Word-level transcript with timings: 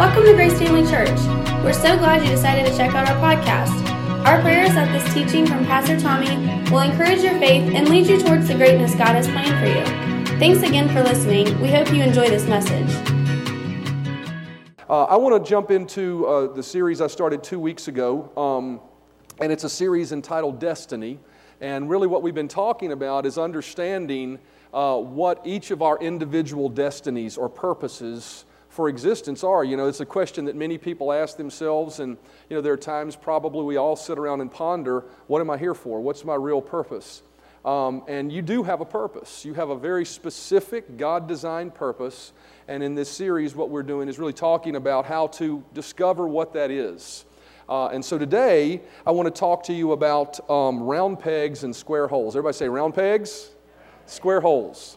Welcome 0.00 0.24
to 0.24 0.32
Grace 0.32 0.58
Family 0.58 0.90
Church. 0.90 1.20
We're 1.62 1.74
so 1.74 1.94
glad 1.98 2.24
you 2.24 2.30
decided 2.30 2.64
to 2.64 2.74
check 2.74 2.94
out 2.94 3.06
our 3.06 3.16
podcast. 3.16 3.86
Our 4.24 4.40
prayer 4.40 4.64
is 4.64 4.72
that 4.72 4.90
this 4.92 5.12
teaching 5.12 5.46
from 5.46 5.66
Pastor 5.66 6.00
Tommy 6.00 6.36
will 6.70 6.80
encourage 6.80 7.20
your 7.20 7.38
faith 7.38 7.70
and 7.74 7.86
lead 7.86 8.06
you 8.06 8.18
towards 8.18 8.48
the 8.48 8.54
greatness 8.54 8.94
God 8.94 9.08
has 9.08 9.28
planned 9.28 9.58
for 9.60 9.66
you. 9.66 10.38
Thanks 10.38 10.66
again 10.66 10.88
for 10.88 11.02
listening. 11.02 11.60
We 11.60 11.68
hope 11.68 11.92
you 11.92 12.02
enjoy 12.02 12.30
this 12.30 12.46
message. 12.46 12.88
Uh, 14.88 15.04
I 15.04 15.16
want 15.16 15.44
to 15.44 15.46
jump 15.46 15.70
into 15.70 16.26
uh, 16.26 16.54
the 16.54 16.62
series 16.62 17.02
I 17.02 17.06
started 17.06 17.44
two 17.44 17.60
weeks 17.60 17.88
ago, 17.88 18.32
um, 18.38 18.80
and 19.38 19.52
it's 19.52 19.64
a 19.64 19.70
series 19.70 20.12
entitled 20.12 20.58
Destiny. 20.58 21.18
And 21.60 21.90
really, 21.90 22.06
what 22.06 22.22
we've 22.22 22.34
been 22.34 22.48
talking 22.48 22.92
about 22.92 23.26
is 23.26 23.36
understanding 23.36 24.38
uh, 24.72 24.96
what 24.96 25.42
each 25.44 25.70
of 25.70 25.82
our 25.82 25.98
individual 25.98 26.70
destinies 26.70 27.36
or 27.36 27.50
purposes 27.50 28.46
for 28.70 28.88
existence 28.88 29.44
are. 29.44 29.62
You 29.64 29.76
know, 29.76 29.88
it's 29.88 30.00
a 30.00 30.06
question 30.06 30.46
that 30.46 30.56
many 30.56 30.78
people 30.78 31.12
ask 31.12 31.36
themselves, 31.36 32.00
and, 32.00 32.16
you 32.48 32.56
know, 32.56 32.62
there 32.62 32.72
are 32.72 32.78
times 32.78 33.16
probably 33.16 33.64
we 33.64 33.76
all 33.76 33.96
sit 33.96 34.18
around 34.18 34.40
and 34.40 34.50
ponder 34.50 35.04
what 35.26 35.40
am 35.40 35.50
I 35.50 35.58
here 35.58 35.74
for? 35.74 36.00
What's 36.00 36.24
my 36.24 36.36
real 36.36 36.62
purpose? 36.62 37.22
Um, 37.64 38.04
and 38.08 38.32
you 38.32 38.40
do 38.40 38.62
have 38.62 38.80
a 38.80 38.86
purpose. 38.86 39.44
You 39.44 39.52
have 39.54 39.68
a 39.68 39.76
very 39.76 40.06
specific 40.06 40.96
God 40.96 41.26
designed 41.26 41.74
purpose. 41.74 42.32
And 42.68 42.82
in 42.82 42.94
this 42.94 43.10
series, 43.10 43.54
what 43.54 43.68
we're 43.68 43.82
doing 43.82 44.08
is 44.08 44.18
really 44.18 44.32
talking 44.32 44.76
about 44.76 45.04
how 45.04 45.26
to 45.26 45.62
discover 45.74 46.26
what 46.26 46.54
that 46.54 46.70
is. 46.70 47.26
Uh, 47.68 47.88
and 47.88 48.04
so 48.04 48.18
today, 48.18 48.80
I 49.06 49.10
want 49.10 49.26
to 49.26 49.38
talk 49.38 49.64
to 49.64 49.72
you 49.72 49.92
about 49.92 50.48
um, 50.48 50.82
round 50.82 51.18
pegs 51.18 51.64
and 51.64 51.74
square 51.74 52.06
holes. 52.06 52.34
Everybody 52.34 52.56
say 52.56 52.68
round 52.68 52.94
pegs, 52.94 53.50
square 54.06 54.40
holes. 54.40 54.96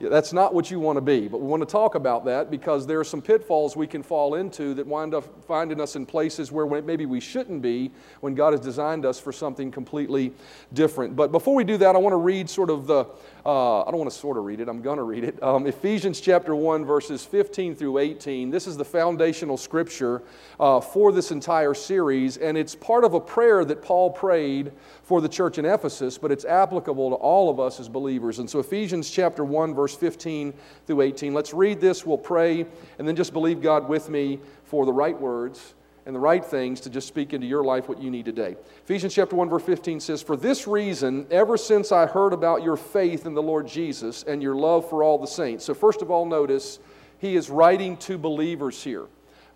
That's 0.00 0.32
not 0.32 0.54
what 0.54 0.70
you 0.70 0.78
want 0.78 0.96
to 0.96 1.00
be, 1.00 1.26
but 1.26 1.40
we 1.40 1.46
want 1.46 1.60
to 1.60 1.66
talk 1.66 1.96
about 1.96 2.24
that 2.26 2.50
because 2.50 2.86
there 2.86 3.00
are 3.00 3.04
some 3.04 3.20
pitfalls 3.20 3.76
we 3.76 3.86
can 3.86 4.02
fall 4.02 4.36
into 4.36 4.72
that 4.74 4.86
wind 4.86 5.12
up 5.12 5.44
finding 5.44 5.80
us 5.80 5.96
in 5.96 6.06
places 6.06 6.52
where 6.52 6.66
maybe 6.82 7.04
we 7.04 7.18
shouldn't 7.18 7.62
be 7.62 7.90
when 8.20 8.34
God 8.34 8.52
has 8.52 8.60
designed 8.60 9.04
us 9.04 9.18
for 9.18 9.32
something 9.32 9.72
completely 9.72 10.32
different. 10.72 11.16
But 11.16 11.32
before 11.32 11.54
we 11.54 11.64
do 11.64 11.76
that, 11.78 11.96
I 11.96 11.98
want 11.98 12.12
to 12.12 12.18
read 12.18 12.48
sort 12.48 12.70
of 12.70 12.86
the, 12.86 13.06
uh, 13.44 13.82
I 13.82 13.90
don't 13.90 13.98
want 13.98 14.10
to 14.10 14.16
sort 14.16 14.36
of 14.36 14.44
read 14.44 14.60
it, 14.60 14.68
I'm 14.68 14.82
going 14.82 14.98
to 14.98 15.02
read 15.02 15.24
it. 15.24 15.42
Um, 15.42 15.66
Ephesians 15.66 16.20
chapter 16.20 16.54
1, 16.54 16.84
verses 16.84 17.24
15 17.24 17.74
through 17.74 17.98
18. 17.98 18.50
This 18.50 18.68
is 18.68 18.76
the 18.76 18.84
foundational 18.84 19.56
scripture 19.56 20.22
uh, 20.60 20.80
for 20.80 21.10
this 21.10 21.32
entire 21.32 21.74
series, 21.74 22.36
and 22.36 22.56
it's 22.56 22.74
part 22.76 23.02
of 23.02 23.14
a 23.14 23.20
prayer 23.20 23.64
that 23.64 23.82
Paul 23.82 24.10
prayed 24.10 24.70
for 25.08 25.22
the 25.22 25.28
church 25.28 25.56
in 25.56 25.64
Ephesus, 25.64 26.18
but 26.18 26.30
it's 26.30 26.44
applicable 26.44 27.08
to 27.08 27.16
all 27.16 27.48
of 27.48 27.58
us 27.58 27.80
as 27.80 27.88
believers. 27.88 28.40
And 28.40 28.50
so, 28.50 28.58
Ephesians 28.58 29.08
chapter 29.08 29.42
1, 29.42 29.74
verse 29.74 29.96
15 29.96 30.52
through 30.86 31.00
18. 31.00 31.32
Let's 31.32 31.54
read 31.54 31.80
this, 31.80 32.04
we'll 32.04 32.18
pray, 32.18 32.66
and 32.98 33.08
then 33.08 33.16
just 33.16 33.32
believe 33.32 33.62
God 33.62 33.88
with 33.88 34.10
me 34.10 34.38
for 34.64 34.84
the 34.84 34.92
right 34.92 35.18
words 35.18 35.74
and 36.04 36.14
the 36.14 36.20
right 36.20 36.44
things 36.44 36.82
to 36.82 36.90
just 36.90 37.08
speak 37.08 37.32
into 37.32 37.46
your 37.46 37.64
life 37.64 37.88
what 37.88 38.02
you 38.02 38.10
need 38.10 38.26
today. 38.26 38.54
Ephesians 38.84 39.14
chapter 39.14 39.34
1 39.34 39.48
verse 39.48 39.62
15 39.62 39.98
says, 39.98 40.20
"For 40.20 40.36
this 40.36 40.68
reason, 40.68 41.26
ever 41.30 41.56
since 41.56 41.90
I 41.90 42.04
heard 42.04 42.34
about 42.34 42.62
your 42.62 42.76
faith 42.76 43.24
in 43.24 43.32
the 43.32 43.42
Lord 43.42 43.66
Jesus 43.66 44.24
and 44.24 44.42
your 44.42 44.56
love 44.56 44.90
for 44.90 45.02
all 45.02 45.16
the 45.16 45.26
saints." 45.26 45.64
So 45.64 45.72
first 45.72 46.02
of 46.02 46.10
all, 46.10 46.26
notice 46.26 46.80
he 47.16 47.34
is 47.34 47.48
writing 47.48 47.96
to 47.96 48.18
believers 48.18 48.84
here. 48.84 49.06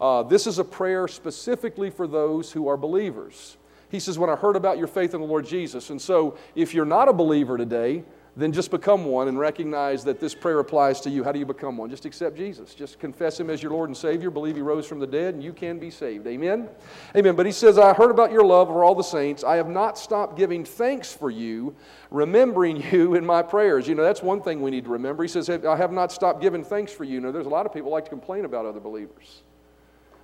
Uh, 0.00 0.23
this 0.23 0.47
is 0.47 0.58
a 0.58 0.64
prayer 0.64 1.06
specifically 1.08 1.91
for 1.91 2.06
those 2.06 2.53
who 2.53 2.69
are 2.69 2.78
believers. 2.78 3.58
He 3.93 4.01
says, 4.01 4.19
When 4.19 4.31
I 4.31 4.37
heard 4.37 4.57
about 4.57 4.79
your 4.79 4.87
faith 4.87 5.15
in 5.15 5.21
the 5.21 5.27
Lord 5.27 5.47
Jesus. 5.47 5.91
And 5.91 6.01
so, 6.01 6.39
if 6.57 6.73
you're 6.73 6.87
not 6.87 7.09
a 7.09 7.12
believer 7.12 7.59
today, 7.59 8.03
then 8.35 8.51
just 8.51 8.71
become 8.71 9.05
one 9.05 9.29
and 9.29 9.39
recognize 9.39 10.03
that 10.05 10.19
this 10.19 10.35
prayer 10.35 10.61
applies 10.61 11.03
to 11.03 11.11
you. 11.11 11.23
How 11.23 11.33
do 11.33 11.39
you 11.39 11.45
become 11.45 11.77
one? 11.77 11.91
Just 11.91 12.07
accept 12.07 12.35
Jesus. 12.35 12.75
Just 12.75 12.98
confess 12.98 13.39
Him 13.39 13.51
as 13.51 13.63
your 13.63 13.73
Lord 13.73 13.91
and 13.91 13.97
Savior. 13.97 14.31
Believe 14.31 14.57
He 14.57 14.63
rose 14.63 14.87
from 14.87 14.98
the 14.98 15.07
dead, 15.07 15.35
and 15.35 15.45
you 15.45 15.53
can 15.53 15.79
be 15.79 15.91
saved. 15.91 16.27
Amen? 16.27 16.70
Amen. 17.15 17.37
But 17.37 17.45
He 17.45 17.53
says, 17.53 17.77
I 17.77 17.93
heard 17.93 18.11
about 18.11 18.33
your 18.33 18.45
love 18.45 18.69
for 18.69 18.83
all 18.83 18.95
the 18.95 19.03
saints. 19.03 19.45
I 19.45 19.57
have 19.57 19.69
not 19.69 19.98
stopped 19.98 20.39
giving 20.39 20.65
thanks 20.65 21.13
for 21.13 21.29
you, 21.29 21.77
remembering 22.11 22.83
you 22.92 23.14
in 23.14 23.27
my 23.27 23.42
prayers. 23.42 23.86
You 23.86 23.95
know, 23.95 24.03
that's 24.03 24.23
one 24.23 24.41
thing 24.41 24.63
we 24.63 24.70
need 24.70 24.85
to 24.85 24.91
remember. 24.91 25.23
He 25.23 25.29
says, 25.29 25.51
I 25.51 25.77
have 25.77 25.92
not 25.92 26.11
stopped 26.11 26.41
giving 26.41 26.64
thanks 26.64 26.92
for 26.92 27.05
you. 27.05 27.13
You 27.13 27.20
know, 27.20 27.30
there's 27.30 27.47
a 27.47 27.51
lot 27.51 27.67
of 27.67 27.74
people 27.74 27.91
like 27.91 28.05
to 28.05 28.11
complain 28.11 28.47
about 28.47 28.64
other 28.64 28.80
believers. 28.80 29.42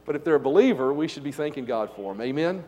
But 0.09 0.17
if 0.17 0.25
they're 0.25 0.37
a 0.37 0.41
believer, 0.41 0.95
we 0.95 1.07
should 1.07 1.23
be 1.23 1.33
thanking 1.33 1.67
God 1.67 1.91
for 1.95 2.15
them. 2.15 2.23
Amen? 2.23 2.65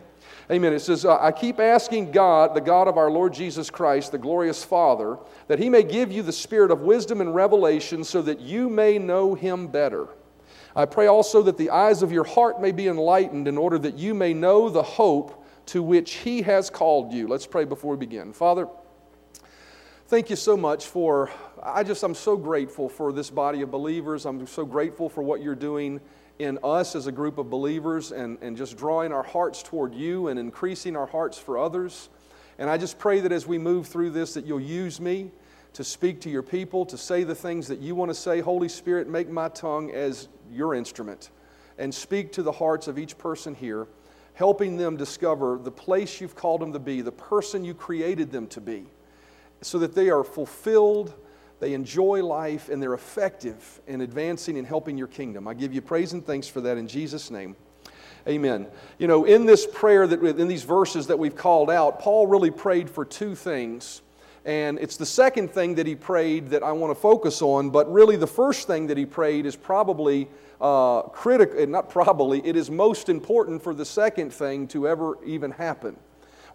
Amen. 0.51 0.73
It 0.73 0.81
says, 0.81 1.07
I 1.07 1.31
keep 1.31 1.59
asking 1.59 2.11
God, 2.11 2.53
the 2.53 2.61
God 2.61 2.87
of 2.87 2.99
our 2.99 3.09
Lord 3.09 3.33
Jesus 3.33 3.71
Christ, 3.71 4.11
the 4.11 4.19
glorious 4.19 4.63
Father, 4.63 5.17
that 5.47 5.57
He 5.57 5.67
may 5.67 5.81
give 5.81 6.11
you 6.11 6.21
the 6.21 6.31
spirit 6.31 6.69
of 6.69 6.81
wisdom 6.81 7.19
and 7.19 7.33
revelation 7.33 8.03
so 8.03 8.21
that 8.21 8.41
you 8.41 8.69
may 8.69 8.99
know 8.99 9.33
Him 9.33 9.69
better. 9.69 10.09
I 10.75 10.85
pray 10.85 11.07
also 11.07 11.41
that 11.41 11.57
the 11.57 11.71
eyes 11.71 12.03
of 12.03 12.11
your 12.11 12.25
heart 12.25 12.61
may 12.61 12.71
be 12.71 12.87
enlightened 12.87 13.47
in 13.47 13.57
order 13.57 13.79
that 13.79 13.97
you 13.97 14.13
may 14.13 14.35
know 14.35 14.69
the 14.69 14.83
hope 14.83 15.43
to 15.65 15.81
which 15.81 16.17
He 16.17 16.43
has 16.43 16.69
called 16.69 17.11
you. 17.11 17.27
Let's 17.27 17.47
pray 17.47 17.65
before 17.65 17.95
we 17.95 18.05
begin. 18.05 18.33
Father, 18.33 18.67
thank 20.09 20.29
you 20.29 20.35
so 20.35 20.55
much 20.55 20.85
for, 20.85 21.31
I 21.63 21.83
just, 21.83 22.03
I'm 22.03 22.13
so 22.13 22.37
grateful 22.37 22.87
for 22.87 23.11
this 23.11 23.31
body 23.31 23.63
of 23.63 23.71
believers. 23.71 24.27
I'm 24.27 24.45
so 24.45 24.63
grateful 24.63 25.09
for 25.09 25.23
what 25.23 25.41
you're 25.41 25.55
doing 25.55 26.01
in 26.39 26.57
us 26.63 26.95
as 26.95 27.07
a 27.07 27.11
group 27.11 27.37
of 27.37 27.49
believers 27.49 28.11
and, 28.11 28.37
and 28.41 28.57
just 28.57 28.77
drawing 28.77 29.11
our 29.11 29.23
hearts 29.23 29.61
toward 29.61 29.93
you 29.93 30.27
and 30.27 30.39
increasing 30.39 30.95
our 30.95 31.05
hearts 31.05 31.37
for 31.37 31.57
others. 31.57 32.09
And 32.57 32.69
I 32.69 32.77
just 32.77 32.99
pray 32.99 33.19
that 33.21 33.31
as 33.31 33.47
we 33.47 33.57
move 33.57 33.87
through 33.87 34.11
this, 34.11 34.33
that 34.33 34.45
you'll 34.45 34.59
use 34.59 34.99
me 34.99 35.31
to 35.73 35.83
speak 35.83 36.19
to 36.21 36.29
your 36.29 36.43
people, 36.43 36.85
to 36.85 36.97
say 36.97 37.23
the 37.23 37.35
things 37.35 37.67
that 37.67 37.79
you 37.79 37.95
want 37.95 38.09
to 38.09 38.15
say. 38.15 38.41
Holy 38.41 38.69
Spirit, 38.69 39.07
make 39.07 39.29
my 39.29 39.49
tongue 39.49 39.91
as 39.91 40.27
your 40.51 40.75
instrument 40.75 41.29
and 41.77 41.93
speak 41.93 42.31
to 42.33 42.43
the 42.43 42.51
hearts 42.51 42.87
of 42.87 42.99
each 42.99 43.17
person 43.17 43.55
here, 43.55 43.87
helping 44.33 44.77
them 44.77 44.97
discover 44.97 45.57
the 45.61 45.71
place 45.71 46.21
you've 46.21 46.35
called 46.35 46.61
them 46.61 46.73
to 46.73 46.79
be, 46.79 47.01
the 47.01 47.11
person 47.11 47.63
you 47.63 47.73
created 47.73 48.31
them 48.31 48.47
to 48.47 48.61
be, 48.61 48.85
so 49.61 49.79
that 49.79 49.95
they 49.95 50.09
are 50.09 50.23
fulfilled 50.23 51.13
they 51.61 51.73
enjoy 51.73 52.23
life 52.23 52.67
and 52.67 52.81
they're 52.81 52.93
effective 52.93 53.79
in 53.87 54.01
advancing 54.01 54.57
and 54.57 54.67
helping 54.67 54.97
your 54.97 55.07
kingdom. 55.07 55.47
I 55.47 55.53
give 55.53 55.73
you 55.73 55.81
praise 55.81 56.11
and 56.11 56.25
thanks 56.25 56.47
for 56.47 56.59
that 56.61 56.77
in 56.77 56.87
Jesus' 56.87 57.31
name. 57.31 57.55
Amen. 58.27 58.67
You 58.99 59.07
know, 59.07 59.25
in 59.25 59.45
this 59.45 59.65
prayer, 59.65 60.05
that 60.05 60.21
in 60.21 60.47
these 60.47 60.63
verses 60.63 61.07
that 61.07 61.17
we've 61.17 61.35
called 61.35 61.69
out, 61.69 61.99
Paul 61.99 62.27
really 62.27 62.51
prayed 62.51 62.89
for 62.89 63.05
two 63.05 63.33
things. 63.33 64.01
And 64.45 64.79
it's 64.79 64.97
the 64.97 65.05
second 65.05 65.51
thing 65.51 65.75
that 65.75 65.87
he 65.87 65.95
prayed 65.95 66.49
that 66.49 66.63
I 66.63 66.71
want 66.71 66.91
to 66.91 66.99
focus 66.99 67.41
on, 67.41 67.69
but 67.69 67.91
really 67.91 68.15
the 68.15 68.27
first 68.27 68.67
thing 68.67 68.87
that 68.87 68.97
he 68.97 69.05
prayed 69.05 69.45
is 69.45 69.55
probably 69.55 70.27
uh, 70.59 71.03
critical, 71.03 71.65
not 71.67 71.89
probably, 71.89 72.45
it 72.45 72.55
is 72.55 72.69
most 72.69 73.09
important 73.09 73.63
for 73.63 73.73
the 73.73 73.85
second 73.85 74.31
thing 74.31 74.67
to 74.69 74.87
ever 74.87 75.17
even 75.23 75.51
happen. 75.51 75.95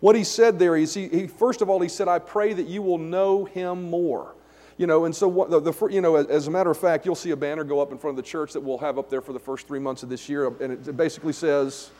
What 0.01 0.15
he 0.15 0.25
said 0.25 0.59
there 0.59 0.77
is, 0.77 0.95
he, 0.95 1.09
he 1.09 1.27
first 1.27 1.63
of 1.63 1.71
all, 1.71 1.81
he 1.81 1.89
said, 1.89 2.07
I 2.07 2.19
pray 2.19 2.53
that 2.53 2.67
you 2.67 2.83
will 2.83 2.99
know 2.99 3.45
him 3.45 3.91
more. 3.91 4.36
You 4.79 4.87
know, 4.87 5.07
and 5.07 5.17
so 5.17 5.27
what, 5.27 5.49
the, 5.49 5.59
the, 5.59 5.87
you 5.87 6.03
know, 6.03 6.17
as 6.17 6.49
a 6.49 6.51
matter 6.51 6.71
of 6.71 6.77
fact, 6.77 7.07
you'll 7.07 7.15
see 7.15 7.31
a 7.31 7.37
banner 7.37 7.65
go 7.65 7.81
up 7.81 7.93
in 7.93 7.99
front 7.99 8.19
of 8.19 8.23
the 8.23 8.29
church 8.29 8.53
that 8.53 8.61
we'll 8.61 8.79
have 8.79 8.99
up 8.99 9.09
there 9.09 9.23
for 9.23 9.33
the 9.33 9.39
first 9.39 9.67
three 9.67 9.79
months 9.79 10.03
of 10.03 10.11
this 10.11 10.29
year, 10.29 10.47
and 10.47 10.73
it, 10.87 10.97
basically 10.97 11.33
says, 11.33 11.91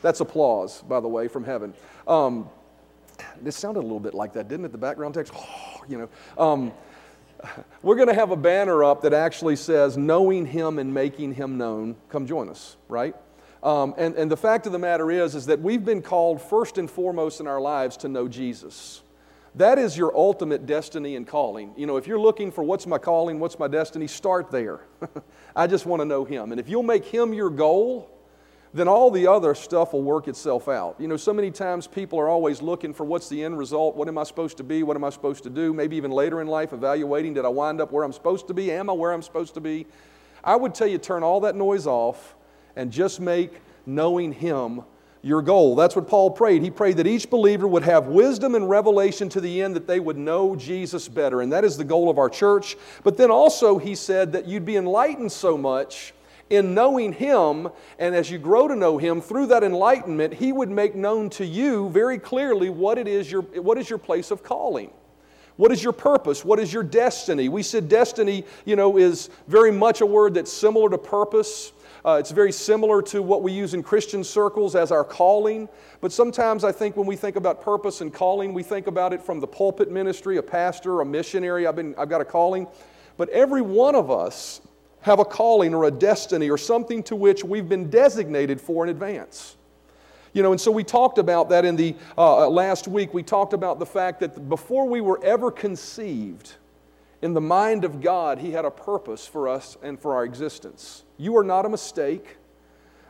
"That's 0.00 0.20
applause, 0.20 0.80
by 0.82 1.00
the 1.00 1.08
way, 1.08 1.28
from 1.28 1.44
heaven." 1.44 1.74
Um, 2.08 2.48
this 3.42 3.56
sounded 3.56 3.80
a 3.80 3.82
little 3.82 4.00
bit 4.00 4.14
like 4.14 4.32
that, 4.32 4.48
didn't 4.48 4.64
it? 4.64 4.72
The 4.72 4.78
background 4.78 5.14
text, 5.14 5.34
oh, 5.36 5.84
you 5.86 5.98
know. 5.98 6.08
Um, 6.42 6.72
we're 7.82 7.96
going 7.96 8.08
to 8.08 8.14
have 8.14 8.30
a 8.30 8.36
banner 8.36 8.82
up 8.82 9.02
that 9.02 9.12
actually 9.12 9.56
says, 9.56 9.98
"Knowing 9.98 10.46
Him 10.46 10.78
and 10.78 10.94
making 10.94 11.34
Him 11.34 11.58
known." 11.58 11.94
Come 12.08 12.26
join 12.26 12.48
us, 12.48 12.78
right? 12.88 13.14
Um, 13.62 13.94
and, 13.98 14.14
and 14.14 14.30
the 14.30 14.36
fact 14.36 14.64
of 14.64 14.72
the 14.72 14.78
matter 14.78 15.10
is, 15.10 15.34
is 15.34 15.44
that 15.46 15.60
we've 15.60 15.84
been 15.84 16.00
called 16.00 16.40
first 16.40 16.78
and 16.78 16.90
foremost 16.90 17.40
in 17.40 17.46
our 17.46 17.60
lives 17.60 17.98
to 17.98 18.08
know 18.08 18.26
Jesus. 18.26 19.02
That 19.56 19.78
is 19.78 19.96
your 19.96 20.16
ultimate 20.16 20.66
destiny 20.66 21.16
and 21.16 21.26
calling. 21.26 21.72
You 21.76 21.86
know, 21.86 21.96
if 21.96 22.06
you're 22.06 22.20
looking 22.20 22.52
for 22.52 22.62
what's 22.62 22.86
my 22.86 22.98
calling, 22.98 23.40
what's 23.40 23.58
my 23.58 23.66
destiny, 23.66 24.06
start 24.06 24.50
there. 24.50 24.80
I 25.56 25.66
just 25.66 25.86
want 25.86 26.00
to 26.00 26.04
know 26.04 26.24
Him. 26.24 26.52
And 26.52 26.60
if 26.60 26.68
you'll 26.68 26.84
make 26.84 27.04
Him 27.04 27.34
your 27.34 27.50
goal, 27.50 28.08
then 28.72 28.86
all 28.86 29.10
the 29.10 29.26
other 29.26 29.54
stuff 29.56 29.92
will 29.92 30.02
work 30.02 30.28
itself 30.28 30.68
out. 30.68 30.94
You 31.00 31.08
know, 31.08 31.16
so 31.16 31.32
many 31.32 31.50
times 31.50 31.88
people 31.88 32.20
are 32.20 32.28
always 32.28 32.62
looking 32.62 32.94
for 32.94 33.02
what's 33.02 33.28
the 33.28 33.42
end 33.42 33.58
result? 33.58 33.96
What 33.96 34.06
am 34.06 34.16
I 34.16 34.22
supposed 34.22 34.56
to 34.58 34.64
be? 34.64 34.84
What 34.84 34.96
am 34.96 35.02
I 35.02 35.10
supposed 35.10 35.42
to 35.42 35.50
do? 35.50 35.72
Maybe 35.72 35.96
even 35.96 36.12
later 36.12 36.40
in 36.40 36.46
life, 36.46 36.72
evaluating 36.72 37.34
did 37.34 37.44
I 37.44 37.48
wind 37.48 37.80
up 37.80 37.90
where 37.90 38.04
I'm 38.04 38.12
supposed 38.12 38.46
to 38.46 38.54
be? 38.54 38.70
Am 38.70 38.88
I 38.88 38.92
where 38.92 39.12
I'm 39.12 39.22
supposed 39.22 39.54
to 39.54 39.60
be? 39.60 39.86
I 40.44 40.54
would 40.54 40.74
tell 40.74 40.86
you, 40.86 40.98
turn 40.98 41.24
all 41.24 41.40
that 41.40 41.56
noise 41.56 41.86
off 41.88 42.36
and 42.76 42.92
just 42.92 43.18
make 43.18 43.60
knowing 43.84 44.32
Him 44.32 44.82
your 45.22 45.42
goal. 45.42 45.74
That's 45.76 45.94
what 45.94 46.08
Paul 46.08 46.30
prayed. 46.30 46.62
He 46.62 46.70
prayed 46.70 46.96
that 46.96 47.06
each 47.06 47.28
believer 47.28 47.68
would 47.68 47.82
have 47.82 48.06
wisdom 48.06 48.54
and 48.54 48.68
revelation 48.68 49.28
to 49.30 49.40
the 49.40 49.62
end 49.62 49.76
that 49.76 49.86
they 49.86 50.00
would 50.00 50.16
know 50.16 50.56
Jesus 50.56 51.08
better. 51.08 51.42
And 51.42 51.52
that 51.52 51.64
is 51.64 51.76
the 51.76 51.84
goal 51.84 52.08
of 52.08 52.18
our 52.18 52.30
church. 52.30 52.76
But 53.04 53.16
then 53.16 53.30
also, 53.30 53.78
he 53.78 53.94
said 53.94 54.32
that 54.32 54.46
you'd 54.46 54.64
be 54.64 54.76
enlightened 54.76 55.32
so 55.32 55.58
much 55.58 56.14
in 56.50 56.74
knowing 56.74 57.12
Him, 57.12 57.68
and 57.98 58.14
as 58.14 58.30
you 58.30 58.36
grow 58.36 58.66
to 58.66 58.74
know 58.74 58.98
Him, 58.98 59.20
through 59.20 59.46
that 59.46 59.62
enlightenment, 59.62 60.34
He 60.34 60.52
would 60.52 60.68
make 60.68 60.96
known 60.96 61.30
to 61.30 61.46
you 61.46 61.88
very 61.90 62.18
clearly 62.18 62.68
what 62.68 62.98
it 62.98 63.06
is 63.06 63.30
your, 63.30 63.42
what 63.42 63.78
is 63.78 63.88
your 63.88 64.00
place 64.00 64.32
of 64.32 64.42
calling. 64.42 64.90
What 65.56 65.72
is 65.72 65.84
your 65.84 65.92
purpose? 65.92 66.44
What 66.44 66.58
is 66.58 66.72
your 66.72 66.82
destiny? 66.82 67.48
We 67.48 67.62
said 67.62 67.88
destiny, 67.88 68.44
you 68.64 68.76
know, 68.76 68.96
is 68.96 69.30
very 69.46 69.70
much 69.70 70.00
a 70.00 70.06
word 70.06 70.34
that's 70.34 70.52
similar 70.52 70.88
to 70.90 70.98
purpose. 70.98 71.72
Uh, 72.04 72.16
it's 72.18 72.30
very 72.30 72.52
similar 72.52 73.02
to 73.02 73.22
what 73.22 73.42
we 73.42 73.52
use 73.52 73.74
in 73.74 73.82
Christian 73.82 74.24
circles 74.24 74.74
as 74.74 74.90
our 74.90 75.04
calling. 75.04 75.68
But 76.00 76.12
sometimes 76.12 76.64
I 76.64 76.72
think 76.72 76.96
when 76.96 77.06
we 77.06 77.16
think 77.16 77.36
about 77.36 77.62
purpose 77.62 78.00
and 78.00 78.12
calling, 78.12 78.54
we 78.54 78.62
think 78.62 78.86
about 78.86 79.12
it 79.12 79.22
from 79.22 79.40
the 79.40 79.46
pulpit 79.46 79.90
ministry, 79.90 80.38
a 80.38 80.42
pastor, 80.42 81.00
a 81.00 81.04
missionary. 81.04 81.66
I've, 81.66 81.76
been, 81.76 81.94
I've 81.98 82.08
got 82.08 82.20
a 82.20 82.24
calling. 82.24 82.66
But 83.16 83.28
every 83.30 83.60
one 83.60 83.94
of 83.94 84.10
us 84.10 84.62
have 85.02 85.18
a 85.18 85.24
calling 85.24 85.74
or 85.74 85.84
a 85.84 85.90
destiny 85.90 86.50
or 86.50 86.58
something 86.58 87.02
to 87.04 87.16
which 87.16 87.44
we've 87.44 87.68
been 87.68 87.90
designated 87.90 88.60
for 88.60 88.84
in 88.84 88.90
advance. 88.90 89.56
You 90.32 90.42
know, 90.42 90.52
and 90.52 90.60
so 90.60 90.70
we 90.70 90.84
talked 90.84 91.18
about 91.18 91.48
that 91.48 91.64
in 91.64 91.74
the 91.76 91.96
uh, 92.16 92.48
last 92.48 92.86
week. 92.86 93.12
We 93.12 93.22
talked 93.22 93.52
about 93.52 93.78
the 93.78 93.86
fact 93.86 94.20
that 94.20 94.48
before 94.48 94.86
we 94.86 95.00
were 95.00 95.22
ever 95.24 95.50
conceived, 95.50 96.54
in 97.22 97.34
the 97.34 97.40
mind 97.40 97.84
of 97.84 98.00
God, 98.00 98.38
He 98.38 98.52
had 98.52 98.64
a 98.64 98.70
purpose 98.70 99.26
for 99.26 99.48
us 99.48 99.76
and 99.82 100.00
for 100.00 100.14
our 100.14 100.24
existence. 100.24 101.04
You 101.16 101.36
are 101.36 101.44
not 101.44 101.66
a 101.66 101.68
mistake. 101.68 102.36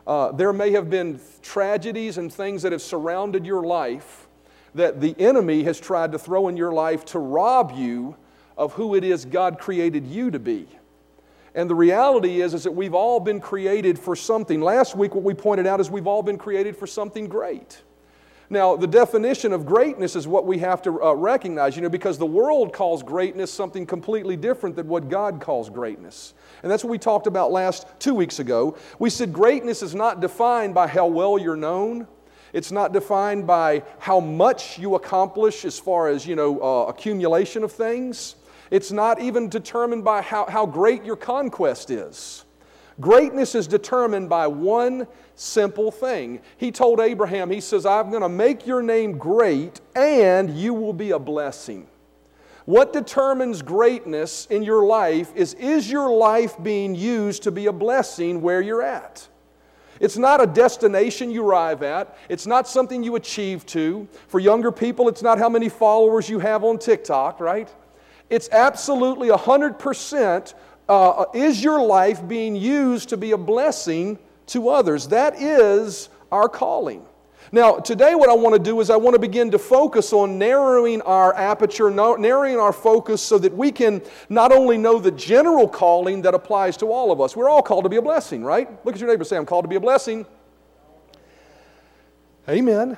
Uh, 0.05 0.31
there 0.31 0.51
may 0.51 0.71
have 0.71 0.89
been 0.89 1.19
tragedies 1.41 2.17
and 2.17 2.33
things 2.33 2.63
that 2.63 2.71
have 2.71 2.81
surrounded 2.81 3.45
your 3.45 3.63
life 3.63 4.27
that 4.73 5.01
the 5.01 5.15
enemy 5.19 5.63
has 5.63 5.79
tried 5.79 6.11
to 6.13 6.19
throw 6.19 6.47
in 6.47 6.57
your 6.57 6.71
life 6.71 7.05
to 7.05 7.19
rob 7.19 7.71
you 7.75 8.15
of 8.57 8.73
who 8.73 8.95
it 8.95 9.03
is 9.03 9.25
God 9.25 9.59
created 9.59 10.05
you 10.07 10.31
to 10.31 10.39
be. 10.39 10.67
And 11.53 11.69
the 11.69 11.75
reality 11.75 12.41
is, 12.41 12.53
is 12.53 12.63
that 12.63 12.71
we've 12.71 12.93
all 12.93 13.19
been 13.19 13.41
created 13.41 13.99
for 13.99 14.15
something. 14.15 14.61
Last 14.61 14.95
week, 14.95 15.13
what 15.13 15.23
we 15.23 15.33
pointed 15.33 15.67
out 15.67 15.81
is 15.81 15.91
we've 15.91 16.07
all 16.07 16.23
been 16.23 16.37
created 16.37 16.77
for 16.77 16.87
something 16.87 17.27
great. 17.27 17.81
Now, 18.51 18.75
the 18.75 18.85
definition 18.85 19.53
of 19.53 19.65
greatness 19.65 20.17
is 20.17 20.27
what 20.27 20.45
we 20.45 20.57
have 20.57 20.81
to 20.81 21.01
uh, 21.01 21.13
recognize, 21.13 21.77
you 21.77 21.81
know, 21.81 21.87
because 21.87 22.17
the 22.17 22.25
world 22.25 22.73
calls 22.73 23.01
greatness 23.01 23.49
something 23.49 23.85
completely 23.85 24.35
different 24.35 24.75
than 24.75 24.89
what 24.89 25.07
God 25.07 25.39
calls 25.39 25.69
greatness. 25.69 26.33
And 26.61 26.69
that's 26.69 26.83
what 26.83 26.91
we 26.91 26.97
talked 26.97 27.27
about 27.27 27.53
last 27.53 27.87
two 27.97 28.13
weeks 28.13 28.39
ago. 28.39 28.75
We 28.99 29.09
said 29.09 29.31
greatness 29.31 29.81
is 29.81 29.95
not 29.95 30.19
defined 30.19 30.73
by 30.73 30.87
how 30.87 31.07
well 31.07 31.39
you're 31.39 31.55
known. 31.55 32.07
It's 32.51 32.73
not 32.73 32.91
defined 32.91 33.47
by 33.47 33.83
how 33.99 34.19
much 34.19 34.77
you 34.77 34.95
accomplish 34.95 35.63
as 35.63 35.79
far 35.79 36.09
as, 36.09 36.27
you 36.27 36.35
know, 36.35 36.59
uh, 36.59 36.87
accumulation 36.89 37.63
of 37.63 37.71
things. 37.71 38.35
It's 38.69 38.91
not 38.91 39.21
even 39.21 39.47
determined 39.47 40.03
by 40.03 40.23
how, 40.23 40.45
how 40.47 40.65
great 40.65 41.05
your 41.05 41.15
conquest 41.15 41.89
is. 41.89 42.43
Greatness 42.99 43.55
is 43.55 43.65
determined 43.65 44.27
by 44.27 44.47
one 44.47 45.07
simple 45.41 45.91
thing. 45.91 46.39
He 46.57 46.71
told 46.71 46.99
Abraham, 46.99 47.49
He 47.49 47.61
says, 47.61 47.85
I'm 47.85 48.09
going 48.09 48.21
to 48.21 48.29
make 48.29 48.67
your 48.67 48.81
name 48.81 49.17
great 49.17 49.81
and 49.95 50.55
you 50.55 50.73
will 50.73 50.93
be 50.93 51.11
a 51.11 51.19
blessing. 51.19 51.87
What 52.65 52.93
determines 52.93 53.61
greatness 53.61 54.45
in 54.45 54.61
your 54.61 54.85
life 54.85 55.31
is 55.35 55.55
is 55.55 55.89
your 55.89 56.11
life 56.11 56.61
being 56.61 56.93
used 56.93 57.43
to 57.43 57.51
be 57.51 57.65
a 57.65 57.73
blessing 57.73 58.41
where 58.41 58.61
you're 58.61 58.83
at? 58.83 59.27
It's 59.99 60.17
not 60.17 60.41
a 60.41 60.47
destination 60.47 61.29
you 61.29 61.45
arrive 61.45 61.83
at. 61.83 62.17
It's 62.29 62.47
not 62.47 62.67
something 62.67 63.03
you 63.03 63.15
achieve 63.15 63.65
to. 63.67 64.07
For 64.27 64.39
younger 64.39 64.71
people, 64.71 65.09
it's 65.09 65.21
not 65.21 65.37
how 65.37 65.49
many 65.49 65.69
followers 65.69 66.29
you 66.29 66.39
have 66.39 66.63
on 66.63 66.79
TikTok, 66.79 67.39
right? 67.39 67.71
It's 68.29 68.49
absolutely 68.51 69.29
100% 69.29 70.53
uh, 70.87 71.25
is 71.33 71.63
your 71.63 71.83
life 71.85 72.27
being 72.27 72.55
used 72.55 73.09
to 73.09 73.17
be 73.17 73.31
a 73.31 73.37
blessing 73.37 74.17
to 74.47 74.69
others? 74.69 75.07
That 75.07 75.41
is 75.41 76.09
our 76.31 76.49
calling. 76.49 77.05
Now, 77.53 77.79
today, 77.79 78.15
what 78.15 78.29
I 78.29 78.33
want 78.33 78.55
to 78.55 78.59
do 78.59 78.79
is 78.79 78.89
I 78.89 78.95
want 78.95 79.13
to 79.15 79.19
begin 79.19 79.51
to 79.51 79.59
focus 79.59 80.13
on 80.13 80.37
narrowing 80.37 81.01
our 81.01 81.35
aperture, 81.35 81.89
narrowing 81.89 82.57
our 82.57 82.71
focus 82.71 83.21
so 83.21 83.37
that 83.39 83.53
we 83.53 83.71
can 83.71 84.01
not 84.29 84.53
only 84.53 84.77
know 84.77 84.99
the 84.99 85.11
general 85.11 85.67
calling 85.67 86.21
that 86.21 86.33
applies 86.33 86.77
to 86.77 86.85
all 86.85 87.11
of 87.11 87.19
us. 87.19 87.35
We're 87.35 87.49
all 87.49 87.61
called 87.61 87.83
to 87.83 87.89
be 87.89 87.97
a 87.97 88.01
blessing, 88.01 88.43
right? 88.43 88.69
Look 88.85 88.95
at 88.95 89.01
your 89.01 89.09
neighbor 89.09 89.25
say, 89.25 89.35
I'm 89.35 89.45
called 89.45 89.65
to 89.65 89.69
be 89.69 89.75
a 89.75 89.81
blessing. 89.81 90.25
Amen. 92.47 92.97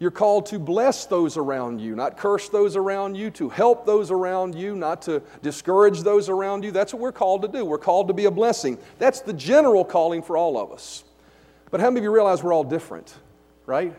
You're 0.00 0.10
called 0.10 0.46
to 0.46 0.58
bless 0.58 1.04
those 1.04 1.36
around 1.36 1.78
you, 1.78 1.94
not 1.94 2.16
curse 2.16 2.48
those 2.48 2.74
around 2.74 3.16
you, 3.16 3.30
to 3.32 3.50
help 3.50 3.84
those 3.84 4.10
around 4.10 4.54
you, 4.54 4.74
not 4.74 5.02
to 5.02 5.22
discourage 5.42 6.00
those 6.00 6.30
around 6.30 6.64
you. 6.64 6.70
That's 6.70 6.94
what 6.94 7.02
we're 7.02 7.12
called 7.12 7.42
to 7.42 7.48
do. 7.48 7.66
We're 7.66 7.76
called 7.76 8.08
to 8.08 8.14
be 8.14 8.24
a 8.24 8.30
blessing. 8.30 8.78
That's 8.98 9.20
the 9.20 9.34
general 9.34 9.84
calling 9.84 10.22
for 10.22 10.38
all 10.38 10.56
of 10.56 10.72
us. 10.72 11.04
But 11.70 11.80
how 11.80 11.90
many 11.90 11.98
of 12.00 12.04
you 12.04 12.12
realize 12.12 12.42
we're 12.42 12.54
all 12.54 12.64
different, 12.64 13.14
right? 13.66 13.94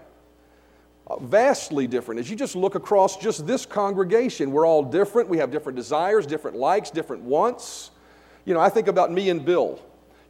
Uh, 1.05 1.19
vastly 1.19 1.85
different. 1.85 2.19
As 2.19 2.31
you 2.31 2.35
just 2.35 2.55
look 2.55 2.73
across 2.73 3.17
just 3.17 3.45
this 3.45 3.67
congregation, 3.67 4.51
we're 4.51 4.65
all 4.65 4.81
different. 4.81 5.29
We 5.29 5.37
have 5.37 5.51
different 5.51 5.75
desires, 5.75 6.25
different 6.25 6.57
likes, 6.57 6.89
different 6.89 7.21
wants. 7.21 7.91
You 8.45 8.55
know, 8.55 8.59
I 8.59 8.69
think 8.69 8.87
about 8.87 9.11
me 9.11 9.29
and 9.29 9.45
Bill. 9.45 9.79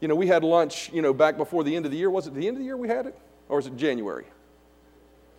You 0.01 0.09
know, 0.09 0.15
we 0.15 0.27
had 0.27 0.43
lunch, 0.43 0.91
you 0.91 1.01
know, 1.01 1.13
back 1.13 1.37
before 1.37 1.63
the 1.63 1.73
end 1.73 1.85
of 1.85 1.91
the 1.91 1.97
year. 1.97 2.09
Was 2.09 2.27
it 2.27 2.33
the 2.33 2.45
end 2.45 2.57
of 2.57 2.59
the 2.59 2.65
year 2.65 2.75
we 2.75 2.89
had 2.89 3.05
it? 3.05 3.17
Or 3.47 3.55
was 3.55 3.67
it 3.67 3.77
January? 3.77 4.25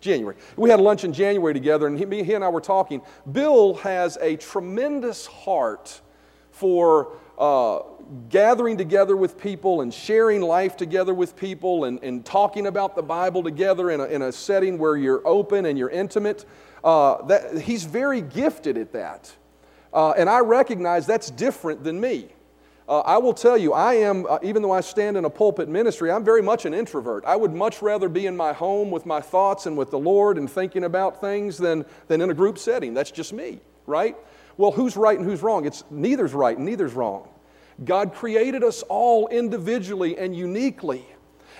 January. 0.03 0.35
We 0.57 0.69
had 0.69 0.79
lunch 0.79 1.03
in 1.03 1.13
January 1.13 1.53
together, 1.53 1.87
and 1.87 1.97
he, 1.97 2.23
he 2.23 2.33
and 2.33 2.43
I 2.43 2.49
were 2.49 2.61
talking. 2.61 3.01
Bill 3.31 3.75
has 3.75 4.17
a 4.21 4.35
tremendous 4.35 5.25
heart 5.25 6.01
for 6.51 7.17
uh, 7.39 7.79
gathering 8.29 8.77
together 8.77 9.17
with 9.17 9.39
people 9.39 9.81
and 9.81 9.91
sharing 9.91 10.41
life 10.41 10.77
together 10.77 11.13
with 11.13 11.35
people 11.35 11.85
and, 11.85 12.03
and 12.03 12.23
talking 12.23 12.67
about 12.67 12.95
the 12.95 13.01
Bible 13.01 13.41
together 13.41 13.89
in 13.89 13.99
a, 13.99 14.05
in 14.05 14.21
a 14.21 14.31
setting 14.31 14.77
where 14.77 14.95
you're 14.97 15.25
open 15.25 15.65
and 15.65 15.77
you're 15.77 15.89
intimate. 15.89 16.45
Uh, 16.83 17.25
that, 17.25 17.57
he's 17.59 17.85
very 17.85 18.21
gifted 18.21 18.77
at 18.77 18.91
that. 18.91 19.33
Uh, 19.93 20.11
and 20.11 20.29
I 20.29 20.39
recognize 20.39 21.07
that's 21.07 21.31
different 21.31 21.83
than 21.83 21.99
me. 21.99 22.29
Uh, 22.87 22.99
I 22.99 23.17
will 23.17 23.33
tell 23.33 23.57
you, 23.57 23.71
I 23.73 23.93
am, 23.95 24.25
uh, 24.27 24.39
even 24.43 24.61
though 24.61 24.71
I 24.71 24.81
stand 24.81 25.15
in 25.15 25.23
a 25.23 25.29
pulpit 25.29 25.69
ministry, 25.69 26.11
I'm 26.11 26.23
very 26.23 26.41
much 26.41 26.65
an 26.65 26.73
introvert. 26.73 27.23
I 27.25 27.35
would 27.35 27.53
much 27.53 27.81
rather 27.81 28.09
be 28.09 28.25
in 28.25 28.35
my 28.35 28.51
home 28.51 28.91
with 28.91 29.05
my 29.05 29.21
thoughts 29.21 29.65
and 29.65 29.77
with 29.77 29.89
the 29.89 29.99
Lord 29.99 30.37
and 30.37 30.51
thinking 30.51 30.83
about 30.83 31.21
things 31.21 31.57
than, 31.57 31.85
than 32.07 32.19
in 32.19 32.29
a 32.29 32.33
group 32.33 32.57
setting. 32.57 32.93
That's 32.93 33.11
just 33.11 33.31
me, 33.31 33.59
right? 33.85 34.17
Well, 34.57 34.71
who's 34.71 34.97
right 34.97 35.17
and 35.17 35.27
who's 35.27 35.41
wrong? 35.41 35.65
It's 35.65 35.85
neither's 35.89 36.33
right 36.33 36.57
and 36.57 36.65
neither's 36.65 36.93
wrong. 36.93 37.29
God 37.85 38.13
created 38.13 38.63
us 38.63 38.83
all 38.83 39.27
individually 39.29 40.17
and 40.17 40.35
uniquely. 40.35 41.05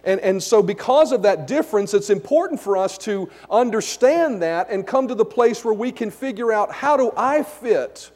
And, 0.03 0.19
and 0.19 0.43
so, 0.43 0.61
because 0.61 1.11
of 1.11 1.21
that 1.21 1.47
difference, 1.47 1.93
it's 1.93 2.09
important 2.09 2.59
for 2.59 2.75
us 2.75 2.97
to 2.99 3.29
understand 3.49 4.41
that 4.41 4.69
and 4.69 4.85
come 4.85 5.07
to 5.07 5.15
the 5.15 5.25
place 5.25 5.63
where 5.63 5.73
we 5.73 5.91
can 5.91 6.11
figure 6.11 6.51
out 6.51 6.71
how 6.71 6.97
do 6.97 7.13
I 7.15 7.43
fit 7.43 8.11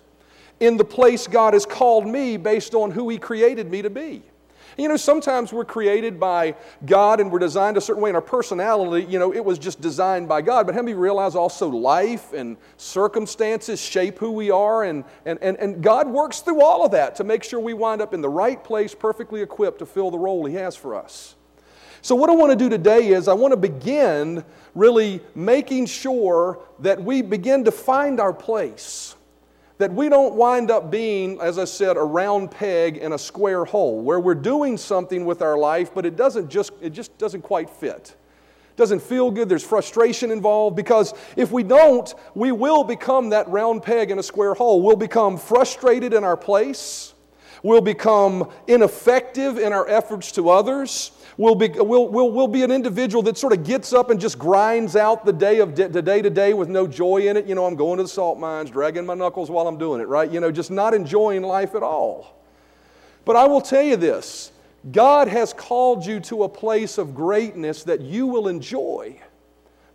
in 0.59 0.77
the 0.77 0.85
place 0.85 1.27
God 1.27 1.53
has 1.53 1.65
called 1.65 2.07
me 2.07 2.37
based 2.37 2.73
on 2.73 2.91
who 2.91 3.09
He 3.09 3.17
created 3.17 3.69
me 3.69 3.81
to 3.81 3.89
be. 3.89 4.23
You 4.77 4.87
know, 4.87 4.97
sometimes 4.97 5.51
we're 5.51 5.65
created 5.65 6.19
by 6.19 6.55
God 6.85 7.19
and 7.19 7.31
we're 7.31 7.39
designed 7.39 7.77
a 7.77 7.81
certain 7.81 8.01
way 8.01 8.11
in 8.11 8.15
our 8.15 8.21
personality. 8.21 9.07
You 9.09 9.17
know, 9.17 9.33
it 9.33 9.43
was 9.43 9.57
just 9.57 9.81
designed 9.81 10.27
by 10.27 10.43
God. 10.43 10.67
But 10.67 10.75
how 10.75 10.83
many 10.83 10.93
realize 10.93 11.35
also 11.35 11.67
life 11.67 12.31
and 12.31 12.57
circumstances 12.77 13.81
shape 13.81 14.19
who 14.19 14.31
we 14.31 14.51
are? 14.51 14.83
And, 14.83 15.03
and, 15.25 15.39
and, 15.41 15.57
and 15.57 15.81
God 15.81 16.07
works 16.07 16.41
through 16.41 16.61
all 16.61 16.85
of 16.85 16.91
that 16.91 17.15
to 17.15 17.23
make 17.23 17.43
sure 17.43 17.59
we 17.59 17.73
wind 17.73 18.03
up 18.03 18.13
in 18.13 18.21
the 18.21 18.29
right 18.29 18.63
place, 18.63 18.93
perfectly 18.93 19.41
equipped 19.41 19.79
to 19.79 19.85
fill 19.87 20.11
the 20.11 20.19
role 20.19 20.45
He 20.45 20.53
has 20.53 20.75
for 20.75 20.93
us. 20.93 21.33
So, 22.03 22.13
what 22.13 22.29
I 22.29 22.33
want 22.33 22.51
to 22.51 22.55
do 22.55 22.69
today 22.69 23.07
is 23.07 23.27
I 23.27 23.33
want 23.33 23.53
to 23.53 23.57
begin 23.57 24.45
really 24.75 25.21
making 25.33 25.87
sure 25.87 26.59
that 26.79 27.03
we 27.03 27.23
begin 27.23 27.65
to 27.65 27.71
find 27.71 28.19
our 28.19 28.31
place 28.31 29.15
that 29.77 29.93
we 29.93 30.09
don't 30.09 30.33
wind 30.33 30.71
up 30.71 30.89
being, 30.89 31.39
as 31.39 31.59
I 31.59 31.65
said, 31.65 31.97
a 31.97 32.03
round 32.03 32.51
peg 32.51 32.97
in 32.97 33.13
a 33.13 33.17
square 33.17 33.65
hole, 33.65 34.01
where 34.01 34.19
we're 34.19 34.35
doing 34.35 34.77
something 34.77 35.25
with 35.25 35.41
our 35.41 35.57
life, 35.57 35.91
but 35.93 36.05
it 36.05 36.15
doesn't 36.15 36.49
just, 36.49 36.71
it 36.81 36.91
just 36.91 37.17
doesn't 37.17 37.41
quite 37.41 37.69
fit. 37.69 38.15
It 38.71 38.77
doesn't 38.77 39.01
feel 39.01 39.29
good, 39.31 39.49
there's 39.49 39.63
frustration 39.63 40.31
involved, 40.31 40.75
because 40.75 41.13
if 41.35 41.51
we 41.51 41.63
don't, 41.63 42.13
we 42.33 42.51
will 42.51 42.83
become 42.83 43.29
that 43.29 43.47
round 43.49 43.83
peg 43.83 44.11
in 44.11 44.19
a 44.19 44.23
square 44.23 44.53
hole. 44.53 44.81
We'll 44.81 44.95
become 44.95 45.37
frustrated 45.37 46.13
in 46.13 46.23
our 46.23 46.37
place. 46.37 47.13
We'll 47.63 47.81
become 47.81 48.49
ineffective 48.67 49.57
in 49.57 49.73
our 49.73 49.87
efforts 49.87 50.31
to 50.33 50.49
others. 50.49 51.11
We'll 51.37 51.55
be, 51.55 51.69
we'll, 51.69 52.07
we'll, 52.07 52.31
we'll 52.31 52.47
be 52.47 52.63
an 52.63 52.71
individual 52.71 53.21
that 53.23 53.37
sort 53.37 53.53
of 53.53 53.63
gets 53.63 53.93
up 53.93 54.09
and 54.09 54.19
just 54.19 54.39
grinds 54.39 54.95
out 54.95 55.25
the 55.25 55.33
day 55.33 55.59
of 55.59 55.75
the 55.75 56.01
day 56.01 56.21
to 56.21 56.29
day 56.29 56.53
with 56.53 56.69
no 56.69 56.87
joy 56.87 57.27
in 57.27 57.37
it. 57.37 57.45
You 57.45 57.55
know, 57.55 57.65
I'm 57.65 57.75
going 57.75 57.97
to 57.97 58.03
the 58.03 58.09
salt 58.09 58.39
mines, 58.39 58.71
dragging 58.71 59.05
my 59.05 59.13
knuckles 59.13 59.51
while 59.51 59.67
I'm 59.67 59.77
doing 59.77 60.01
it, 60.01 60.07
right? 60.07 60.29
You 60.29 60.39
know, 60.39 60.51
just 60.51 60.71
not 60.71 60.93
enjoying 60.93 61.43
life 61.43 61.75
at 61.75 61.83
all. 61.83 62.37
But 63.25 63.35
I 63.35 63.45
will 63.45 63.61
tell 63.61 63.83
you 63.83 63.97
this 63.97 64.51
God 64.91 65.27
has 65.27 65.53
called 65.53 66.05
you 66.05 66.19
to 66.21 66.43
a 66.43 66.49
place 66.49 66.97
of 66.97 67.13
greatness 67.13 67.83
that 67.83 68.01
you 68.01 68.25
will 68.27 68.47
enjoy. 68.47 69.19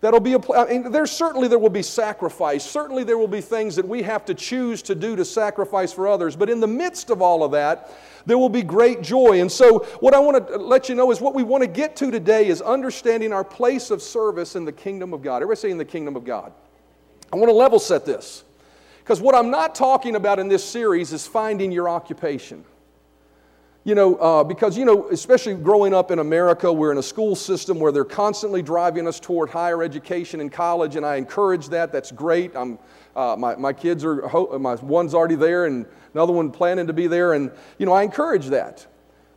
That'll 0.02 0.18
be 0.18 0.34
a 0.34 0.52
I 0.52 0.66
mean, 0.66 0.90
there's 0.90 1.12
certainly 1.12 1.46
there 1.46 1.60
will 1.60 1.70
be 1.70 1.82
sacrifice. 1.82 2.68
Certainly 2.68 3.04
there 3.04 3.16
will 3.16 3.28
be 3.28 3.40
things 3.40 3.76
that 3.76 3.86
we 3.86 4.02
have 4.02 4.24
to 4.24 4.34
choose 4.34 4.82
to 4.82 4.96
do 4.96 5.14
to 5.14 5.24
sacrifice 5.24 5.92
for 5.92 6.08
others. 6.08 6.34
But 6.34 6.50
in 6.50 6.58
the 6.58 6.66
midst 6.66 7.08
of 7.08 7.22
all 7.22 7.44
of 7.44 7.52
that, 7.52 7.92
there 8.26 8.36
will 8.36 8.48
be 8.48 8.64
great 8.64 9.02
joy. 9.02 9.40
And 9.40 9.50
so, 9.50 9.78
what 10.00 10.12
I 10.12 10.18
want 10.18 10.48
to 10.48 10.56
let 10.58 10.88
you 10.88 10.96
know 10.96 11.12
is 11.12 11.20
what 11.20 11.36
we 11.36 11.44
want 11.44 11.62
to 11.62 11.68
get 11.68 11.94
to 11.96 12.10
today 12.10 12.48
is 12.48 12.60
understanding 12.60 13.32
our 13.32 13.44
place 13.44 13.92
of 13.92 14.02
service 14.02 14.56
in 14.56 14.64
the 14.64 14.72
kingdom 14.72 15.14
of 15.14 15.22
God. 15.22 15.36
Everybody 15.36 15.60
say 15.60 15.70
in 15.70 15.78
the 15.78 15.84
kingdom 15.84 16.16
of 16.16 16.24
God. 16.24 16.52
I 17.32 17.36
want 17.36 17.48
to 17.48 17.54
level 17.54 17.78
set 17.78 18.04
this. 18.04 18.42
Because 18.98 19.20
what 19.20 19.36
I'm 19.36 19.52
not 19.52 19.76
talking 19.76 20.16
about 20.16 20.40
in 20.40 20.48
this 20.48 20.64
series 20.64 21.12
is 21.12 21.28
finding 21.28 21.70
your 21.70 21.88
occupation. 21.88 22.64
You 23.84 23.96
know, 23.96 24.14
uh, 24.14 24.44
because, 24.44 24.78
you 24.78 24.84
know, 24.84 25.08
especially 25.08 25.54
growing 25.54 25.92
up 25.92 26.12
in 26.12 26.20
America, 26.20 26.72
we're 26.72 26.92
in 26.92 26.98
a 26.98 27.02
school 27.02 27.34
system 27.34 27.80
where 27.80 27.90
they're 27.90 28.04
constantly 28.04 28.62
driving 28.62 29.08
us 29.08 29.18
toward 29.18 29.50
higher 29.50 29.82
education 29.82 30.40
and 30.40 30.52
college, 30.52 30.94
and 30.94 31.04
I 31.04 31.16
encourage 31.16 31.68
that. 31.70 31.90
That's 31.90 32.12
great. 32.12 32.54
I'm, 32.54 32.78
uh, 33.16 33.34
my, 33.36 33.56
my 33.56 33.72
kids 33.72 34.04
are, 34.04 34.28
my 34.60 34.76
one's 34.76 35.14
already 35.14 35.34
there, 35.34 35.66
and 35.66 35.84
another 36.14 36.32
one 36.32 36.52
planning 36.52 36.86
to 36.86 36.92
be 36.92 37.08
there, 37.08 37.32
and, 37.32 37.50
you 37.78 37.86
know, 37.86 37.92
I 37.92 38.04
encourage 38.04 38.46
that. 38.50 38.86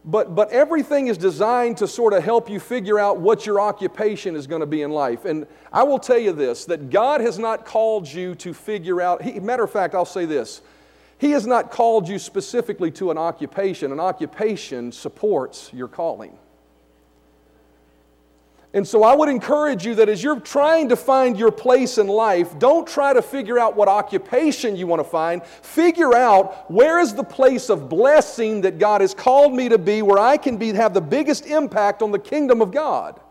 But, 0.08 0.36
but 0.36 0.52
everything 0.52 1.08
is 1.08 1.18
designed 1.18 1.78
to 1.78 1.88
sort 1.88 2.14
of 2.14 2.24
help 2.24 2.48
you 2.48 2.60
figure 2.60 3.00
out 3.00 3.18
what 3.18 3.48
your 3.48 3.60
occupation 3.60 4.36
is 4.36 4.46
going 4.46 4.60
to 4.60 4.68
be 4.68 4.84
in 4.84 4.92
life. 4.92 5.26
And 5.26 5.48
I 5.74 5.82
will 5.82 5.98
tell 5.98 6.20
you 6.20 6.32
this 6.32 6.66
that 6.66 6.92
God 6.92 7.22
has 7.22 7.40
not 7.40 7.66
called 7.66 8.08
you 8.08 8.36
to 8.36 8.54
figure 8.54 9.02
out, 9.02 9.24
he, 9.24 9.40
matter 9.40 9.64
of 9.64 9.72
fact, 9.72 9.96
I'll 9.96 10.06
say 10.06 10.26
this 10.26 10.62
He 11.18 11.32
has 11.32 11.48
not 11.48 11.72
called 11.72 12.08
you 12.08 12.20
specifically 12.20 12.92
to 12.92 13.12
an 13.12 13.18
occupation. 13.18 13.92
An 13.92 14.00
occupation 14.00 14.92
supports 14.92 15.72
your 15.74 15.88
calling. 15.88 16.38
And 18.76 18.86
so 18.86 19.04
I 19.04 19.16
would 19.16 19.30
encourage 19.30 19.86
you 19.86 19.96
that 19.96 20.10
as 20.10 20.22
you're 20.22 20.42
trying 20.42 20.90
to 20.90 20.98
find 20.98 21.40
your 21.40 21.50
place 21.50 21.98
in 21.98 22.08
life, 22.08 22.60
don't 22.60 22.86
try 22.86 23.14
to 23.14 23.22
figure 23.22 23.58
out 23.58 23.78
what 23.78 23.88
occupation 23.88 24.76
you 24.76 24.86
want 24.86 25.00
to 25.00 25.10
find. 25.10 25.46
Figure 25.46 26.14
out 26.14 26.70
where 26.70 27.00
is 27.00 27.14
the 27.14 27.24
place 27.24 27.70
of 27.70 27.88
blessing 27.88 28.60
that 28.62 28.78
God 28.78 29.00
has 29.00 29.14
called 29.14 29.54
me 29.54 29.70
to 29.70 29.78
be, 29.78 30.02
where 30.02 30.20
I 30.20 30.36
can 30.36 30.58
be, 30.58 30.74
have 30.74 30.94
the 30.94 31.00
biggest 31.00 31.46
impact 31.46 32.02
on 32.02 32.12
the 32.12 32.20
kingdom 32.20 32.62
of 32.62 32.72
God. 32.72 33.22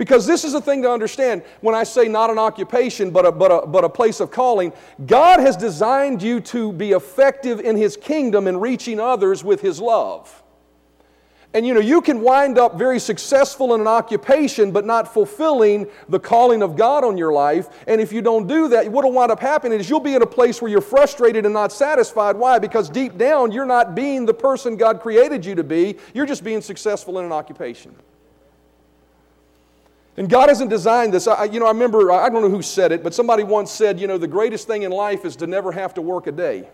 Because 0.00 0.26
this 0.26 0.44
is 0.44 0.54
a 0.54 0.62
thing 0.62 0.80
to 0.80 0.90
understand 0.90 1.42
when 1.60 1.74
I 1.74 1.84
say 1.84 2.08
not 2.08 2.30
an 2.30 2.38
occupation, 2.38 3.10
but 3.10 3.26
a, 3.26 3.30
but, 3.30 3.50
a, 3.50 3.66
but 3.66 3.84
a 3.84 3.88
place 3.90 4.18
of 4.20 4.30
calling. 4.30 4.72
God 5.04 5.40
has 5.40 5.58
designed 5.58 6.22
you 6.22 6.40
to 6.40 6.72
be 6.72 6.92
effective 6.92 7.60
in 7.60 7.76
His 7.76 7.98
kingdom 7.98 8.46
and 8.46 8.62
reaching 8.62 8.98
others 8.98 9.44
with 9.44 9.60
His 9.60 9.78
love. 9.78 10.42
And 11.52 11.66
you 11.66 11.74
know, 11.74 11.80
you 11.80 12.00
can 12.00 12.22
wind 12.22 12.56
up 12.56 12.78
very 12.78 12.98
successful 12.98 13.74
in 13.74 13.82
an 13.82 13.86
occupation, 13.86 14.72
but 14.72 14.86
not 14.86 15.12
fulfilling 15.12 15.86
the 16.08 16.18
calling 16.18 16.62
of 16.62 16.76
God 16.76 17.04
on 17.04 17.18
your 17.18 17.34
life. 17.34 17.68
And 17.86 18.00
if 18.00 18.10
you 18.10 18.22
don't 18.22 18.46
do 18.46 18.68
that, 18.68 18.90
what 18.90 19.04
will 19.04 19.12
wind 19.12 19.30
up 19.30 19.40
happening 19.40 19.78
is 19.78 19.90
you'll 19.90 20.00
be 20.00 20.14
in 20.14 20.22
a 20.22 20.26
place 20.26 20.62
where 20.62 20.70
you're 20.70 20.80
frustrated 20.80 21.44
and 21.44 21.52
not 21.52 21.72
satisfied. 21.72 22.36
Why? 22.36 22.58
Because 22.58 22.88
deep 22.88 23.18
down, 23.18 23.52
you're 23.52 23.66
not 23.66 23.94
being 23.94 24.24
the 24.24 24.32
person 24.32 24.78
God 24.78 24.98
created 24.98 25.44
you 25.44 25.54
to 25.56 25.64
be, 25.64 25.98
you're 26.14 26.24
just 26.24 26.42
being 26.42 26.62
successful 26.62 27.18
in 27.18 27.26
an 27.26 27.32
occupation. 27.32 27.94
And 30.20 30.28
God 30.28 30.50
hasn't 30.50 30.68
designed 30.68 31.14
this. 31.14 31.26
I, 31.26 31.44
you 31.44 31.60
know, 31.60 31.64
I 31.64 31.70
remember, 31.70 32.12
I 32.12 32.28
don't 32.28 32.42
know 32.42 32.50
who 32.50 32.60
said 32.60 32.92
it, 32.92 33.02
but 33.02 33.14
somebody 33.14 33.42
once 33.42 33.70
said, 33.70 33.98
you 33.98 34.06
know, 34.06 34.18
the 34.18 34.28
greatest 34.28 34.66
thing 34.66 34.82
in 34.82 34.92
life 34.92 35.24
is 35.24 35.34
to 35.36 35.46
never 35.46 35.72
have 35.72 35.94
to 35.94 36.02
work 36.02 36.26
a 36.26 36.32
day. 36.32 36.68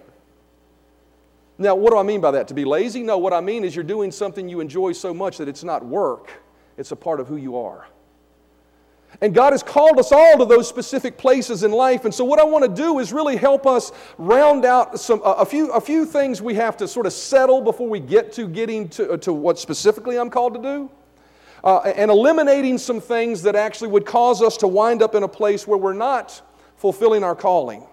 Now, 1.56 1.76
what 1.76 1.92
do 1.92 1.96
I 1.96 2.02
mean 2.02 2.20
by 2.20 2.32
that? 2.32 2.48
To 2.48 2.54
be 2.54 2.64
lazy? 2.64 3.04
No, 3.04 3.18
what 3.18 3.32
I 3.32 3.40
mean 3.40 3.62
is 3.62 3.76
you're 3.76 3.84
doing 3.84 4.10
something 4.10 4.48
you 4.48 4.58
enjoy 4.58 4.94
so 4.94 5.14
much 5.14 5.38
that 5.38 5.46
it's 5.46 5.62
not 5.62 5.86
work, 5.86 6.32
it's 6.76 6.90
a 6.90 6.96
part 6.96 7.20
of 7.20 7.28
who 7.28 7.36
you 7.36 7.56
are. 7.56 7.86
And 9.20 9.32
God 9.32 9.52
has 9.52 9.62
called 9.62 10.00
us 10.00 10.10
all 10.10 10.38
to 10.38 10.44
those 10.44 10.68
specific 10.68 11.16
places 11.16 11.62
in 11.62 11.70
life. 11.70 12.04
And 12.04 12.12
so, 12.12 12.24
what 12.24 12.40
I 12.40 12.44
want 12.44 12.64
to 12.64 12.82
do 12.82 12.98
is 12.98 13.12
really 13.12 13.36
help 13.36 13.64
us 13.64 13.92
round 14.18 14.64
out 14.64 14.98
some, 14.98 15.22
a, 15.24 15.46
few, 15.46 15.70
a 15.70 15.80
few 15.80 16.04
things 16.04 16.42
we 16.42 16.54
have 16.54 16.76
to 16.78 16.88
sort 16.88 17.06
of 17.06 17.12
settle 17.12 17.60
before 17.60 17.88
we 17.88 18.00
get 18.00 18.32
to 18.32 18.48
getting 18.48 18.88
to, 18.88 19.12
uh, 19.12 19.16
to 19.18 19.32
what 19.32 19.56
specifically 19.60 20.18
I'm 20.18 20.30
called 20.30 20.54
to 20.54 20.60
do. 20.60 20.90
Uh, 21.66 21.80
and 21.96 22.12
eliminating 22.12 22.78
some 22.78 23.00
things 23.00 23.42
that 23.42 23.56
actually 23.56 23.88
would 23.88 24.06
cause 24.06 24.40
us 24.40 24.56
to 24.56 24.68
wind 24.68 25.02
up 25.02 25.16
in 25.16 25.24
a 25.24 25.28
place 25.28 25.66
where 25.66 25.76
we're 25.76 25.92
not 25.92 26.40
fulfilling 26.76 27.24
our 27.24 27.34
calling 27.34 27.84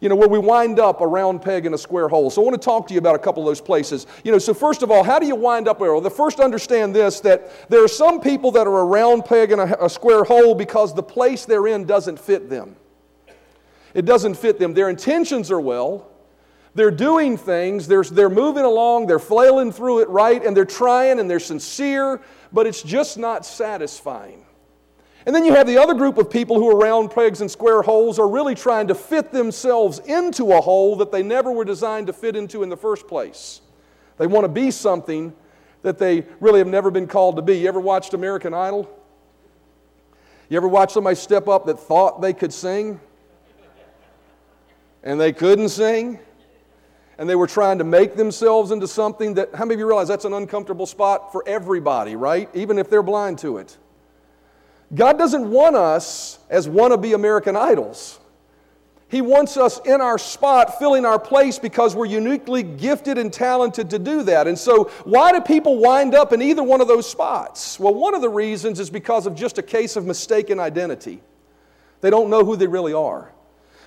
you 0.00 0.08
know, 0.08 0.16
where 0.16 0.28
we 0.28 0.40
wind 0.40 0.80
up 0.80 1.00
a 1.00 1.06
round 1.06 1.40
peg 1.40 1.64
in 1.64 1.74
a 1.74 1.78
square 1.78 2.08
hole. 2.08 2.28
So 2.28 2.42
I 2.42 2.44
want 2.44 2.60
to 2.60 2.64
talk 2.64 2.88
to 2.88 2.92
you 2.92 2.98
about 2.98 3.14
a 3.14 3.20
couple 3.20 3.44
of 3.44 3.46
those 3.46 3.60
places. 3.60 4.08
You 4.24 4.32
know, 4.32 4.38
so 4.38 4.52
first 4.52 4.82
of 4.82 4.90
all, 4.90 5.04
how 5.04 5.20
do 5.20 5.28
you 5.28 5.36
wind 5.36 5.68
up 5.68 5.78
there? 5.78 5.92
Well, 5.92 6.00
the 6.00 6.10
first 6.10 6.40
understand 6.40 6.92
this 6.92 7.20
that 7.20 7.70
there 7.70 7.84
are 7.84 7.88
some 7.88 8.20
people 8.20 8.50
that 8.50 8.66
are 8.66 8.80
a 8.80 8.84
round 8.84 9.24
peg 9.24 9.52
in 9.52 9.60
a, 9.60 9.76
a 9.80 9.88
square 9.88 10.24
hole 10.24 10.56
because 10.56 10.92
the 10.92 11.04
place 11.04 11.44
they're 11.44 11.68
in 11.68 11.84
doesn't 11.84 12.18
fit 12.18 12.50
them. 12.50 12.74
It 13.94 14.04
doesn't 14.04 14.34
fit 14.34 14.58
them. 14.58 14.74
Their 14.74 14.88
intentions 14.88 15.52
are 15.52 15.60
well. 15.60 16.08
They're 16.74 16.90
doing 16.90 17.36
things, 17.36 17.86
they're, 17.86 18.02
they're 18.02 18.30
moving 18.30 18.64
along, 18.64 19.06
they're 19.06 19.18
flailing 19.18 19.72
through 19.72 20.00
it 20.00 20.08
right, 20.08 20.42
and 20.42 20.56
they're 20.56 20.64
trying 20.64 21.20
and 21.20 21.28
they're 21.30 21.38
sincere, 21.38 22.22
but 22.52 22.66
it's 22.66 22.82
just 22.82 23.18
not 23.18 23.46
satisfying. 23.46 24.44
And 25.24 25.34
then 25.34 25.44
you 25.44 25.54
have 25.54 25.66
the 25.66 25.78
other 25.78 25.94
group 25.94 26.18
of 26.18 26.30
people 26.30 26.56
who 26.56 26.68
are 26.68 26.76
round 26.76 27.12
pegs 27.12 27.40
and 27.40 27.50
square 27.50 27.82
holes 27.82 28.18
are 28.18 28.28
really 28.28 28.54
trying 28.54 28.88
to 28.88 28.94
fit 28.94 29.30
themselves 29.30 30.00
into 30.00 30.52
a 30.52 30.60
hole 30.60 30.96
that 30.96 31.12
they 31.12 31.22
never 31.22 31.52
were 31.52 31.64
designed 31.64 32.08
to 32.08 32.12
fit 32.12 32.34
into 32.34 32.62
in 32.62 32.68
the 32.68 32.76
first 32.76 33.06
place. 33.06 33.60
They 34.18 34.26
want 34.26 34.44
to 34.44 34.48
be 34.48 34.70
something 34.70 35.32
that 35.82 35.98
they 35.98 36.26
really 36.40 36.58
have 36.58 36.66
never 36.68 36.90
been 36.90 37.06
called 37.06 37.36
to 37.36 37.42
be. 37.42 37.58
You 37.58 37.68
ever 37.68 37.80
watched 37.80 38.14
American 38.14 38.52
Idol? 38.52 38.90
You 40.48 40.56
ever 40.56 40.68
watch 40.68 40.92
somebody 40.92 41.16
step 41.16 41.48
up 41.48 41.66
that 41.66 41.78
thought 41.78 42.20
they 42.20 42.32
could 42.32 42.52
sing 42.52 43.00
and 45.02 45.20
they 45.20 45.32
couldn't 45.32 45.70
sing? 45.70 46.18
And 47.18 47.28
they 47.28 47.34
were 47.34 47.46
trying 47.46 47.78
to 47.78 47.84
make 47.84 48.16
themselves 48.16 48.70
into 48.70 48.88
something 48.88 49.34
that, 49.34 49.54
how 49.54 49.64
many 49.64 49.74
of 49.74 49.80
you 49.80 49.86
realize 49.86 50.08
that's 50.08 50.24
an 50.24 50.32
uncomfortable 50.32 50.86
spot 50.86 51.30
for 51.30 51.42
everybody, 51.46 52.16
right? 52.16 52.48
Even 52.54 52.78
if 52.78 52.88
they're 52.88 53.02
blind 53.02 53.38
to 53.40 53.58
it. 53.58 53.76
God 54.94 55.18
doesn't 55.18 55.50
want 55.50 55.76
us 55.76 56.38
as 56.50 56.68
wannabe 56.68 57.14
American 57.14 57.56
idols. 57.56 58.18
He 59.08 59.20
wants 59.20 59.58
us 59.58 59.78
in 59.84 60.00
our 60.00 60.16
spot, 60.16 60.78
filling 60.78 61.04
our 61.04 61.18
place 61.18 61.58
because 61.58 61.94
we're 61.94 62.06
uniquely 62.06 62.62
gifted 62.62 63.18
and 63.18 63.30
talented 63.30 63.90
to 63.90 63.98
do 63.98 64.22
that. 64.22 64.48
And 64.48 64.58
so, 64.58 64.84
why 65.04 65.32
do 65.32 65.40
people 65.42 65.76
wind 65.76 66.14
up 66.14 66.32
in 66.32 66.40
either 66.40 66.62
one 66.62 66.80
of 66.80 66.88
those 66.88 67.08
spots? 67.08 67.78
Well, 67.78 67.92
one 67.92 68.14
of 68.14 68.22
the 68.22 68.30
reasons 68.30 68.80
is 68.80 68.88
because 68.88 69.26
of 69.26 69.34
just 69.34 69.58
a 69.58 69.62
case 69.62 69.96
of 69.96 70.06
mistaken 70.06 70.58
identity. 70.58 71.20
They 72.00 72.08
don't 72.08 72.30
know 72.30 72.42
who 72.42 72.56
they 72.56 72.66
really 72.66 72.94
are. 72.94 73.31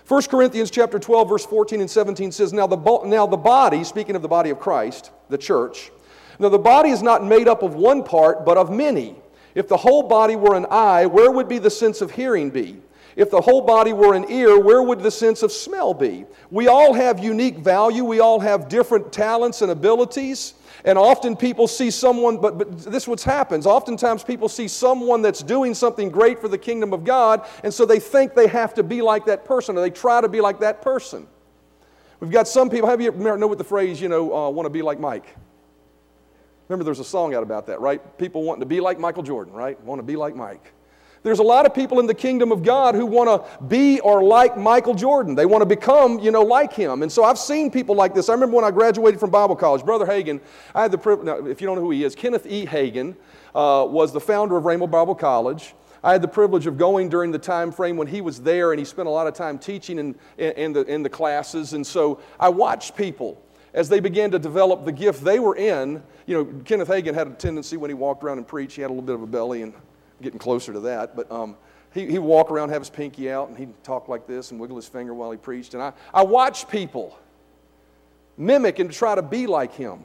1 0.07 0.21
Corinthians 0.24 0.69
chapter 0.69 1.00
12 1.00 1.29
verse 1.29 1.45
14 1.45 1.81
and 1.81 1.89
17 1.89 2.31
says, 2.31 2.53
"Now 2.53 2.67
the 2.67 2.77
now 3.05 3.25
the 3.25 3.38
body, 3.38 3.83
speaking 3.83 4.15
of 4.15 4.21
the 4.21 4.27
body 4.27 4.51
of 4.51 4.59
Christ, 4.59 5.09
the 5.29 5.38
church, 5.38 5.91
now 6.38 6.50
the 6.50 6.59
body 6.59 6.91
is 6.91 7.01
not 7.01 7.25
made 7.25 7.47
up 7.47 7.63
of 7.63 7.75
one 7.75 8.03
part, 8.03 8.45
but 8.45 8.57
of 8.57 8.69
many." 8.69 9.15
If 9.55 9.67
the 9.67 9.77
whole 9.77 10.03
body 10.03 10.35
were 10.35 10.53
an 10.53 10.67
eye, 10.69 11.05
where 11.05 11.31
would 11.31 11.47
be 11.47 11.57
the 11.57 11.69
sense 11.69 12.01
of 12.01 12.12
hearing 12.12 12.50
be? 12.51 12.81
If 13.15 13.31
the 13.31 13.41
whole 13.41 13.62
body 13.62 13.93
were 13.93 14.13
an 14.13 14.25
ear, 14.29 14.59
where 14.59 14.83
would 14.83 15.01
the 15.01 15.09
sense 15.09 15.41
of 15.41 15.51
smell 15.51 15.93
be? 15.93 16.25
We 16.51 16.67
all 16.67 16.93
have 16.93 17.24
unique 17.24 17.59
value. 17.59 18.03
We 18.03 18.19
all 18.19 18.41
have 18.41 18.67
different 18.67 19.13
talents 19.13 19.62
and 19.62 19.71
abilities. 19.71 20.53
And 20.85 20.99
often 20.99 21.35
people 21.35 21.67
see 21.67 21.89
someone, 21.89 22.37
but, 22.37 22.59
but 22.59 22.77
this 22.77 23.03
is 23.03 23.07
what 23.07 23.21
happens. 23.21 23.65
Oftentimes 23.65 24.23
people 24.23 24.47
see 24.47 24.67
someone 24.67 25.23
that's 25.23 25.41
doing 25.41 25.73
something 25.73 26.09
great 26.09 26.39
for 26.39 26.47
the 26.47 26.59
kingdom 26.59 26.93
of 26.93 27.03
God, 27.03 27.45
and 27.63 27.73
so 27.73 27.85
they 27.85 27.99
think 27.99 28.35
they 28.35 28.47
have 28.47 28.75
to 28.75 28.83
be 28.83 29.01
like 29.01 29.25
that 29.25 29.45
person, 29.45 29.75
or 29.77 29.81
they 29.81 29.89
try 29.89 30.21
to 30.21 30.29
be 30.29 30.41
like 30.41 30.59
that 30.59 30.83
person. 30.83 31.27
We've 32.19 32.31
got 32.31 32.47
some 32.47 32.69
people, 32.69 32.87
have 32.87 33.01
you 33.01 33.07
ever 33.07 33.37
know 33.37 33.47
what 33.47 33.57
the 33.57 33.63
phrase, 33.63 33.99
you 33.99 34.09
know, 34.09 34.33
uh, 34.33 34.49
want 34.49 34.67
to 34.67 34.69
be 34.69 34.83
like 34.83 34.99
Mike? 34.99 35.35
Remember, 36.67 36.83
there's 36.83 36.99
a 36.99 37.03
song 37.03 37.33
out 37.33 37.43
about 37.43 37.67
that, 37.67 37.81
right? 37.81 38.17
People 38.17 38.43
wanting 38.43 38.61
to 38.61 38.65
be 38.67 38.79
like 38.79 38.99
Michael 38.99 39.23
Jordan, 39.23 39.53
right? 39.53 39.79
Want 39.81 39.99
to 39.99 40.03
be 40.03 40.15
like 40.15 40.35
Mike. 40.35 40.71
There's 41.25 41.39
a 41.39 41.44
lot 41.44 41.65
of 41.65 41.74
people 41.74 42.00
in 42.00 42.05
the 42.05 42.13
kingdom 42.13 42.51
of 42.51 42.62
God 42.62 42.94
who 42.94 43.03
want 43.03 43.27
to 43.29 43.63
be 43.65 44.00
or 44.01 44.24
like 44.24 44.60
Michael 44.60 44.94
Jordan. 44.94 45.34
They 45.34 45.48
want 45.48 45.63
to 45.63 45.65
become, 45.65 46.20
you 46.20 46.29
know, 46.29 46.44
like 46.44 46.72
him. 46.72 47.01
And 47.01 47.12
so 47.12 47.24
I've 47.24 47.39
seen 47.39 47.72
people 47.72 47.96
like 47.96 48.13
this. 48.13 48.29
I 48.29 48.34
remember 48.34 48.58
when 48.58 48.63
I 48.63 48.70
graduated 48.70 49.20
from 49.20 49.32
Bible 49.32 49.55
college, 49.55 49.84
Brother 49.84 50.05
Hagin, 50.05 50.39
I 50.75 50.84
had 50.84 50.91
the 50.91 51.00
privilege, 51.00 51.48
if 51.48 51.62
you 51.62 51.65
don't 51.65 51.77
know 51.77 51.82
who 51.82 51.89
he 51.89 52.03
is, 52.03 52.13
Kenneth 52.13 52.46
E. 52.46 52.63
Hagin 52.67 53.15
uh, 53.55 53.88
was 53.89 54.13
the 54.13 54.20
founder 54.20 54.55
of 54.55 54.65
Rhema 54.65 54.89
Bible 54.89 55.15
College. 55.15 55.74
I 56.03 56.12
had 56.12 56.22
the 56.22 56.27
privilege 56.27 56.67
of 56.67 56.77
going 56.77 57.10
during 57.10 57.32
the 57.32 57.39
time 57.39 57.72
frame 57.72 57.98
when 57.98 58.05
he 58.05 58.22
was 58.22 58.39
there, 58.39 58.72
and 58.72 58.77
he 58.77 58.86
spent 58.86 59.08
a 59.08 59.12
lot 59.12 59.25
of 59.25 59.34
time 59.34 59.58
teaching 59.58 59.98
in, 59.98 60.15
in, 60.38 60.74
the, 60.74 60.82
in 60.82 61.01
the 61.01 61.10
classes. 61.10 61.74
And 61.74 61.88
so 61.88 62.20
I 62.39 62.50
watched 62.50 62.96
people 62.96 63.41
as 63.74 63.89
they 63.89 64.00
began 64.00 64.29
to 64.29 64.38
develop 64.38 64.86
the 64.86 64.91
gift 64.91 65.24
they 65.24 65.39
were 65.39 65.55
in, 65.55 66.03
you 66.27 66.36
know, 66.36 66.46
Kenneth 66.65 66.89
Hagin 66.89 67.15
had 67.15 67.25
a 67.25 67.32
tendency 67.32 67.77
when 67.77 67.89
he 67.89 67.96
walked 67.96 68.24
around 68.24 68.38
and 68.38 68.48
preached, 68.48 68.75
he 68.75 68.84
had 68.84 68.91
a 68.91 68.94
little 68.94 69.01
bit 69.01 69.15
of 69.15 69.24
a 69.24 69.27
belly 69.27 69.63
and 69.63 69.74
getting 70.22 70.39
closer 70.39 70.74
to 70.74 70.79
that, 70.81 71.15
but 71.15 71.31
um, 71.31 71.57
he, 71.93 72.05
he'd 72.07 72.19
walk 72.19 72.51
around, 72.51 72.69
have 72.69 72.81
his 72.81 72.89
pinky 72.89 73.31
out, 73.31 73.50
and 73.50 73.57
he'd 73.57 73.84
talk 73.84 74.07
like 74.07 74.27
this 74.27 74.51
and 74.51 74.60
wiggle 74.60 74.75
his 74.75 74.88
finger 74.88 75.13
while 75.13 75.31
he 75.31 75.38
preached. 75.38 75.74
And 75.74 75.81
I, 75.81 75.93
I 76.13 76.24
watched 76.24 76.69
people 76.69 77.17
mimic 78.38 78.79
and 78.79 78.91
try 78.91 79.15
to 79.15 79.22
be 79.22 79.48
like 79.48 79.74
him. 79.74 80.03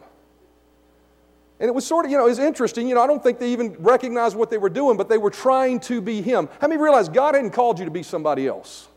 And 1.59 1.69
it 1.69 1.75
was 1.75 1.87
sort 1.87 2.07
of, 2.07 2.11
you 2.11 2.17
know, 2.17 2.25
it 2.25 2.31
was 2.31 2.39
interesting. 2.39 2.89
You 2.89 2.95
know, 2.95 3.03
I 3.03 3.07
don't 3.07 3.23
think 3.23 3.39
they 3.39 3.53
even 3.53 3.77
recognized 3.81 4.35
what 4.35 4.49
they 4.49 4.57
were 4.57 4.71
doing, 4.71 4.97
but 4.97 5.09
they 5.09 5.19
were 5.19 5.31
trying 5.31 5.81
to 5.81 6.01
be 6.01 6.23
him. 6.23 6.49
How 6.61 6.69
many 6.69 6.81
realize 6.81 7.09
God 7.09 7.35
hadn't 7.35 7.51
called 7.51 7.79
you 7.79 7.85
to 7.85 7.91
be 7.91 8.03
somebody 8.03 8.47
else? 8.47 8.89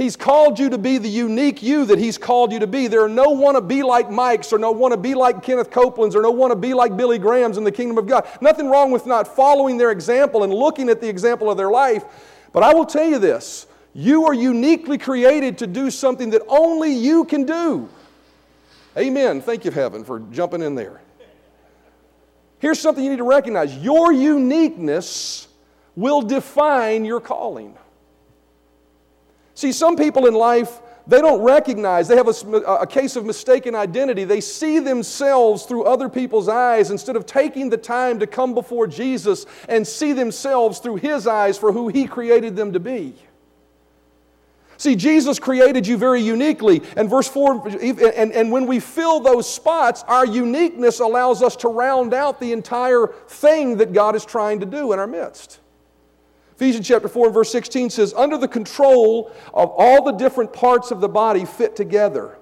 He's 0.00 0.16
called 0.16 0.58
you 0.58 0.70
to 0.70 0.78
be 0.78 0.96
the 0.96 1.10
unique 1.10 1.62
you 1.62 1.84
that 1.84 1.98
He's 1.98 2.16
called 2.16 2.52
you 2.52 2.58
to 2.60 2.66
be. 2.66 2.86
There 2.86 3.04
are 3.04 3.08
no 3.08 3.28
want 3.28 3.58
to 3.58 3.60
be 3.60 3.82
like 3.82 4.10
Mike's 4.10 4.50
or 4.50 4.58
no 4.58 4.70
want 4.72 4.92
to 4.92 4.96
be 4.96 5.12
like 5.12 5.42
Kenneth 5.42 5.70
Copeland's 5.70 6.16
or 6.16 6.22
no 6.22 6.30
want 6.30 6.52
to 6.52 6.56
be 6.56 6.72
like 6.72 6.96
Billy 6.96 7.18
Graham's 7.18 7.58
in 7.58 7.64
the 7.64 7.70
kingdom 7.70 7.98
of 7.98 8.06
God. 8.06 8.26
Nothing 8.40 8.70
wrong 8.70 8.90
with 8.90 9.04
not 9.04 9.36
following 9.36 9.76
their 9.76 9.90
example 9.90 10.42
and 10.42 10.54
looking 10.54 10.88
at 10.88 11.02
the 11.02 11.08
example 11.10 11.50
of 11.50 11.58
their 11.58 11.70
life. 11.70 12.04
But 12.54 12.62
I 12.62 12.72
will 12.72 12.86
tell 12.86 13.04
you 13.04 13.18
this 13.18 13.66
You 13.92 14.24
are 14.24 14.32
uniquely 14.32 14.96
created 14.96 15.58
to 15.58 15.66
do 15.66 15.90
something 15.90 16.30
that 16.30 16.40
only 16.48 16.94
you 16.94 17.26
can 17.26 17.44
do. 17.44 17.86
Amen. 18.96 19.42
Thank 19.42 19.66
you, 19.66 19.70
heaven, 19.70 20.02
for 20.02 20.20
jumping 20.32 20.62
in 20.62 20.76
there. 20.76 21.02
Here's 22.58 22.80
something 22.80 23.04
you 23.04 23.10
need 23.10 23.18
to 23.18 23.24
recognize 23.24 23.76
your 23.76 24.14
uniqueness 24.14 25.46
will 25.94 26.22
define 26.22 27.04
your 27.04 27.20
calling. 27.20 27.76
See, 29.60 29.72
some 29.72 29.94
people 29.94 30.24
in 30.24 30.32
life, 30.32 30.80
they 31.06 31.20
don't 31.20 31.42
recognize, 31.42 32.08
they 32.08 32.16
have 32.16 32.28
a, 32.28 32.60
a, 32.62 32.86
case 32.86 33.14
of 33.14 33.26
mistaken 33.26 33.74
identity. 33.74 34.24
They 34.24 34.40
see 34.40 34.78
themselves 34.78 35.64
through 35.64 35.84
other 35.84 36.08
people's 36.08 36.48
eyes 36.48 36.90
instead 36.90 37.14
of 37.14 37.26
taking 37.26 37.68
the 37.68 37.76
time 37.76 38.18
to 38.20 38.26
come 38.26 38.54
before 38.54 38.86
Jesus 38.86 39.44
and 39.68 39.86
see 39.86 40.14
themselves 40.14 40.78
through 40.78 40.96
His 40.96 41.26
eyes 41.26 41.58
for 41.58 41.72
who 41.72 41.88
He 41.88 42.06
created 42.06 42.56
them 42.56 42.72
to 42.72 42.80
be. 42.80 43.14
See, 44.78 44.96
Jesus 44.96 45.38
created 45.38 45.86
you 45.86 45.98
very 45.98 46.22
uniquely. 46.22 46.80
And 46.96 47.10
verse 47.10 47.28
4, 47.28 47.68
and, 47.82 48.32
and 48.32 48.50
when 48.50 48.64
we 48.64 48.80
fill 48.80 49.20
those 49.20 49.46
spots, 49.46 50.04
our 50.08 50.24
uniqueness 50.24 51.00
allows 51.00 51.42
us 51.42 51.54
to 51.56 51.68
round 51.68 52.14
out 52.14 52.40
the 52.40 52.52
entire 52.52 53.08
thing 53.28 53.76
that 53.76 53.92
God 53.92 54.16
is 54.16 54.24
trying 54.24 54.60
to 54.60 54.66
do 54.66 54.94
in 54.94 54.98
our 54.98 55.06
midst. 55.06 55.59
Ephesians 56.60 56.86
chapter 56.86 57.08
4 57.08 57.28
and 57.28 57.34
verse 57.34 57.50
16 57.52 57.88
says, 57.88 58.12
Under 58.12 58.36
the 58.36 58.46
control 58.46 59.32
of 59.54 59.70
all 59.78 60.04
the 60.04 60.12
different 60.12 60.52
parts 60.52 60.90
of 60.90 61.00
the 61.00 61.08
body 61.08 61.46
fit 61.46 61.74
together. 61.74 62.36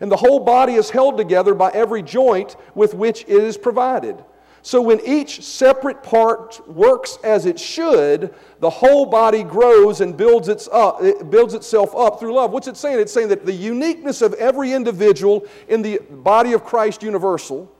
And 0.00 0.10
the 0.10 0.16
whole 0.16 0.40
body 0.40 0.76
is 0.76 0.88
held 0.88 1.18
together 1.18 1.52
by 1.52 1.70
every 1.72 2.00
joint 2.02 2.56
with 2.74 2.94
which 2.94 3.20
it 3.24 3.28
is 3.28 3.58
provided. 3.58 4.24
So 4.62 4.80
when 4.80 4.98
each 5.04 5.42
separate 5.44 6.02
part 6.02 6.66
works 6.70 7.18
as 7.22 7.44
it 7.44 7.60
should, 7.60 8.34
the 8.60 8.70
whole 8.70 9.04
body 9.04 9.42
grows 9.42 10.00
and 10.00 10.16
builds, 10.16 10.48
its 10.48 10.66
up, 10.72 11.02
it 11.02 11.28
builds 11.28 11.52
itself 11.52 11.94
up 11.94 12.18
through 12.18 12.32
love. 12.32 12.52
What's 12.52 12.66
it 12.66 12.78
saying? 12.78 12.98
It's 12.98 13.12
saying 13.12 13.28
that 13.28 13.44
the 13.44 13.52
uniqueness 13.52 14.22
of 14.22 14.32
every 14.34 14.72
individual 14.72 15.46
in 15.68 15.82
the 15.82 15.98
body 15.98 16.54
of 16.54 16.64
Christ 16.64 17.02
universal 17.02 17.70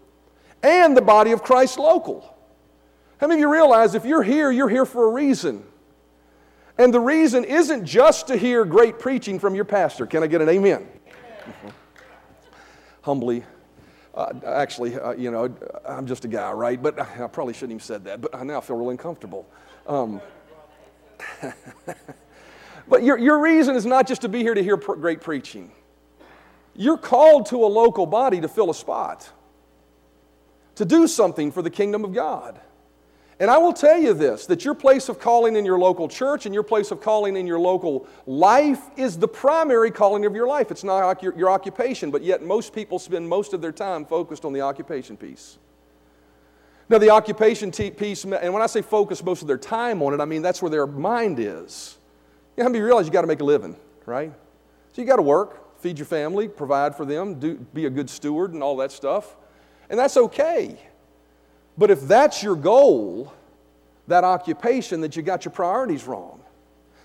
and 0.63 0.95
the 0.95 1.01
body 1.01 1.33
of 1.33 1.43
Christ 1.43 1.79
local. 1.79 2.37
How 3.17 3.29
many 3.29 3.41
of 3.41 3.41
you 3.41 3.51
realize 3.51 3.95
if 3.95 4.05
you're 4.05 4.23
here, 4.23 4.51
you're 4.51 4.69
here 4.69 4.85
for 4.85 5.07
a 5.07 5.11
reason? 5.11 5.65
And 6.81 6.95
the 6.95 7.01
reason 7.01 7.45
isn't 7.45 7.85
just 7.85 8.29
to 8.29 8.37
hear 8.37 8.65
great 8.65 8.99
preaching 8.99 9.39
from 9.39 9.55
your 9.55 9.67
pastor. 9.67 10.07
Can 10.07 10.23
I 10.23 10.27
get 10.27 10.41
an 10.41 10.49
amen? 10.49 10.89
Humbly 13.03 13.45
uh, 14.15 14.33
actually, 14.45 14.99
uh, 14.99 15.13
you 15.13 15.31
know, 15.31 15.55
I'm 15.87 16.07
just 16.07 16.25
a 16.25 16.29
guy, 16.29 16.51
right? 16.53 16.81
But 16.83 16.99
I 16.99 17.27
probably 17.29 17.55
shouldn't 17.55 17.81
have 17.81 17.87
said 17.87 18.05
that, 18.05 18.21
but 18.21 18.35
I 18.35 18.43
now 18.43 18.61
feel 18.61 18.77
really 18.77 18.93
uncomfortable. 18.93 19.49
Um, 19.87 20.21
but 22.89 23.03
your, 23.03 23.19
your 23.19 23.39
reason 23.39 23.77
is 23.77 23.87
not 23.87 24.09
just 24.09 24.23
to 24.23 24.29
be 24.29 24.41
here 24.41 24.55
to 24.55 24.63
hear 24.63 24.77
pr- 24.77 24.95
great 24.95 25.21
preaching. 25.21 25.71
You're 26.75 26.99
called 26.99 27.47
to 27.47 27.65
a 27.65 27.67
local 27.67 28.07
body 28.07 28.41
to 28.41 28.49
fill 28.49 28.71
a 28.71 28.75
spot, 28.75 29.31
to 30.77 30.85
do 30.85 31.07
something 31.07 31.53
for 31.53 31.63
the 31.63 31.71
kingdom 31.71 32.05
of 32.05 32.13
God. 32.13 32.61
And 33.41 33.51
I 33.51 33.57
will 33.57 33.73
tell 33.73 33.99
you 33.99 34.13
this 34.13 34.45
that 34.47 34.67
your 34.67 34.75
place 34.75 35.09
of 35.09 35.19
calling 35.19 35.57
in 35.57 35.65
your 35.65 35.79
local 35.79 36.09
church 36.09 36.45
and 36.45 36.55
your 36.55 36.63
place 36.63 36.91
of 36.91 37.01
calling 37.01 37.37
in 37.37 37.47
your 37.47 37.59
local 37.59 38.07
life 38.27 38.83
is 38.99 39.19
the 39.19 39.27
primary 39.27 39.91
calling 39.91 40.27
of 40.27 40.35
your 40.35 40.47
life. 40.47 40.71
It's 40.71 40.85
not 40.85 41.23
your, 41.23 41.37
your 41.37 41.51
occupation, 41.51 42.11
but 42.11 42.23
yet 42.23 42.43
most 42.43 42.75
people 42.75 42.99
spend 42.99 43.27
most 43.27 43.55
of 43.55 43.63
their 43.63 43.73
time 43.73 44.05
focused 44.05 44.45
on 44.45 44.53
the 44.53 44.61
occupation 44.61 45.17
piece. 45.17 45.57
Now, 46.91 46.99
the 46.99 47.11
occupation 47.11 47.71
piece, 47.71 48.25
and 48.25 48.53
when 48.53 48.63
I 48.63 48.67
say 48.67 48.83
focus 48.83 49.23
most 49.23 49.43
of 49.43 49.49
their 49.49 49.57
time 49.57 50.03
on 50.03 50.13
it, 50.13 50.21
I 50.21 50.27
mean 50.27 50.43
that's 50.43 50.61
where 50.61 50.71
their 50.71 50.87
mind 50.87 51.39
is. 51.39 51.97
You 52.57 52.65
know, 52.65 52.69
how 52.69 52.79
realize 52.85 53.07
you 53.07 53.13
got 53.13 53.23
to 53.23 53.27
make 53.27 53.41
a 53.41 53.45
living, 53.45 53.77
right? 54.05 54.33
So 54.93 55.01
you 55.01 55.07
got 55.07 55.17
to 55.17 55.23
work, 55.23 55.81
feed 55.81 55.99
your 55.99 56.07
family, 56.07 56.47
provide 56.47 56.95
for 56.95 57.07
them, 57.07 57.39
do, 57.39 57.55
be 57.73 57.87
a 57.87 57.91
good 57.91 58.11
steward, 58.11 58.53
and 58.53 58.63
all 58.63 58.77
that 58.79 58.93
stuff. 58.93 59.37
And 59.89 59.99
that's 59.99 60.17
okay. 60.17 60.79
But 61.81 61.91
if 61.91 62.03
that's 62.03 62.43
your 62.43 62.57
goal, 62.57 63.33
that 64.07 64.23
occupation, 64.23 65.01
that 65.01 65.17
you 65.17 65.23
got 65.23 65.47
your 65.47 65.53
priorities 65.53 66.07
wrong. 66.07 66.43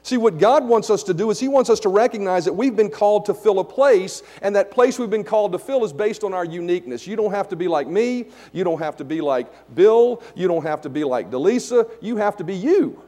See, 0.03 0.17
what 0.17 0.37
God 0.37 0.67
wants 0.67 0.89
us 0.89 1.01
to 1.03 1.13
do 1.13 1.31
is 1.31 1.39
He 1.39 1.47
wants 1.47 1.69
us 1.69 1.79
to 1.79 1.89
recognize 1.89 2.43
that 2.43 2.51
we've 2.51 2.75
been 2.75 2.89
called 2.89 3.23
to 3.27 3.33
fill 3.33 3.59
a 3.59 3.63
place, 3.63 4.21
and 4.41 4.53
that 4.57 4.71
place 4.71 4.99
we've 4.99 5.09
been 5.09 5.23
called 5.23 5.53
to 5.53 5.59
fill 5.59 5.85
is 5.85 5.93
based 5.93 6.25
on 6.25 6.33
our 6.33 6.43
uniqueness. 6.43 7.07
You 7.07 7.15
don't 7.15 7.31
have 7.31 7.47
to 7.49 7.55
be 7.55 7.69
like 7.69 7.87
me. 7.87 8.25
You 8.51 8.65
don't 8.65 8.79
have 8.79 8.97
to 8.97 9.05
be 9.05 9.21
like 9.21 9.47
Bill. 9.73 10.21
You 10.35 10.49
don't 10.49 10.63
have 10.63 10.81
to 10.81 10.89
be 10.89 11.05
like 11.05 11.31
Delisa. 11.31 11.89
You 12.01 12.17
have 12.17 12.35
to 12.35 12.43
be 12.43 12.55
you. 12.55 13.01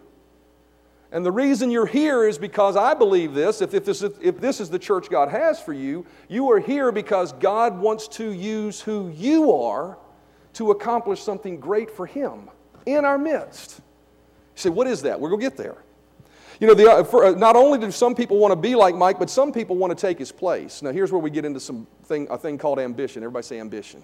And 1.12 1.26
the 1.26 1.34
reason 1.34 1.70
you're 1.70 1.86
here 1.86 2.24
is 2.24 2.38
because 2.38 2.78
I 2.78 2.94
believe 2.94 3.34
this. 3.34 3.62
If, 3.62 3.74
if, 3.74 3.84
this 3.84 4.02
if 4.04 4.40
this 4.40 4.62
is 4.62 4.70
the 4.70 4.80
church 4.80 5.10
God 5.10 5.28
has 5.28 5.60
for 5.60 5.74
you, 5.74 6.06
you 6.30 6.50
are 6.50 6.60
here 6.62 6.94
because 6.94 7.34
God 7.34 7.78
wants 7.78 8.08
to 8.10 8.32
use 8.32 8.80
who 8.80 9.10
you 9.10 9.52
are 9.52 9.98
to 10.58 10.72
accomplish 10.72 11.22
something 11.22 11.60
great 11.60 11.90
for 11.90 12.06
Him 12.06 12.50
in 12.86 13.06
our 13.06 13.18
midst. 13.18 13.78
You 14.56 14.62
say, 14.62 14.70
what 14.70 14.88
is 14.88 15.04
that? 15.04 15.20
We're 15.20 15.30
going 15.30 15.42
to 15.42 15.50
get 15.50 15.58
there. 15.58 15.78
You 16.60 16.66
know, 16.66 16.74
the, 16.74 16.90
uh, 16.90 17.04
for, 17.04 17.26
uh, 17.26 17.32
not 17.32 17.56
only 17.56 17.78
do 17.78 17.92
some 17.92 18.16
people 18.16 18.38
want 18.38 18.52
to 18.52 18.56
be 18.56 18.74
like 18.74 18.96
Mike, 18.96 19.20
but 19.20 19.30
some 19.30 19.52
people 19.52 19.76
want 19.76 19.96
to 19.96 20.02
take 20.02 20.18
his 20.18 20.32
place. 20.32 20.82
Now, 20.82 20.92
here's 20.92 21.12
where 21.12 21.22
we 21.22 21.30
get 21.30 21.46
into 21.46 21.60
some 21.60 21.86
thing, 22.06 22.28
a 22.32 22.38
thing 22.40 22.58
called 22.58 22.80
ambition. 22.80 23.22
Everybody 23.22 23.44
say 23.44 23.60
ambition. 23.60 24.04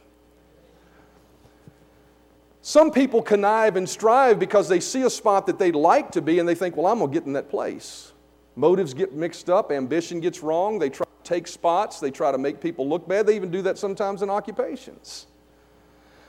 Some 2.62 2.92
people 2.92 3.24
connive 3.24 3.76
and 3.76 3.90
strive 3.90 4.38
because 4.38 4.70
they 4.70 4.80
see 4.80 5.02
a 5.02 5.10
spot 5.10 5.48
that 5.48 5.58
they'd 5.58 5.76
like 5.76 6.12
to 6.12 6.22
be 6.22 6.38
and 6.38 6.48
they 6.48 6.56
think, 6.56 6.78
well, 6.78 6.86
I'm 6.86 7.00
going 7.00 7.12
to 7.12 7.20
get 7.20 7.26
in 7.26 7.34
that 7.34 7.50
place. 7.50 8.12
Motives 8.56 8.94
get 8.94 9.14
mixed 9.14 9.50
up, 9.50 9.72
ambition 9.72 10.20
gets 10.20 10.44
wrong, 10.44 10.78
they 10.78 10.92
try 10.92 11.06
to 11.06 11.30
take 11.30 11.48
spots, 11.48 12.00
they 12.00 12.12
try 12.12 12.32
to 12.32 12.38
make 12.38 12.62
people 12.62 12.88
look 12.88 13.08
bad. 13.08 13.26
They 13.26 13.36
even 13.36 13.50
do 13.50 13.64
that 13.64 13.80
sometimes 13.80 14.22
in 14.22 14.30
occupations. 14.30 15.26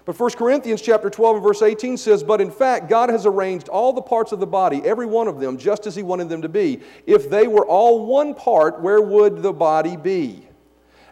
But 0.04 0.20
1 0.20 0.32
Corinthians 0.32 0.82
chapter 0.82 1.08
12 1.08 1.36
and 1.36 1.42
verse 1.42 1.62
18 1.62 1.96
says, 1.96 2.22
But 2.22 2.40
in 2.40 2.50
fact, 2.50 2.90
God 2.90 3.08
has 3.08 3.24
arranged 3.24 3.68
all 3.70 3.92
the 3.92 4.02
parts 4.02 4.32
of 4.32 4.40
the 4.40 4.46
body, 4.46 4.82
every 4.84 5.06
one 5.06 5.28
of 5.28 5.40
them, 5.40 5.56
just 5.56 5.86
as 5.86 5.96
He 5.96 6.02
wanted 6.02 6.28
them 6.28 6.42
to 6.42 6.48
be. 6.48 6.80
If 7.06 7.30
they 7.30 7.46
were 7.46 7.66
all 7.66 8.04
one 8.04 8.34
part, 8.34 8.80
where 8.80 9.00
would 9.00 9.42
the 9.42 9.52
body 9.52 9.96
be? 9.96 10.46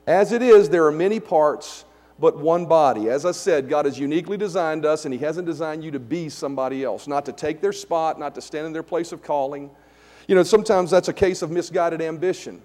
As 0.07 0.33
it 0.33 0.43
is, 0.43 0.69
there 0.69 0.85
are 0.85 0.93
many 0.93 1.21
parts, 1.21 1.87
but 2.19 2.39
one 2.39 2.67
body. 2.67 3.09
As 3.09 3.25
I 3.25 3.33
said, 3.33 3.69
God 3.69 3.87
has 3.87 3.99
uniquely 3.99 4.37
designed 4.37 4.85
us, 4.85 5.07
and 5.07 5.15
He 5.15 5.21
hasn't 5.21 5.47
designed 5.47 5.83
you 5.83 5.91
to 5.93 6.01
be 6.01 6.29
somebody 6.29 6.85
else, 6.85 7.07
not 7.07 7.25
to 7.27 7.33
take 7.33 7.63
their 7.63 7.73
spot, 7.73 8.19
not 8.19 8.35
to 8.35 8.43
stand 8.43 8.67
in 8.67 8.75
their 8.75 8.83
place 8.83 9.11
of 9.11 9.23
calling. 9.23 9.71
You 10.29 10.35
know, 10.35 10.43
sometimes 10.43 10.91
that's 10.91 11.09
a 11.09 11.15
case 11.15 11.41
of 11.41 11.51
misguided 11.51 12.03
ambition. 12.03 12.61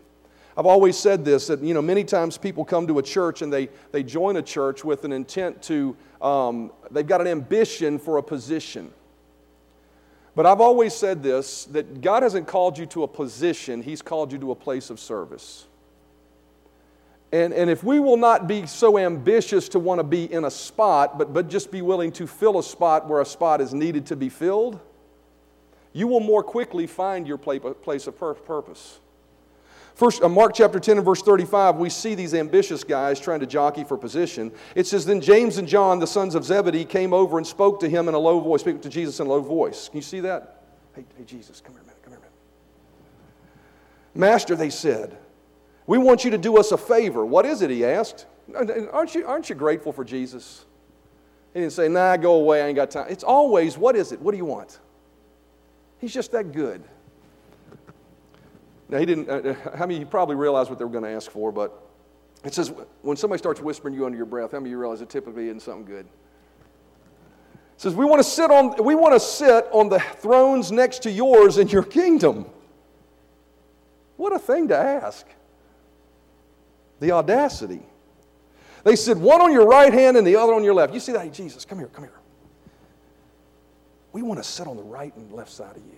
I've 0.57 0.65
always 0.65 0.97
said 0.97 1.23
this 1.23 1.47
that, 1.47 1.61
you 1.61 1.75
know, 1.75 1.83
many 1.83 2.03
times 2.03 2.37
people 2.37 2.65
come 2.65 2.87
to 2.87 2.97
a 2.97 3.03
church 3.03 3.43
and 3.43 3.53
they, 3.53 3.69
they 3.91 4.01
join 4.01 4.37
a 4.37 4.41
church 4.41 4.83
with 4.83 5.05
an 5.05 5.13
intent 5.13 5.61
to 5.63 5.95
um, 6.21 6.71
they've 6.91 7.07
got 7.07 7.21
an 7.21 7.27
ambition 7.27 7.99
for 7.99 8.17
a 8.17 8.23
position. 8.23 8.91
But 10.35 10.45
I've 10.45 10.61
always 10.61 10.93
said 10.93 11.23
this 11.23 11.65
that 11.65 12.01
God 12.01 12.23
hasn't 12.23 12.47
called 12.47 12.77
you 12.77 12.85
to 12.87 13.03
a 13.03 13.07
position, 13.07 13.81
He's 13.81 14.01
called 14.01 14.31
you 14.31 14.37
to 14.39 14.51
a 14.51 14.55
place 14.55 14.89
of 14.89 14.99
service. 14.99 15.65
And, 17.31 17.53
and 17.53 17.69
if 17.69 17.83
we 17.83 17.99
will 17.99 18.15
not 18.15 18.47
be 18.47 18.65
so 18.67 18.97
ambitious 18.97 19.67
to 19.69 19.79
want 19.79 19.99
to 19.99 20.03
be 20.03 20.31
in 20.31 20.45
a 20.45 20.51
spot, 20.51 21.17
but, 21.17 21.33
but 21.33 21.49
just 21.49 21.71
be 21.71 21.81
willing 21.81 22.11
to 22.13 22.25
fill 22.25 22.57
a 22.57 22.63
spot 22.63 23.07
where 23.09 23.19
a 23.19 23.25
spot 23.25 23.59
is 23.59 23.73
needed 23.73 24.05
to 24.05 24.15
be 24.15 24.29
filled, 24.29 24.79
you 25.91 26.07
will 26.07 26.21
more 26.21 26.43
quickly 26.43 26.87
find 26.87 27.27
your 27.27 27.37
place 27.37 28.07
of 28.07 28.17
purpose. 28.17 28.99
First, 29.97 30.21
uh, 30.21 30.29
Mark 30.29 30.53
chapter 30.53 30.79
10 30.79 30.97
and 30.97 31.05
verse 31.05 31.23
35, 31.23 31.77
we 31.77 31.89
see 31.89 32.13
these 32.13 32.35
ambitious 32.35 32.83
guys 32.83 33.19
trying 33.19 33.39
to 33.39 33.47
jockey 33.47 33.83
for 33.83 33.97
position. 33.97 34.51
It 34.75 34.85
says, 34.85 35.07
Then 35.07 35.19
James 35.19 35.57
and 35.57 35.67
John, 35.67 35.97
the 35.97 36.05
sons 36.05 36.35
of 36.35 36.45
Zebedee, 36.45 36.85
came 36.85 37.13
over 37.13 37.39
and 37.39 37.47
spoke 37.47 37.79
to 37.79 37.89
him 37.89 38.07
in 38.07 38.13
a 38.13 38.19
low 38.19 38.39
voice, 38.39 38.61
speaking 38.61 38.81
to 38.81 38.89
Jesus 38.89 39.19
in 39.19 39.25
a 39.25 39.29
low 39.31 39.41
voice. 39.41 39.89
Can 39.89 39.97
you 39.97 40.03
see 40.03 40.19
that? 40.19 40.61
Hey, 40.95 41.03
hey 41.17 41.23
Jesus, 41.23 41.61
come 41.61 41.73
here 41.73 41.81
a 41.81 41.85
minute, 41.85 42.03
come 42.03 42.13
here 42.13 42.19
a 42.19 42.21
minute. 42.21 42.31
Master, 44.13 44.55
they 44.55 44.69
said, 44.69 45.17
we 45.87 45.97
want 45.97 46.23
you 46.23 46.29
to 46.29 46.37
do 46.37 46.57
us 46.57 46.71
a 46.71 46.77
favor. 46.77 47.25
What 47.25 47.47
is 47.47 47.63
it? 47.63 47.71
He 47.71 47.83
asked. 47.83 48.27
Aren't 48.55 49.15
you, 49.15 49.25
aren't 49.25 49.49
you 49.49 49.55
grateful 49.55 49.91
for 49.91 50.05
Jesus? 50.05 50.65
He 51.55 51.61
didn't 51.61 51.73
say, 51.73 51.87
Nah, 51.87 52.17
go 52.17 52.33
away, 52.33 52.61
I 52.61 52.67
ain't 52.67 52.75
got 52.75 52.91
time. 52.91 53.07
It's 53.09 53.23
always, 53.23 53.79
What 53.79 53.95
is 53.95 54.11
it? 54.11 54.21
What 54.21 54.33
do 54.33 54.37
you 54.37 54.45
want? 54.45 54.77
He's 55.99 56.13
just 56.13 56.31
that 56.33 56.51
good. 56.51 56.83
Now, 58.89 58.99
he 58.99 59.05
didn't, 59.05 59.29
uh, 59.29 59.33
uh 59.33 59.77
how 59.77 59.85
many, 59.85 59.99
you 59.99 60.05
probably 60.05 60.35
realized 60.35 60.69
what 60.69 60.79
they 60.79 60.85
were 60.85 60.91
going 60.91 61.03
to 61.03 61.09
ask 61.09 61.29
for, 61.29 61.51
but 61.51 61.87
it 62.43 62.53
says 62.53 62.71
when 63.01 63.17
somebody 63.17 63.39
starts 63.39 63.59
whispering 63.59 63.93
you 63.93 64.05
under 64.05 64.17
your 64.17 64.25
breath, 64.25 64.51
how 64.51 64.59
many 64.59 64.69
of 64.69 64.71
you 64.71 64.79
realize 64.79 65.01
it 65.01 65.09
typically 65.09 65.47
isn't 65.47 65.61
something 65.61 65.85
good? 65.85 66.05
It 66.05 67.81
says, 67.81 67.93
we 67.93 68.05
want 68.05 68.19
to 68.19 68.23
sit 68.23 68.49
on, 68.49 68.83
we 68.83 68.95
want 68.95 69.13
to 69.13 69.19
sit 69.19 69.67
on 69.71 69.89
the 69.89 69.99
thrones 69.99 70.71
next 70.71 71.03
to 71.03 71.11
yours 71.11 71.57
in 71.57 71.67
your 71.67 71.83
kingdom. 71.83 72.45
What 74.15 74.33
a 74.33 74.39
thing 74.39 74.69
to 74.69 74.77
ask. 74.77 75.27
The 76.99 77.11
audacity. 77.11 77.81
They 78.83 78.95
said, 78.95 79.17
one 79.17 79.41
on 79.41 79.51
your 79.51 79.67
right 79.67 79.93
hand 79.93 80.17
and 80.17 80.25
the 80.25 80.37
other 80.37 80.53
on 80.53 80.63
your 80.63 80.73
left. 80.73 80.93
You 80.93 80.99
see 80.99 81.11
that? 81.11 81.21
Hey, 81.21 81.29
Jesus, 81.29 81.65
come 81.65 81.77
here, 81.77 81.87
come 81.87 82.03
here. 82.03 82.19
We 84.11 84.23
want 84.23 84.41
to 84.41 84.43
sit 84.43 84.65
on 84.65 84.77
the 84.77 84.83
right 84.83 85.15
and 85.15 85.31
left 85.31 85.51
side 85.51 85.75
of 85.75 85.83
you. 85.85 85.97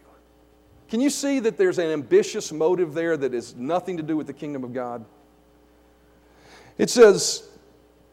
Can 0.90 1.02
you 1.02 1.10
see 1.10 1.40
that 1.40 1.58
there's 1.58 1.78
an 1.78 1.88
ambitious 1.88 2.52
motive 2.52 2.94
there 2.94 3.16
that 3.16 3.34
has 3.34 3.56
nothing 3.56 3.98
to 3.98 4.04
do 4.04 4.18
with 4.18 4.28
the 4.28 4.34
kingdom 4.34 4.64
of 4.64 4.74
God? 4.74 5.06
It 6.80 6.90
says, 6.90 7.48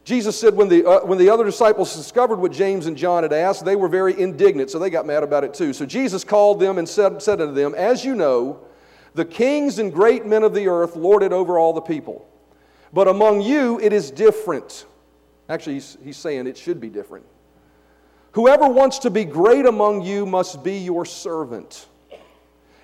Jesus 0.03 0.39
said 0.39 0.55
when 0.55 0.69
the, 0.69 0.85
uh, 0.85 1.05
when 1.05 1.17
the 1.17 1.29
other 1.29 1.43
disciples 1.43 1.95
discovered 1.95 2.37
what 2.37 2.51
James 2.51 2.85
and 2.85 2.95
John 2.95 3.23
had 3.23 3.33
asked, 3.33 3.65
they 3.65 3.75
were 3.75 3.87
very 3.87 4.17
indignant, 4.19 4.69
so 4.69 4.77
they 4.77 4.89
got 4.89 5.05
mad 5.05 5.23
about 5.23 5.43
it 5.43 5.53
too. 5.53 5.73
So 5.73 5.85
Jesus 5.85 6.23
called 6.23 6.59
them 6.59 6.77
and 6.77 6.87
said, 6.87 7.21
said 7.21 7.41
unto 7.41 7.53
them, 7.53 7.73
As 7.75 8.05
you 8.05 8.15
know, 8.15 8.59
the 9.15 9.25
kings 9.25 9.79
and 9.79 9.91
great 9.91 10.25
men 10.25 10.43
of 10.43 10.53
the 10.53 10.67
earth 10.67 10.95
lord 10.95 11.23
it 11.23 11.33
over 11.33 11.57
all 11.57 11.73
the 11.73 11.81
people. 11.81 12.29
But 12.93 13.07
among 13.07 13.41
you 13.41 13.79
it 13.79 13.91
is 13.91 14.11
different. 14.11 14.85
Actually, 15.49 15.75
he's, 15.75 15.97
he's 16.03 16.17
saying 16.17 16.45
it 16.45 16.57
should 16.57 16.79
be 16.79 16.89
different. 16.89 17.25
Whoever 18.33 18.67
wants 18.67 18.99
to 18.99 19.09
be 19.09 19.25
great 19.25 19.65
among 19.65 20.03
you 20.03 20.25
must 20.25 20.63
be 20.63 20.77
your 20.77 21.05
servant. 21.05 21.87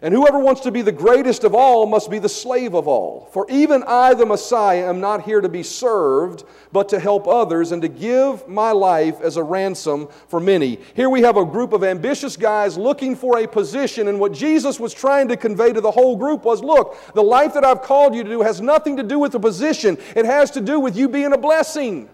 And 0.04 0.14
whoever 0.14 0.38
wants 0.38 0.60
to 0.62 0.72
be 0.72 0.82
the 0.82 0.92
greatest 0.92 1.46
of 1.46 1.56
all 1.56 1.86
must 1.86 2.12
be 2.12 2.20
the 2.20 2.28
slave 2.28 2.74
of 2.74 2.90
all. 2.90 3.30
For 3.32 3.50
even 3.50 3.86
I, 3.88 4.14
the 4.14 4.26
Messiah, 4.26 4.90
am 4.90 5.00
not 5.00 5.24
here 5.24 5.40
to 5.40 5.48
be 5.48 5.64
served, 5.64 6.44
but 6.74 6.90
to 6.90 7.00
help 7.00 7.26
others 7.26 7.72
and 7.72 7.82
to 7.82 7.88
give 7.88 8.46
my 8.46 8.74
life 8.74 9.22
as 9.22 9.38
a 9.38 9.44
ransom 9.44 10.10
for 10.28 10.42
many. 10.42 10.78
Here 10.94 11.10
we 11.10 11.22
have 11.22 11.38
a 11.38 11.46
group 11.46 11.72
of 11.72 11.86
ambitious 11.86 12.36
guys 12.36 12.78
looking 12.78 13.16
for 13.16 13.40
a 13.40 13.48
position, 13.48 14.10
and 14.10 14.20
what 14.20 14.34
Jesus 14.34 14.78
was 14.78 14.94
trying 14.94 15.30
to 15.30 15.38
convey 15.38 15.72
to 15.72 15.80
the 15.80 15.92
whole 15.92 16.18
group 16.18 16.44
was 16.44 16.62
look, 16.62 16.98
the 17.14 17.24
life 17.24 17.54
that 17.54 17.64
I've 17.64 17.82
called 17.82 18.14
you 18.14 18.26
to 18.26 18.30
do 18.30 18.42
has 18.42 18.60
nothing 18.60 18.98
to 18.98 19.04
do 19.04 19.20
with 19.20 19.32
the 19.32 19.40
position, 19.40 19.98
it 20.18 20.26
has 20.26 20.52
to 20.52 20.60
do 20.60 20.82
with 20.82 20.98
you 20.98 21.08
being 21.08 21.32
a 21.32 21.38
blessing. 21.38 22.10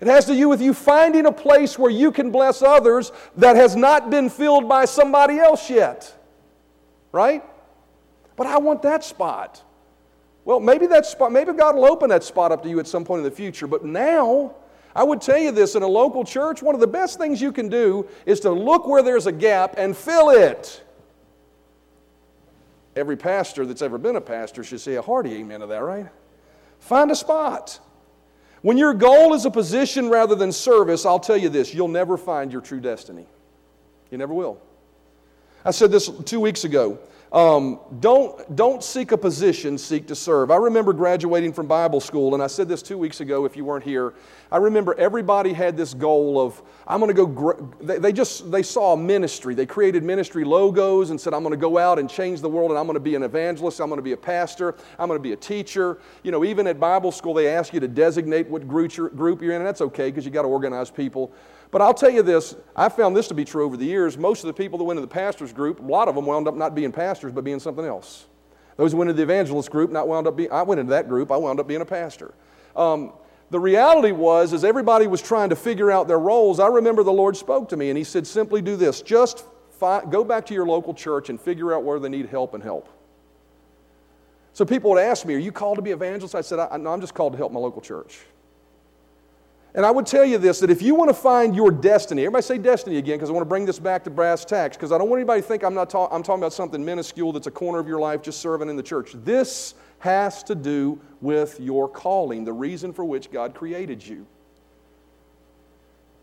It 0.00 0.06
has 0.06 0.26
to 0.26 0.34
do 0.34 0.48
with 0.48 0.62
you 0.62 0.74
finding 0.74 1.26
a 1.26 1.32
place 1.32 1.76
where 1.76 1.90
you 1.90 2.12
can 2.12 2.30
bless 2.30 2.62
others 2.62 3.10
that 3.36 3.56
has 3.56 3.74
not 3.74 4.10
been 4.10 4.30
filled 4.30 4.68
by 4.68 4.84
somebody 4.84 5.40
else 5.40 5.68
yet 5.68 6.20
right? 7.12 7.44
But 8.36 8.46
I 8.46 8.58
want 8.58 8.82
that 8.82 9.04
spot. 9.04 9.62
Well, 10.44 10.58
maybe 10.58 10.86
that 10.88 11.06
spot, 11.06 11.30
maybe 11.30 11.52
God 11.52 11.76
will 11.76 11.84
open 11.84 12.08
that 12.10 12.24
spot 12.24 12.50
up 12.50 12.62
to 12.64 12.68
you 12.68 12.80
at 12.80 12.86
some 12.86 13.04
point 13.04 13.20
in 13.20 13.24
the 13.24 13.30
future. 13.30 13.66
But 13.66 13.84
now, 13.84 14.56
I 14.94 15.04
would 15.04 15.20
tell 15.20 15.38
you 15.38 15.52
this 15.52 15.74
in 15.74 15.82
a 15.82 15.88
local 15.88 16.24
church, 16.24 16.62
one 16.62 16.74
of 16.74 16.80
the 16.80 16.86
best 16.86 17.18
things 17.18 17.40
you 17.40 17.52
can 17.52 17.68
do 17.68 18.08
is 18.26 18.40
to 18.40 18.50
look 18.50 18.86
where 18.86 19.02
there's 19.02 19.26
a 19.26 19.32
gap 19.32 19.74
and 19.78 19.96
fill 19.96 20.30
it. 20.30 20.82
Every 22.96 23.16
pastor 23.16 23.64
that's 23.64 23.80
ever 23.82 23.96
been 23.96 24.16
a 24.16 24.20
pastor 24.20 24.64
should 24.64 24.80
say 24.80 24.96
a 24.96 25.02
hearty 25.02 25.34
amen 25.34 25.60
to 25.60 25.66
that, 25.66 25.82
right? 25.82 26.08
Find 26.80 27.10
a 27.10 27.16
spot. 27.16 27.78
When 28.60 28.76
your 28.76 28.92
goal 28.94 29.34
is 29.34 29.44
a 29.44 29.50
position 29.50 30.08
rather 30.08 30.34
than 30.34 30.52
service, 30.52 31.06
I'll 31.06 31.20
tell 31.20 31.36
you 31.36 31.48
this 31.48 31.72
you'll 31.72 31.88
never 31.88 32.16
find 32.16 32.52
your 32.52 32.60
true 32.60 32.80
destiny. 32.80 33.26
You 34.10 34.18
never 34.18 34.34
will. 34.34 34.60
I 35.64 35.70
said 35.70 35.92
this 35.92 36.10
two 36.24 36.40
weeks 36.40 36.64
ago. 36.64 36.98
Um, 37.32 37.80
don't, 38.00 38.54
don't 38.56 38.84
seek 38.84 39.12
a 39.12 39.16
position, 39.16 39.78
seek 39.78 40.06
to 40.08 40.14
serve. 40.14 40.50
I 40.50 40.56
remember 40.56 40.92
graduating 40.92 41.54
from 41.54 41.66
Bible 41.66 42.00
school, 42.00 42.34
and 42.34 42.42
I 42.42 42.46
said 42.46 42.68
this 42.68 42.82
two 42.82 42.98
weeks 42.98 43.22
ago 43.22 43.46
if 43.46 43.56
you 43.56 43.64
weren't 43.64 43.84
here. 43.84 44.12
I 44.50 44.58
remember 44.58 44.94
everybody 44.98 45.54
had 45.54 45.74
this 45.74 45.94
goal 45.94 46.38
of, 46.38 46.60
I'm 46.86 47.00
going 47.00 47.08
to 47.08 47.14
go, 47.14 47.24
gr-. 47.24 47.62
they, 47.80 47.98
they 47.98 48.12
just, 48.12 48.50
they 48.50 48.62
saw 48.62 48.96
ministry. 48.96 49.54
They 49.54 49.64
created 49.64 50.02
ministry 50.02 50.44
logos 50.44 51.08
and 51.08 51.18
said, 51.18 51.32
I'm 51.32 51.42
going 51.42 51.52
to 51.52 51.56
go 51.56 51.78
out 51.78 51.98
and 51.98 52.10
change 52.10 52.42
the 52.42 52.50
world, 52.50 52.70
and 52.70 52.78
I'm 52.78 52.84
going 52.84 52.96
to 52.96 53.00
be 53.00 53.14
an 53.14 53.22
evangelist, 53.22 53.80
I'm 53.80 53.88
going 53.88 53.96
to 53.96 54.02
be 54.02 54.12
a 54.12 54.16
pastor, 54.16 54.74
I'm 54.98 55.08
going 55.08 55.18
to 55.18 55.22
be 55.22 55.32
a 55.32 55.36
teacher. 55.36 56.00
You 56.24 56.32
know, 56.32 56.44
even 56.44 56.66
at 56.66 56.78
Bible 56.78 57.12
school, 57.12 57.32
they 57.32 57.48
ask 57.48 57.72
you 57.72 57.80
to 57.80 57.88
designate 57.88 58.46
what 58.48 58.68
group 58.68 58.94
you're, 58.94 59.08
group 59.08 59.40
you're 59.40 59.52
in, 59.52 59.62
and 59.62 59.66
that's 59.66 59.80
okay 59.80 60.10
because 60.10 60.26
you 60.26 60.30
got 60.32 60.42
to 60.42 60.48
organize 60.48 60.90
people. 60.90 61.32
But 61.72 61.80
I'll 61.80 61.94
tell 61.94 62.10
you 62.10 62.22
this, 62.22 62.54
I 62.76 62.90
found 62.90 63.16
this 63.16 63.26
to 63.28 63.34
be 63.34 63.44
true 63.44 63.64
over 63.64 63.76
the 63.76 63.86
years. 63.86 64.16
Most 64.16 64.44
of 64.44 64.46
the 64.46 64.52
people 64.52 64.78
that 64.78 64.84
went 64.84 64.98
into 64.98 65.08
the 65.08 65.12
pastor's 65.12 65.52
group, 65.52 65.80
a 65.80 65.82
lot 65.82 66.06
of 66.06 66.14
them 66.14 66.26
wound 66.26 66.46
up 66.46 66.54
not 66.54 66.74
being 66.74 66.92
pastors, 66.92 67.32
but 67.32 67.42
being 67.42 67.58
something 67.58 67.84
else. 67.84 68.26
Those 68.76 68.92
who 68.92 68.98
went 68.98 69.10
into 69.10 69.16
the 69.16 69.22
evangelist 69.22 69.70
group, 69.70 69.90
not 69.90 70.06
wound 70.06 70.26
up 70.26 70.36
being, 70.36 70.52
I 70.52 70.62
went 70.62 70.80
into 70.80 70.90
that 70.90 71.08
group, 71.08 71.32
I 71.32 71.36
wound 71.38 71.58
up 71.58 71.66
being 71.66 71.80
a 71.80 71.86
pastor. 71.86 72.34
Um, 72.76 73.14
the 73.50 73.58
reality 73.58 74.12
was, 74.12 74.52
as 74.52 74.64
everybody 74.64 75.06
was 75.06 75.22
trying 75.22 75.48
to 75.48 75.56
figure 75.56 75.90
out 75.90 76.08
their 76.08 76.18
roles, 76.18 76.60
I 76.60 76.68
remember 76.68 77.02
the 77.02 77.12
Lord 77.12 77.36
spoke 77.36 77.70
to 77.70 77.76
me 77.76 77.88
and 77.88 77.98
He 77.98 78.04
said, 78.04 78.26
simply 78.26 78.62
do 78.62 78.76
this 78.76 79.00
just 79.00 79.44
fi- 79.70 80.04
go 80.04 80.24
back 80.24 80.46
to 80.46 80.54
your 80.54 80.66
local 80.66 80.94
church 80.94 81.30
and 81.30 81.40
figure 81.40 81.74
out 81.74 81.84
where 81.84 81.98
they 81.98 82.08
need 82.08 82.26
help 82.26 82.54
and 82.54 82.62
help. 82.62 82.88
So 84.52 84.64
people 84.66 84.90
would 84.90 85.00
ask 85.00 85.24
me, 85.24 85.34
Are 85.34 85.38
you 85.38 85.52
called 85.52 85.76
to 85.76 85.82
be 85.82 85.90
evangelist? 85.90 86.34
I 86.34 86.42
said, 86.42 86.58
I, 86.58 86.76
No, 86.76 86.92
I'm 86.92 87.00
just 87.00 87.14
called 87.14 87.32
to 87.32 87.38
help 87.38 87.50
my 87.50 87.60
local 87.60 87.80
church. 87.80 88.20
And 89.74 89.86
I 89.86 89.90
would 89.90 90.06
tell 90.06 90.24
you 90.24 90.36
this 90.36 90.60
that 90.60 90.70
if 90.70 90.82
you 90.82 90.94
want 90.94 91.08
to 91.08 91.14
find 91.14 91.56
your 91.56 91.70
destiny, 91.70 92.22
everybody 92.22 92.42
say 92.42 92.58
destiny 92.58 92.98
again 92.98 93.16
because 93.16 93.30
I 93.30 93.32
want 93.32 93.42
to 93.42 93.48
bring 93.48 93.64
this 93.64 93.78
back 93.78 94.04
to 94.04 94.10
brass 94.10 94.44
tacks 94.44 94.76
because 94.76 94.92
I 94.92 94.98
don't 94.98 95.08
want 95.08 95.20
anybody 95.20 95.40
to 95.40 95.48
think 95.48 95.64
I'm, 95.64 95.74
not 95.74 95.88
ta- 95.88 96.08
I'm 96.10 96.22
talking 96.22 96.42
about 96.42 96.52
something 96.52 96.84
minuscule 96.84 97.32
that's 97.32 97.46
a 97.46 97.50
corner 97.50 97.78
of 97.78 97.88
your 97.88 97.98
life 97.98 98.22
just 98.22 98.40
serving 98.40 98.68
in 98.68 98.76
the 98.76 98.82
church. 98.82 99.12
This 99.24 99.74
has 100.00 100.42
to 100.44 100.54
do 100.54 101.00
with 101.20 101.58
your 101.58 101.88
calling, 101.88 102.44
the 102.44 102.52
reason 102.52 102.92
for 102.92 103.04
which 103.04 103.30
God 103.30 103.54
created 103.54 104.06
you. 104.06 104.26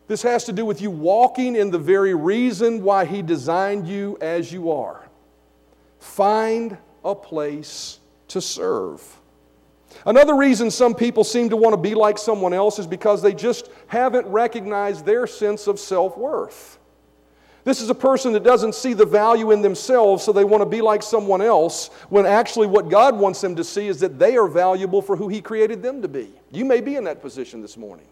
This 0.08 0.22
has 0.24 0.44
to 0.46 0.54
do 0.54 0.66
with 0.66 0.82
you 0.82 0.92
walking 0.92 1.56
in 1.56 1.72
the 1.72 1.78
very 1.80 2.14
reason 2.14 2.84
why 2.84 3.06
He 3.06 3.22
designed 3.22 3.88
you 3.88 4.18
as 4.22 4.52
you 4.52 4.72
are. 4.72 5.08
Find 6.00 6.78
a 7.04 7.16
place 7.16 8.00
to 8.30 8.42
serve. 8.42 9.19
Another 10.06 10.36
reason 10.36 10.72
some 10.72 10.94
people 10.94 11.24
seem 11.24 11.50
to 11.50 11.58
want 11.58 11.74
to 11.74 11.78
be 11.78 11.96
like 11.96 12.18
someone 12.18 12.54
else 12.54 12.80
is 12.80 12.88
because 12.88 13.22
they 13.22 13.34
just 13.34 13.70
haven't 13.88 14.28
recognized 14.28 15.06
their 15.06 15.28
sense 15.28 15.68
of 15.68 15.80
self 15.80 16.18
worth. 16.18 16.78
This 17.64 17.82
is 17.82 17.90
a 17.90 17.96
person 17.96 18.34
that 18.34 18.44
doesn't 18.44 18.74
see 18.74 18.94
the 18.94 19.06
value 19.06 19.52
in 19.52 19.62
themselves, 19.62 20.24
so 20.24 20.32
they 20.32 20.46
want 20.46 20.62
to 20.62 20.66
be 20.66 20.82
like 20.82 21.04
someone 21.04 21.42
else, 21.42 21.90
when 22.10 22.26
actually 22.26 22.68
what 22.68 22.90
God 22.90 23.18
wants 23.18 23.42
them 23.42 23.56
to 23.58 23.64
see 23.64 23.88
is 23.88 24.00
that 24.00 24.18
they 24.18 24.38
are 24.38 24.48
valuable 24.48 25.02
for 25.02 25.16
who 25.16 25.28
He 25.28 25.42
created 25.42 25.84
them 25.84 26.02
to 26.02 26.08
be. 26.08 26.32
You 26.52 26.66
may 26.66 26.82
be 26.82 26.96
in 26.96 27.04
that 27.04 27.22
position 27.22 27.62
this 27.62 27.78
morning. 27.78 28.08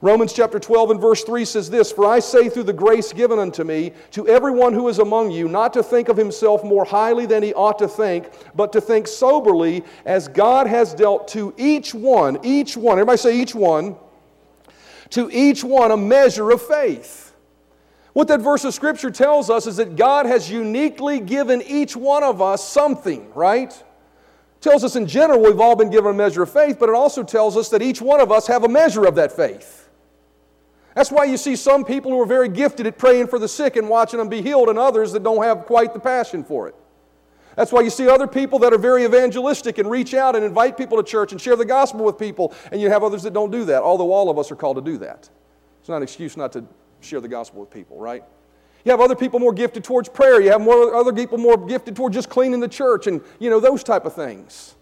Romans 0.00 0.32
chapter 0.32 0.60
12 0.60 0.92
and 0.92 1.00
verse 1.00 1.24
3 1.24 1.44
says 1.44 1.68
this 1.68 1.90
For 1.90 2.06
I 2.06 2.20
say 2.20 2.48
through 2.48 2.64
the 2.64 2.72
grace 2.72 3.12
given 3.12 3.38
unto 3.38 3.64
me, 3.64 3.92
to 4.12 4.28
everyone 4.28 4.72
who 4.72 4.88
is 4.88 5.00
among 5.00 5.32
you, 5.32 5.48
not 5.48 5.72
to 5.72 5.82
think 5.82 6.08
of 6.08 6.16
himself 6.16 6.62
more 6.62 6.84
highly 6.84 7.26
than 7.26 7.42
he 7.42 7.52
ought 7.54 7.78
to 7.80 7.88
think, 7.88 8.30
but 8.54 8.72
to 8.72 8.80
think 8.80 9.08
soberly, 9.08 9.84
as 10.04 10.28
God 10.28 10.68
has 10.68 10.94
dealt 10.94 11.26
to 11.28 11.52
each 11.56 11.94
one, 11.94 12.38
each 12.44 12.76
one, 12.76 12.98
everybody 12.98 13.18
say 13.18 13.40
each 13.40 13.54
one, 13.54 13.96
to 15.10 15.28
each 15.32 15.64
one 15.64 15.90
a 15.90 15.96
measure 15.96 16.50
of 16.50 16.62
faith. 16.62 17.34
What 18.12 18.28
that 18.28 18.40
verse 18.40 18.64
of 18.64 18.74
Scripture 18.74 19.10
tells 19.10 19.50
us 19.50 19.66
is 19.66 19.76
that 19.76 19.96
God 19.96 20.26
has 20.26 20.50
uniquely 20.50 21.18
given 21.18 21.60
each 21.62 21.96
one 21.96 22.22
of 22.22 22.40
us 22.40 22.66
something, 22.66 23.32
right? 23.34 23.72
tells 24.60 24.82
us 24.82 24.96
in 24.96 25.06
general 25.06 25.40
we've 25.40 25.60
all 25.60 25.76
been 25.76 25.90
given 25.90 26.10
a 26.10 26.14
measure 26.14 26.42
of 26.42 26.52
faith, 26.52 26.78
but 26.78 26.88
it 26.88 26.94
also 26.94 27.22
tells 27.22 27.56
us 27.56 27.68
that 27.68 27.82
each 27.82 28.00
one 28.00 28.20
of 28.20 28.32
us 28.32 28.46
have 28.46 28.64
a 28.64 28.68
measure 28.68 29.06
of 29.06 29.14
that 29.14 29.32
faith. 29.32 29.87
That's 30.98 31.12
why 31.12 31.26
you 31.26 31.36
see 31.36 31.54
some 31.54 31.84
people 31.84 32.10
who 32.10 32.20
are 32.20 32.26
very 32.26 32.48
gifted 32.48 32.84
at 32.88 32.98
praying 32.98 33.28
for 33.28 33.38
the 33.38 33.46
sick 33.46 33.76
and 33.76 33.88
watching 33.88 34.18
them 34.18 34.28
be 34.28 34.42
healed, 34.42 34.68
and 34.68 34.76
others 34.76 35.12
that 35.12 35.22
don't 35.22 35.44
have 35.44 35.64
quite 35.64 35.94
the 35.94 36.00
passion 36.00 36.42
for 36.42 36.66
it. 36.66 36.74
That's 37.54 37.70
why 37.70 37.82
you 37.82 37.90
see 37.90 38.08
other 38.08 38.26
people 38.26 38.58
that 38.58 38.72
are 38.72 38.78
very 38.78 39.04
evangelistic 39.04 39.78
and 39.78 39.88
reach 39.88 40.12
out 40.12 40.34
and 40.34 40.44
invite 40.44 40.76
people 40.76 41.00
to 41.00 41.08
church 41.08 41.30
and 41.30 41.40
share 41.40 41.54
the 41.54 41.64
gospel 41.64 42.04
with 42.04 42.18
people, 42.18 42.52
and 42.72 42.80
you 42.80 42.90
have 42.90 43.04
others 43.04 43.22
that 43.22 43.32
don't 43.32 43.52
do 43.52 43.64
that, 43.66 43.84
although 43.84 44.12
all 44.12 44.28
of 44.28 44.40
us 44.40 44.50
are 44.50 44.56
called 44.56 44.76
to 44.76 44.82
do 44.82 44.98
that. 44.98 45.30
It's 45.78 45.88
not 45.88 45.98
an 45.98 46.02
excuse 46.02 46.36
not 46.36 46.50
to 46.54 46.64
share 46.98 47.20
the 47.20 47.28
gospel 47.28 47.60
with 47.60 47.70
people, 47.70 47.96
right? 48.00 48.24
You 48.84 48.90
have 48.90 49.00
other 49.00 49.14
people 49.14 49.38
more 49.38 49.52
gifted 49.52 49.84
towards 49.84 50.08
prayer. 50.08 50.40
You 50.40 50.50
have 50.50 50.60
more, 50.60 50.96
other 50.96 51.12
people 51.12 51.38
more 51.38 51.56
gifted 51.56 51.94
towards 51.94 52.16
just 52.16 52.28
cleaning 52.28 52.58
the 52.58 52.66
church 52.66 53.06
and, 53.06 53.20
you 53.38 53.50
know, 53.50 53.60
those 53.60 53.84
type 53.84 54.04
of 54.04 54.14
things. 54.14 54.74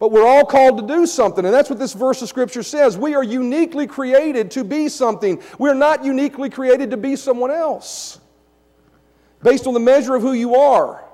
But 0.00 0.12
we're 0.12 0.26
all 0.26 0.46
called 0.46 0.78
to 0.78 0.86
do 0.94 1.06
something, 1.06 1.44
and 1.44 1.52
that's 1.52 1.68
what 1.68 1.78
this 1.78 1.92
verse 1.92 2.22
of 2.22 2.28
Scripture 2.28 2.62
says. 2.62 2.96
We 2.96 3.14
are 3.14 3.22
uniquely 3.22 3.86
created 3.86 4.50
to 4.52 4.64
be 4.64 4.88
something. 4.88 5.42
We're 5.58 5.74
not 5.74 6.04
uniquely 6.06 6.48
created 6.48 6.90
to 6.92 6.96
be 6.96 7.16
someone 7.16 7.50
else. 7.50 8.18
Based 9.42 9.66
on 9.66 9.74
the 9.74 9.80
measure 9.80 10.14
of 10.14 10.22
who 10.22 10.32
you 10.32 10.54
are. 10.54 11.04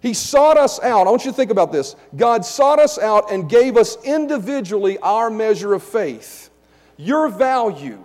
He 0.00 0.12
sought 0.12 0.58
us 0.58 0.80
out. 0.80 1.06
I 1.06 1.10
want 1.10 1.24
you 1.24 1.30
to 1.30 1.36
think 1.36 1.50
about 1.50 1.72
this. 1.72 1.96
God 2.14 2.44
sought 2.44 2.78
us 2.78 2.98
out 2.98 3.32
and 3.32 3.48
gave 3.48 3.78
us 3.78 3.96
individually 4.04 4.98
our 4.98 5.30
measure 5.30 5.72
of 5.72 5.82
faith. 5.82 6.50
Your 6.98 7.30
value. 7.30 8.04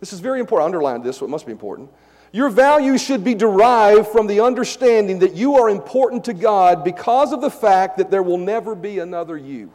This 0.00 0.14
is 0.14 0.20
very 0.20 0.40
important. 0.40 0.64
I 0.64 0.66
underlined 0.66 1.04
this, 1.04 1.18
so 1.18 1.26
it 1.26 1.28
must 1.28 1.44
be 1.44 1.52
important. 1.52 1.90
Your 2.32 2.50
value 2.50 2.98
should 2.98 3.24
be 3.24 3.34
derived 3.34 4.08
from 4.08 4.26
the 4.26 4.40
understanding 4.40 5.20
that 5.20 5.34
you 5.34 5.56
are 5.56 5.70
important 5.70 6.24
to 6.24 6.34
God 6.34 6.84
because 6.84 7.32
of 7.32 7.40
the 7.40 7.50
fact 7.50 7.96
that 7.98 8.10
there 8.10 8.22
will 8.22 8.38
never 8.38 8.74
be 8.74 8.98
another 8.98 9.36
you. 9.36 9.72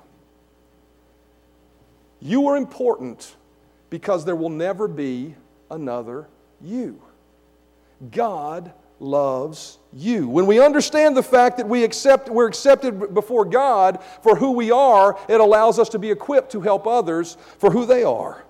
You 2.20 2.48
are 2.48 2.56
important 2.56 3.36
because 3.90 4.24
there 4.24 4.36
will 4.36 4.50
never 4.50 4.88
be 4.88 5.36
another 5.70 6.28
you. 6.62 7.02
God 8.12 8.72
loves 9.00 9.78
you. 9.92 10.28
When 10.28 10.46
we 10.46 10.60
understand 10.60 11.18
the 11.18 11.24
fact 11.24 11.58
that 11.58 11.68
we 11.68 11.84
accept, 11.84 12.30
we're 12.30 12.48
accepted 12.48 13.14
before 13.14 13.46
God 13.46 14.02
for 14.22 14.36
who 14.36 14.52
we 14.52 14.72
are, 14.72 15.20
it 15.28 15.40
allows 15.40 15.80
us 15.80 15.90
to 15.90 16.00
be 16.00 16.12
equipped 16.12 16.52
to 16.54 16.62
help 16.62 16.88
others 16.88 17.38
for 17.58 17.70
who 17.70 17.86
they 17.86 18.04
are. 18.04 18.46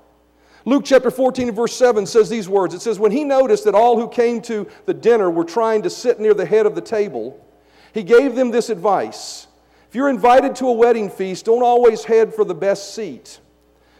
Luke 0.65 0.83
chapter 0.85 1.11
14 1.11 1.49
and 1.49 1.55
verse 1.55 1.73
7 1.75 2.05
says 2.05 2.29
these 2.29 2.47
words 2.47 2.73
It 2.73 2.81
says, 2.81 2.99
When 2.99 3.11
he 3.11 3.23
noticed 3.23 3.65
that 3.65 3.75
all 3.75 3.99
who 3.99 4.07
came 4.07 4.41
to 4.43 4.67
the 4.85 4.93
dinner 4.93 5.29
were 5.29 5.43
trying 5.43 5.81
to 5.83 5.89
sit 5.89 6.19
near 6.19 6.33
the 6.33 6.45
head 6.45 6.65
of 6.65 6.75
the 6.75 6.81
table, 6.81 7.45
he 7.93 8.03
gave 8.03 8.35
them 8.35 8.51
this 8.51 8.69
advice 8.69 9.47
If 9.89 9.95
you're 9.95 10.09
invited 10.09 10.55
to 10.57 10.67
a 10.67 10.73
wedding 10.73 11.09
feast, 11.09 11.45
don't 11.45 11.63
always 11.63 12.05
head 12.05 12.33
for 12.33 12.45
the 12.45 12.55
best 12.55 12.95
seat. 12.95 13.39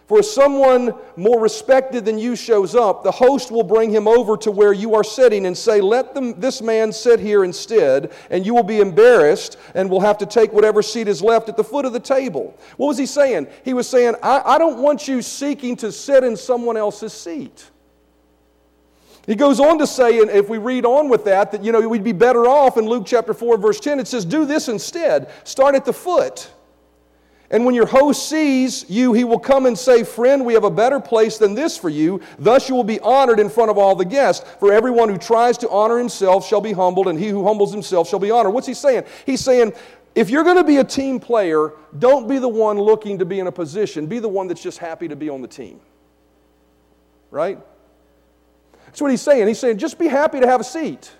For 0.07 0.19
if 0.19 0.25
someone 0.25 0.93
more 1.15 1.39
respected 1.39 2.03
than 2.03 2.19
you 2.19 2.35
shows 2.35 2.75
up, 2.75 3.03
the 3.03 3.11
host 3.11 3.51
will 3.51 3.63
bring 3.63 3.89
him 3.89 4.07
over 4.07 4.35
to 4.37 4.51
where 4.51 4.73
you 4.73 4.95
are 4.95 5.03
sitting 5.03 5.45
and 5.45 5.57
say, 5.57 5.79
Let 5.79 6.13
them, 6.13 6.39
this 6.39 6.61
man 6.61 6.91
sit 6.91 7.19
here 7.19 7.45
instead, 7.45 8.11
and 8.29 8.45
you 8.45 8.53
will 8.53 8.63
be 8.63 8.79
embarrassed 8.79 9.57
and 9.75 9.89
will 9.89 10.01
have 10.01 10.17
to 10.17 10.25
take 10.25 10.51
whatever 10.51 10.81
seat 10.81 11.07
is 11.07 11.21
left 11.21 11.47
at 11.47 11.55
the 11.55 11.63
foot 11.63 11.85
of 11.85 11.93
the 11.93 11.99
table. 11.99 12.57
What 12.75 12.87
was 12.87 12.97
he 12.97 13.05
saying? 13.05 13.47
He 13.63 13.73
was 13.73 13.87
saying, 13.87 14.15
I, 14.21 14.41
I 14.45 14.57
don't 14.57 14.79
want 14.79 15.07
you 15.07 15.21
seeking 15.21 15.77
to 15.77 15.91
sit 15.91 16.23
in 16.23 16.35
someone 16.35 16.75
else's 16.75 17.13
seat. 17.13 17.69
He 19.25 19.35
goes 19.35 19.61
on 19.61 19.77
to 19.79 19.87
say, 19.87 20.19
and 20.19 20.29
if 20.29 20.49
we 20.49 20.57
read 20.57 20.85
on 20.85 21.07
with 21.07 21.23
that, 21.25 21.53
that 21.53 21.63
you 21.63 21.71
know 21.71 21.87
we'd 21.87 22.03
be 22.03 22.11
better 22.11 22.45
off 22.45 22.75
in 22.75 22.85
Luke 22.85 23.05
chapter 23.05 23.33
4, 23.33 23.57
verse 23.57 23.79
10, 23.79 23.99
it 23.99 24.07
says, 24.07 24.25
Do 24.25 24.45
this 24.45 24.67
instead. 24.67 25.31
Start 25.45 25.75
at 25.75 25.85
the 25.85 25.93
foot. 25.93 26.51
And 27.53 27.65
when 27.65 27.75
your 27.75 27.85
host 27.85 28.27
sees 28.27 28.89
you, 28.89 29.13
he 29.13 29.23
will 29.23 29.39
come 29.39 29.67
and 29.67 29.77
say, 29.77 30.03
Friend, 30.03 30.43
we 30.43 30.55
have 30.55 30.63
a 30.63 30.71
better 30.71 30.99
place 30.99 31.37
than 31.37 31.53
this 31.53 31.77
for 31.77 31.87
you. 31.87 32.19
Thus 32.39 32.67
you 32.67 32.73
will 32.73 32.83
be 32.83 32.99
honored 32.99 33.39
in 33.39 33.47
front 33.47 33.69
of 33.69 33.77
all 33.77 33.93
the 33.95 34.03
guests. 34.03 34.43
For 34.59 34.73
everyone 34.73 35.07
who 35.07 35.19
tries 35.19 35.59
to 35.59 35.69
honor 35.69 35.99
himself 35.99 36.47
shall 36.47 36.61
be 36.61 36.71
humbled, 36.71 37.07
and 37.07 37.17
he 37.17 37.29
who 37.29 37.45
humbles 37.45 37.71
himself 37.71 38.09
shall 38.09 38.17
be 38.17 38.31
honored. 38.31 38.55
What's 38.55 38.65
he 38.65 38.73
saying? 38.73 39.03
He's 39.27 39.39
saying, 39.39 39.73
if 40.15 40.31
you're 40.31 40.43
going 40.43 40.57
to 40.57 40.63
be 40.63 40.77
a 40.77 40.83
team 40.83 41.19
player, 41.19 41.73
don't 41.99 42.27
be 42.27 42.39
the 42.39 42.49
one 42.49 42.79
looking 42.79 43.19
to 43.19 43.25
be 43.25 43.39
in 43.39 43.45
a 43.45 43.51
position. 43.51 44.07
Be 44.07 44.17
the 44.17 44.27
one 44.27 44.47
that's 44.47 44.63
just 44.63 44.79
happy 44.79 45.07
to 45.07 45.15
be 45.15 45.29
on 45.29 45.43
the 45.43 45.47
team. 45.47 45.79
Right? 47.29 47.59
That's 48.87 48.99
what 48.99 49.11
he's 49.11 49.21
saying. 49.21 49.47
He's 49.47 49.59
saying, 49.59 49.77
just 49.77 49.99
be 49.99 50.07
happy 50.07 50.39
to 50.39 50.47
have 50.47 50.61
a 50.61 50.63
seat. 50.63 51.11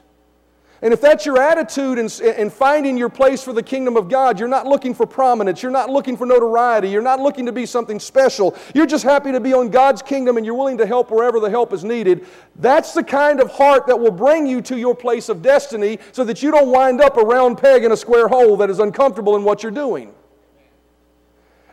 And 0.84 0.92
if 0.92 1.00
that's 1.00 1.26
your 1.26 1.42
attitude 1.42 1.98
in, 1.98 2.10
in, 2.38 2.50
finding 2.50 2.98
your 2.98 3.08
place 3.08 3.42
for 3.42 3.54
the 3.54 3.64
kingdom 3.64 3.96
of 3.96 4.10
God, 4.10 4.38
you're 4.38 4.50
not 4.50 4.68
looking 4.68 4.94
for 4.94 5.06
prominence, 5.06 5.64
you're 5.64 5.72
not 5.72 5.90
looking 5.90 6.18
for 6.18 6.26
notoriety, 6.26 6.90
you're 6.90 7.02
not 7.02 7.22
looking 7.22 7.46
to 7.46 7.54
be 7.54 7.66
something 7.66 8.02
special, 8.02 8.54
you're 8.76 8.86
just 8.86 9.06
happy 9.06 9.32
to 9.32 9.40
be 9.40 9.54
on 9.54 9.70
God's 9.70 10.02
kingdom 10.02 10.36
and 10.36 10.46
you're 10.46 10.56
willing 10.56 10.78
to 10.80 10.86
help 10.86 11.10
wherever 11.10 11.40
the 11.40 11.50
help 11.50 11.72
is 11.72 11.86
needed, 11.86 12.26
that's 12.58 12.94
the 12.94 13.02
kind 13.02 13.40
of 13.40 13.50
heart 13.50 13.88
that 13.88 13.98
will 13.98 14.12
bring 14.12 14.46
you 14.46 14.62
to 14.64 14.78
your 14.78 14.94
place 14.94 15.30
of 15.30 15.42
destiny 15.42 16.00
so 16.12 16.26
that 16.26 16.44
you 16.44 16.52
don't 16.52 16.70
wind 16.70 17.00
up 17.00 17.16
a 17.16 17.22
round 17.22 17.58
peg 17.58 17.86
in 17.86 17.94
a 17.94 17.98
square 17.98 18.28
hole 18.28 18.58
that 18.58 18.70
is 18.70 18.80
uncomfortable 18.80 19.38
in 19.38 19.44
what 19.46 19.64
you're 19.64 19.72
doing. 19.72 20.14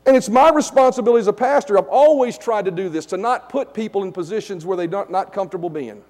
And 0.07 0.17
it's 0.17 0.29
my 0.29 0.51
responsibility 0.51 1.19
as 1.19 1.27
a 1.27 1.33
pastor, 1.33 1.77
I've 1.77 1.89
always 1.89 2.39
tried 2.39 2.67
to 2.67 2.71
do 2.71 2.89
this, 2.89 3.07
to 3.07 3.17
not 3.17 3.49
put 3.49 3.75
people 3.75 4.05
in 4.05 4.13
positions 4.13 4.65
where 4.65 4.77
they're 4.77 5.07
not 5.09 5.33
comfortable 5.33 5.69
being. 5.69 6.05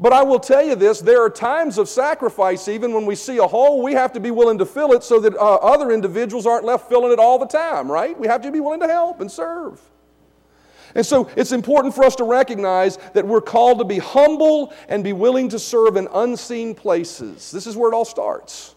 But 0.00 0.14
I 0.14 0.22
will 0.22 0.40
tell 0.40 0.64
you 0.64 0.74
this 0.74 1.00
there 1.00 1.22
are 1.22 1.28
times 1.28 1.76
of 1.76 1.86
sacrifice, 1.86 2.68
even 2.68 2.94
when 2.94 3.04
we 3.04 3.14
see 3.14 3.36
a 3.36 3.46
hole, 3.46 3.82
we 3.82 3.92
have 3.92 4.14
to 4.14 4.20
be 4.20 4.30
willing 4.30 4.56
to 4.58 4.66
fill 4.66 4.92
it 4.92 5.04
so 5.04 5.20
that 5.20 5.36
uh, 5.36 5.56
other 5.56 5.92
individuals 5.92 6.46
aren't 6.46 6.64
left 6.64 6.88
filling 6.88 7.12
it 7.12 7.18
all 7.18 7.38
the 7.38 7.46
time, 7.46 7.92
right? 7.92 8.18
We 8.18 8.26
have 8.26 8.40
to 8.42 8.50
be 8.50 8.60
willing 8.60 8.80
to 8.80 8.88
help 8.88 9.20
and 9.20 9.30
serve. 9.30 9.78
And 10.94 11.04
so 11.04 11.28
it's 11.36 11.52
important 11.52 11.94
for 11.94 12.02
us 12.02 12.16
to 12.16 12.24
recognize 12.24 12.96
that 13.12 13.26
we're 13.26 13.42
called 13.42 13.78
to 13.78 13.84
be 13.84 13.98
humble 13.98 14.72
and 14.88 15.04
be 15.04 15.12
willing 15.12 15.50
to 15.50 15.58
serve 15.58 15.96
in 15.96 16.08
unseen 16.12 16.74
places. 16.74 17.50
This 17.52 17.66
is 17.66 17.76
where 17.76 17.92
it 17.92 17.94
all 17.94 18.06
starts. 18.06 18.74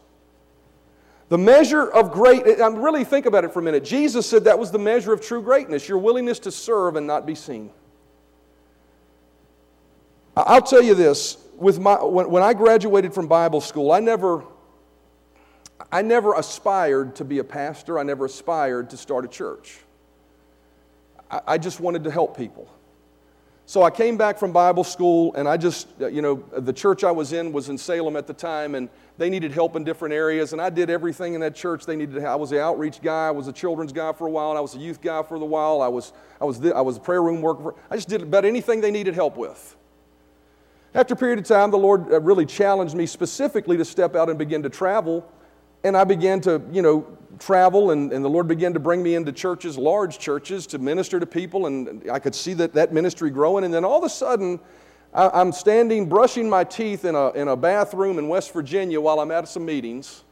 The 1.30 1.38
measure 1.38 1.90
of 1.90 2.12
great 2.12 2.46
i 2.62 2.68
really 2.68 3.06
think 3.06 3.26
about 3.26 3.46
it 3.46 3.54
for 3.54 3.60
a 3.60 3.64
minute. 3.64 3.84
Jesus 3.84 4.30
said 4.30 4.44
that 4.44 4.60
was 4.60 4.72
the 4.72 4.78
measure 4.78 5.14
of 5.14 5.22
true 5.22 5.42
greatness 5.42 5.88
your 5.88 5.98
willingness 5.98 6.38
to 6.40 6.52
serve 6.52 6.98
and 6.98 7.08
not 7.08 7.26
be 7.26 7.34
seen. 7.34 7.72
I'll 10.36 10.62
tell 10.62 10.82
you 10.82 10.96
this 10.96 11.38
with 11.56 11.80
my, 11.80 12.04
when, 12.04 12.30
when 12.30 12.44
I 12.44 12.54
graduated 12.54 13.14
from 13.14 13.28
Bible 13.28 13.62
school, 13.62 13.92
I 13.92 14.00
never, 14.00 14.44
I 15.92 16.02
never 16.02 16.34
aspired 16.34 17.16
to 17.18 17.26
be 17.26 17.40
a 17.40 17.44
pastor, 17.44 18.00
I 18.00 18.04
never 18.04 18.26
aspired 18.26 18.90
to 18.92 18.98
start 18.98 19.26
a 19.26 19.28
church. 19.28 19.80
I, 21.30 21.42
I 21.48 21.58
just 21.58 21.80
wanted 21.80 22.04
to 22.06 22.12
help 22.12 22.36
people. 22.36 22.68
So 23.66 23.82
I 23.82 23.92
came 23.92 24.18
back 24.18 24.38
from 24.38 24.52
Bible 24.52 24.84
school, 24.84 25.34
and 25.36 25.48
I 25.48 25.56
just, 25.56 25.88
uh, 26.02 26.08
you 26.08 26.22
know, 26.22 26.44
the 26.52 26.74
church 26.74 27.06
I 27.06 27.12
was 27.12 27.32
in 27.32 27.54
was 27.54 27.70
in 27.70 27.78
Salem 27.78 28.18
at 28.18 28.28
the 28.28 28.34
time, 28.34 28.76
and 28.76 28.90
they 29.18 29.30
needed 29.30 29.52
help 29.52 29.78
in 29.78 29.86
different 29.86 30.14
areas, 30.14 30.52
and 30.52 30.62
I 30.62 30.70
did 30.70 30.90
everything 30.90 31.34
in 31.34 31.40
that 31.42 31.56
church 31.56 31.86
they 31.86 31.96
needed. 31.96 32.26
I 32.26 32.36
was 32.36 32.50
the 32.50 32.62
outreach 32.62 33.02
guy, 33.02 33.28
I 33.28 33.32
was 33.32 33.48
a 33.48 33.54
children's 33.54 33.94
guy 33.94 34.12
for 34.12 34.28
a 34.28 34.32
while, 34.32 34.50
and 34.50 34.58
I 34.58 34.62
was 34.62 34.76
a 34.76 34.80
youth 34.80 35.00
guy 35.00 35.24
for 35.24 35.36
a 35.36 35.40
while. 35.40 35.82
I 35.82 35.88
was, 35.88 36.12
I 36.42 36.46
was, 36.46 36.60
the, 36.60 36.76
I 36.76 36.82
was 36.82 36.98
a 36.98 37.00
prayer 37.00 37.22
room 37.22 37.42
worker. 37.42 37.76
I 37.90 37.96
just 37.96 38.10
did 38.10 38.22
about 38.22 38.44
anything 38.44 38.82
they 38.82 38.92
needed 38.92 39.14
help 39.14 39.38
with. 39.38 39.78
After 40.96 41.16
a 41.16 41.18
period 41.18 41.40
of 41.40 41.46
time, 41.46 41.72
the 41.72 41.78
Lord 41.78 42.12
uh, 42.12 42.22
really 42.22 42.46
challenged 42.46 42.96
me 42.96 43.08
specifically 43.08 43.78
to 43.78 43.86
step 43.86 44.16
out 44.16 44.30
and 44.30 44.38
begin 44.38 44.62
to 44.64 44.70
travel. 44.70 45.28
And 45.84 45.98
I 45.98 46.04
began 46.04 46.40
to, 46.42 46.62
you 46.72 46.82
know, 46.82 47.18
travel, 47.40 47.92
and, 47.92 48.14
and 48.14 48.24
the 48.24 48.30
Lord 48.30 48.48
began 48.48 48.74
to 48.74 48.80
bring 48.80 49.02
me 49.02 49.16
into 49.16 49.32
churches, 49.32 49.78
large 49.78 50.20
churches, 50.20 50.68
to 50.68 50.78
minister 50.78 51.20
to 51.20 51.26
people. 51.26 51.66
And 51.66 52.10
I 52.12 52.20
could 52.20 52.36
see 52.36 52.54
that, 52.54 52.74
that 52.74 52.94
ministry 52.94 53.32
growing. 53.32 53.66
And 53.66 53.74
then 53.74 53.84
all 53.84 53.98
of 53.98 54.04
a 54.04 54.10
sudden, 54.10 54.60
I, 55.14 55.30
I'm 55.30 55.52
standing 55.52 56.08
brushing 56.08 56.48
my 56.48 56.64
teeth 56.64 57.06
in 57.06 57.16
a, 57.16 57.32
in 57.32 57.48
a 57.48 57.56
bathroom 57.56 58.20
in 58.20 58.28
West 58.28 58.54
Virginia 58.54 59.02
while 59.02 59.20
I'm 59.20 59.32
at 59.32 59.48
some 59.48 59.66
meetings. 59.66 60.24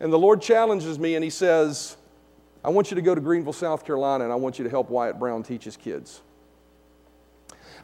And 0.00 0.12
the 0.12 0.18
Lord 0.18 0.40
challenges 0.40 0.98
me, 0.98 1.16
and 1.16 1.22
He 1.22 1.30
says, 1.30 1.96
I 2.64 2.70
want 2.70 2.90
you 2.90 2.94
to 2.94 3.02
go 3.02 3.14
to 3.14 3.20
Greenville, 3.20 3.52
South 3.52 3.84
Carolina, 3.84 4.24
and 4.24 4.32
I 4.32 4.36
want 4.36 4.58
you 4.58 4.64
to 4.64 4.70
help 4.70 4.88
Wyatt 4.88 5.18
Brown 5.18 5.42
teach 5.42 5.64
his 5.64 5.76
kids. 5.76 6.22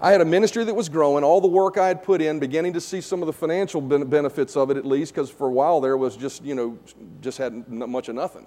I 0.02 0.12
had 0.12 0.22
a 0.22 0.24
ministry 0.24 0.64
that 0.64 0.74
was 0.74 0.88
growing, 0.88 1.24
all 1.24 1.42
the 1.42 1.48
work 1.48 1.76
I 1.76 1.88
had 1.88 2.02
put 2.02 2.22
in, 2.22 2.38
beginning 2.38 2.72
to 2.72 2.80
see 2.80 3.02
some 3.02 3.22
of 3.22 3.26
the 3.26 3.32
financial 3.34 3.82
benefits 3.82 4.56
of 4.56 4.70
it 4.70 4.78
at 4.78 4.86
least, 4.86 5.14
because 5.14 5.28
for 5.28 5.48
a 5.48 5.52
while 5.52 5.80
there 5.80 5.96
was 5.96 6.16
just, 6.16 6.42
you 6.42 6.54
know, 6.54 6.78
just 7.20 7.36
had 7.36 7.68
much 7.68 8.08
of 8.08 8.14
nothing. 8.14 8.46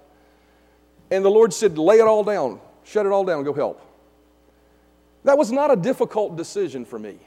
And 1.12 1.24
the 1.24 1.30
Lord 1.30 1.54
said, 1.54 1.78
lay 1.78 1.98
it 1.98 2.08
all 2.08 2.24
down, 2.24 2.60
shut 2.84 3.06
it 3.06 3.12
all 3.12 3.24
down, 3.24 3.44
go 3.44 3.54
help. 3.54 3.82
That 5.26 5.38
was 5.38 5.52
not 5.52 5.72
a 5.72 5.76
difficult 5.76 6.36
decision 6.36 6.86
for 6.86 6.98
me. 6.98 7.20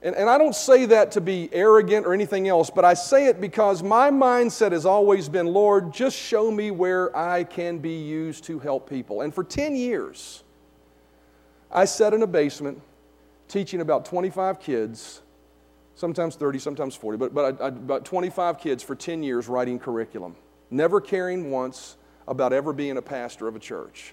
And, 0.00 0.14
and 0.14 0.30
I 0.30 0.38
don't 0.38 0.54
say 0.54 0.86
that 0.86 1.12
to 1.12 1.20
be 1.20 1.50
arrogant 1.52 2.06
or 2.06 2.14
anything 2.14 2.48
else, 2.48 2.70
but 2.70 2.84
I 2.84 2.94
say 2.94 3.26
it 3.26 3.40
because 3.40 3.82
my 3.82 4.10
mindset 4.10 4.72
has 4.72 4.86
always 4.86 5.28
been 5.28 5.46
Lord, 5.46 5.92
just 5.92 6.16
show 6.16 6.50
me 6.50 6.70
where 6.70 7.14
I 7.16 7.44
can 7.44 7.78
be 7.78 7.98
used 7.98 8.44
to 8.44 8.60
help 8.60 8.88
people. 8.88 9.22
And 9.22 9.34
for 9.34 9.42
10 9.42 9.76
years, 9.76 10.44
I 11.70 11.84
sat 11.84 12.14
in 12.14 12.22
a 12.22 12.26
basement 12.26 12.80
teaching 13.46 13.80
about 13.80 14.04
25 14.04 14.60
kids, 14.60 15.22
sometimes 15.94 16.36
30, 16.36 16.58
sometimes 16.58 16.94
40, 16.94 17.18
but, 17.18 17.34
but 17.34 17.60
I, 17.60 17.64
I, 17.64 17.68
about 17.68 18.04
25 18.04 18.58
kids 18.58 18.82
for 18.82 18.94
10 18.94 19.22
years 19.22 19.48
writing 19.48 19.78
curriculum, 19.78 20.36
never 20.70 21.00
caring 21.00 21.50
once 21.50 21.96
about 22.26 22.52
ever 22.52 22.72
being 22.72 22.96
a 22.96 23.02
pastor 23.02 23.48
of 23.48 23.56
a 23.56 23.58
church. 23.58 24.12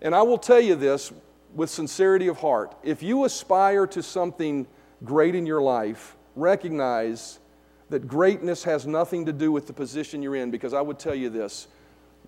And 0.00 0.14
I 0.14 0.22
will 0.22 0.38
tell 0.38 0.60
you 0.60 0.74
this 0.74 1.12
with 1.54 1.70
sincerity 1.70 2.28
of 2.28 2.38
heart. 2.38 2.74
If 2.82 3.02
you 3.02 3.24
aspire 3.24 3.86
to 3.88 4.02
something 4.02 4.66
great 5.04 5.34
in 5.34 5.46
your 5.46 5.62
life, 5.62 6.16
recognize 6.36 7.38
that 7.90 8.06
greatness 8.06 8.64
has 8.64 8.86
nothing 8.86 9.26
to 9.26 9.32
do 9.32 9.50
with 9.50 9.66
the 9.66 9.72
position 9.72 10.22
you're 10.22 10.36
in, 10.36 10.50
because 10.50 10.74
I 10.74 10.80
would 10.80 10.98
tell 10.98 11.14
you 11.14 11.30
this 11.30 11.68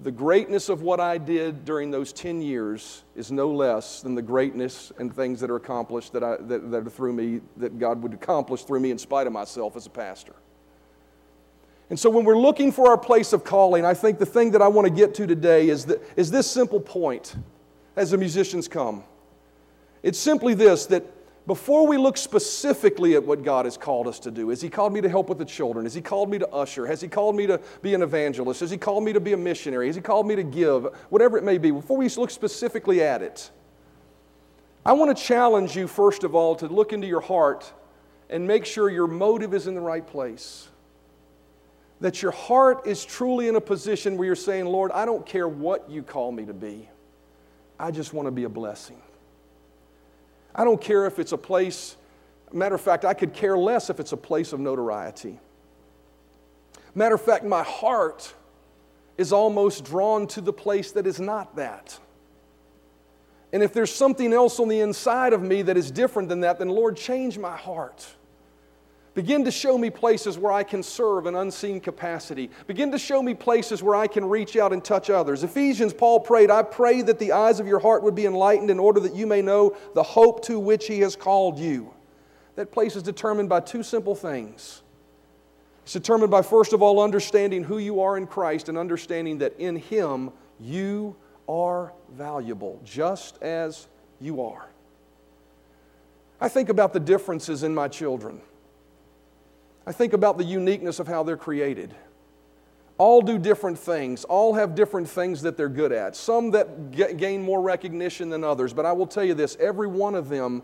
the 0.03 0.11
greatness 0.11 0.71
of 0.71 0.81
what 0.81 0.99
I 0.99 1.19
did 1.19 1.65
during 1.65 1.91
those 1.91 2.13
10 2.13 2.41
years 2.41 3.05
is 3.15 3.31
no 3.31 3.51
less 3.51 4.01
than 4.01 4.15
the 4.15 4.23
greatness 4.23 4.93
and 4.99 5.15
things 5.15 5.41
that 5.41 5.51
are 5.51 5.57
accomplished 5.57 6.15
that, 6.15 6.25
I, 6.25 6.37
that, 6.37 6.71
that 6.71 6.87
are 6.87 6.91
through 6.91 7.13
me, 7.13 7.41
that 7.59 7.79
God 7.79 8.03
would 8.03 8.15
accomplish 8.15 8.65
through 8.65 8.81
me 8.81 8.91
in 8.91 8.99
spite 8.99 9.27
of 9.27 9.33
myself 9.33 9.77
as 9.77 9.87
a 9.87 9.91
pastor. 9.91 10.35
And 11.91 11.99
so 11.99 12.09
when 12.09 12.25
we're 12.25 12.39
looking 12.39 12.73
for 12.73 12.89
our 12.89 12.97
place 12.97 13.33
of 13.33 13.45
calling, 13.45 13.85
I 13.85 13.95
think 13.95 14.19
the 14.19 14.27
thing 14.27 14.53
that 14.53 14.63
I 14.63 14.69
want 14.69 14.87
to 14.87 14.93
get 14.93 15.13
to 15.17 15.27
today 15.27 15.69
is, 15.69 15.85
that, 15.87 16.01
is 16.17 16.31
this 16.31 16.51
simple 16.51 16.81
point 16.81 17.35
as 17.97 18.13
the 18.13 18.17
musicians 18.17 18.69
come. 18.69 19.05
It's 20.03 20.19
simply 20.19 20.55
this 20.55 20.87
that 20.87 21.05
before 21.51 21.85
we 21.85 21.97
look 21.97 22.17
specifically 22.17 23.17
at 23.17 23.25
what 23.25 23.43
God 23.43 23.65
has 23.65 23.77
called 23.77 24.07
us 24.07 24.21
to 24.21 24.31
do, 24.31 24.51
has 24.51 24.63
He 24.63 24.71
called 24.71 24.93
me 24.93 25.01
to 25.01 25.09
help 25.09 25.29
with 25.29 25.39
the 25.39 25.45
children? 25.45 25.85
Has 25.85 25.95
He 25.95 26.01
called 26.01 26.31
me 26.31 26.39
to 26.39 26.49
usher? 26.51 26.87
Has 26.87 27.01
He 27.01 27.09
called 27.09 27.35
me 27.35 27.49
to 27.49 27.61
be 27.83 27.93
an 27.93 28.03
evangelist? 28.03 28.61
Has 28.61 28.71
He 28.71 28.77
called 28.77 29.03
me 29.03 29.13
to 29.13 29.19
be 29.19 29.33
a 29.33 29.37
missionary? 29.37 29.89
Has 29.89 29.97
He 29.97 30.01
called 30.01 30.29
me 30.29 30.37
to 30.37 30.45
give? 30.45 30.85
Whatever 31.09 31.39
it 31.39 31.43
may 31.43 31.59
be, 31.59 31.73
before 31.73 31.97
we 31.97 32.09
look 32.09 32.31
specifically 32.31 33.03
at 33.03 33.21
it, 33.21 33.51
I 34.87 34.93
want 34.93 35.17
to 35.17 35.21
challenge 35.21 35.75
you, 35.75 35.89
first 35.89 36.23
of 36.23 36.37
all, 36.37 36.55
to 36.55 36.69
look 36.69 36.93
into 36.93 37.09
your 37.09 37.21
heart 37.21 37.73
and 38.29 38.47
make 38.47 38.65
sure 38.65 38.89
your 38.89 39.09
motive 39.09 39.53
is 39.53 39.67
in 39.67 39.75
the 39.75 39.81
right 39.81 40.07
place. 40.07 40.69
That 42.01 42.23
your 42.23 42.31
heart 42.31 42.87
is 42.87 43.05
truly 43.05 43.49
in 43.49 43.57
a 43.57 43.61
position 43.61 44.17
where 44.17 44.27
you're 44.27 44.37
saying, 44.37 44.67
Lord, 44.67 44.93
I 44.93 45.05
don't 45.05 45.27
care 45.27 45.49
what 45.49 45.91
you 45.91 46.05
call 46.05 46.31
me 46.31 46.45
to 46.45 46.55
be, 46.55 46.89
I 47.77 47.91
just 47.91 48.15
want 48.15 48.29
to 48.29 48.31
be 48.31 48.45
a 48.45 48.49
blessing. 48.49 49.03
I 50.55 50.65
don't 50.65 50.81
care 50.81 51.07
if 51.07 51.19
it's 51.19 51.33
a 51.33 51.39
place, 51.39 51.97
matter 52.53 52.75
of 52.75 52.81
fact, 52.81 53.05
I 53.05 53.15
could 53.15 53.33
care 53.33 53.57
less 53.57 53.91
if 53.91 54.01
it's 54.01 54.13
a 54.13 54.17
place 54.17 54.53
of 54.53 54.61
notoriety. 54.61 55.39
Matter 56.95 57.15
of 57.15 57.23
fact, 57.23 57.45
my 57.45 57.63
heart 57.63 58.35
is 59.17 59.33
almost 59.33 59.85
drawn 59.85 60.27
to 60.29 60.41
the 60.41 60.53
place 60.53 60.93
that 60.93 61.07
is 61.07 61.21
not 61.21 61.57
that. 61.57 61.99
And 63.53 63.63
if 63.63 63.73
there's 63.73 63.93
something 63.93 64.33
else 64.33 64.61
on 64.61 64.69
the 64.69 64.81
inside 64.81 65.33
of 65.33 65.43
me 65.43 65.63
that 65.63 65.77
is 65.77 65.91
different 65.91 66.29
than 66.29 66.41
that, 66.41 66.59
then 66.59 66.69
Lord, 66.69 66.97
change 66.97 67.39
my 67.39 67.57
heart. 67.57 68.07
Begin 69.15 69.45
to 69.45 69.51
show 69.51 69.77
me 69.77 69.91
places 69.91 70.39
where 70.39 70.53
I 70.53 70.63
can 70.63 70.85
serve 70.85 71.27
in 71.27 71.35
unseen 71.35 71.81
capacity. 71.81 72.49
Begin 72.69 72.93
to 72.93 72.99
show 72.99 73.23
me 73.23 73.35
places 73.35 73.83
where 73.83 73.97
I 73.97 74.07
can 74.07 74.25
reach 74.25 74.57
out 74.57 74.73
and 74.73 74.85
touch 74.85 75.11
others. 75.11 75.43
Ephesians, 75.43 75.93
Paul 75.93 76.21
prayed, 76.21 76.51
I 76.51 76.63
pray 76.63 77.03
that 77.03 77.19
the 77.19 77.33
eyes 77.33 77.59
of 77.59 77.67
your 77.67 77.81
heart 77.81 78.05
would 78.05 78.15
be 78.15 78.27
enlightened 78.27 78.71
in 78.71 78.79
order 78.79 79.01
that 79.01 79.15
you 79.15 79.27
may 79.27 79.43
know 79.43 79.77
the 79.95 80.03
hope 80.03 80.45
to 80.45 80.61
which 80.61 80.87
he 80.87 81.01
has 81.01 81.17
called 81.17 81.59
you. 81.59 81.93
That 82.55 82.71
place 82.71 82.95
is 82.95 83.03
determined 83.03 83.49
by 83.49 83.61
two 83.61 83.83
simple 83.83 84.15
things. 84.15 84.83
It's 85.83 85.93
determined 85.93 86.31
by, 86.31 86.43
first 86.43 86.73
of 86.73 86.81
all, 86.81 87.03
understanding 87.03 87.65
who 87.65 87.79
you 87.79 88.01
are 88.03 88.17
in 88.17 88.29
Christ 88.29 88.69
and 88.69 88.79
understanding 88.79 89.39
that 89.39 89.59
in 89.59 89.75
him 89.75 90.31
you 90.61 91.17
are 91.49 91.93
valuable, 92.13 92.81
just 92.85 93.43
as 93.43 93.89
you 94.21 94.41
are. 94.43 94.69
I 96.41 96.49
think 96.49 96.69
about 96.69 96.93
the 96.93 97.01
differences 97.01 97.65
in 97.65 97.75
my 97.75 97.89
children. 97.89 98.41
I 99.91 99.93
think 99.93 100.13
about 100.13 100.39
the 100.39 100.45
uniqueness 100.45 101.01
of 101.01 101.09
how 101.09 101.25
they're 101.25 101.37
created. 101.37 101.93
All 102.97 103.21
do 103.21 103.41
different 103.41 103.77
things, 103.77 104.23
all 104.23 104.55
have 104.55 104.77
different 104.77 105.09
things 105.09 105.43
that 105.43 105.57
they're 105.57 105.69
good 105.69 105.91
at, 105.91 106.15
some 106.15 106.53
that 106.53 106.93
gain 106.93 107.43
more 107.43 107.61
recognition 107.61 108.31
than 108.31 108.45
others. 108.45 108.73
But 108.73 108.87
I 108.87 108.93
will 108.93 109.09
tell 109.09 109.25
you 109.25 109.35
this 109.35 109.57
every 109.59 109.89
one 109.89 110.15
of 110.15 110.29
them, 110.29 110.63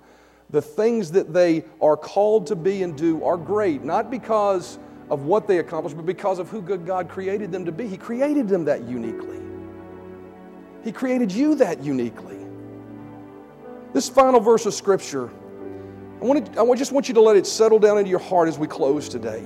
the 0.50 0.62
things 0.62 1.10
that 1.10 1.32
they 1.32 1.64
are 1.82 1.96
called 1.96 2.46
to 2.46 2.54
be 2.54 2.84
and 2.84 2.96
do 2.96 3.24
are 3.24 3.36
great, 3.36 3.82
not 3.82 4.12
because 4.12 4.78
of 5.10 5.24
what 5.24 5.48
they 5.48 5.58
accomplish, 5.58 5.92
but 5.92 6.06
because 6.06 6.38
of 6.38 6.48
who 6.48 6.62
good 6.62 6.86
God 6.86 7.08
created 7.08 7.50
them 7.50 7.64
to 7.64 7.72
be. 7.72 7.88
He 7.88 7.96
created 7.96 8.46
them 8.46 8.64
that 8.66 8.84
uniquely. 8.84 9.40
He 10.84 10.92
created 10.92 11.32
you 11.32 11.56
that 11.56 11.82
uniquely. 11.82 12.38
This 13.92 14.08
final 14.08 14.38
verse 14.38 14.66
of 14.66 14.74
Scripture 14.74 15.30
I, 16.20 16.24
want 16.24 16.59
I 16.59 16.74
just 16.74 16.92
want 16.92 17.09
you 17.09 17.14
to 17.14 17.20
let 17.20 17.37
it 17.37 17.46
settle 17.46 17.79
down 17.79 17.98
into 17.98 18.11
your 18.11 18.18
heart 18.18 18.48
as 18.48 18.59
we 18.59 18.66
close 18.66 19.09
today. 19.09 19.44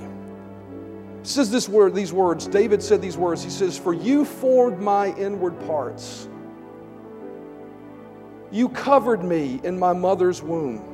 It 1.20 1.26
says 1.26 1.50
this 1.50 1.68
word, 1.68 1.94
these 1.94 2.12
words. 2.12 2.46
David 2.46 2.82
said 2.82 3.02
these 3.02 3.16
words. 3.16 3.42
He 3.42 3.50
says, 3.50 3.76
For 3.76 3.92
you 3.92 4.24
formed 4.24 4.80
my 4.80 5.14
inward 5.16 5.58
parts. 5.66 6.28
You 8.50 8.68
covered 8.68 9.22
me 9.22 9.60
in 9.62 9.78
my 9.78 9.92
mother's 9.92 10.42
womb. 10.42 10.86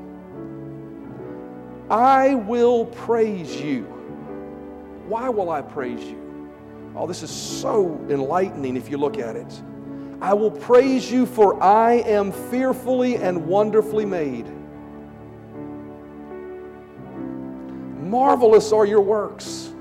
I 1.89 2.35
will 2.35 2.87
praise 2.87 3.61
you. 3.61 3.85
Why 5.07 5.29
will 5.29 5.51
I 5.51 5.62
praise 5.62 6.03
you? 6.03 6.51
Oh, 6.97 7.07
this 7.07 7.23
is 7.23 7.31
so 7.31 8.01
enlightening 8.09 8.77
if 8.77 8.91
you 8.91 8.97
look 8.97 9.19
at 9.19 9.37
it. 9.37 9.62
I 10.21 10.35
will 10.35 10.51
praise 10.51 11.11
you, 11.11 11.27
for 11.27 11.62
I 11.62 11.97
am 12.07 12.33
fearfully 12.33 13.17
and 13.17 13.47
wonderfully 13.47 14.07
made. 14.07 14.47
Marvelous 18.11 18.73
are 18.73 18.87
your 18.87 19.01
works, 19.01 19.73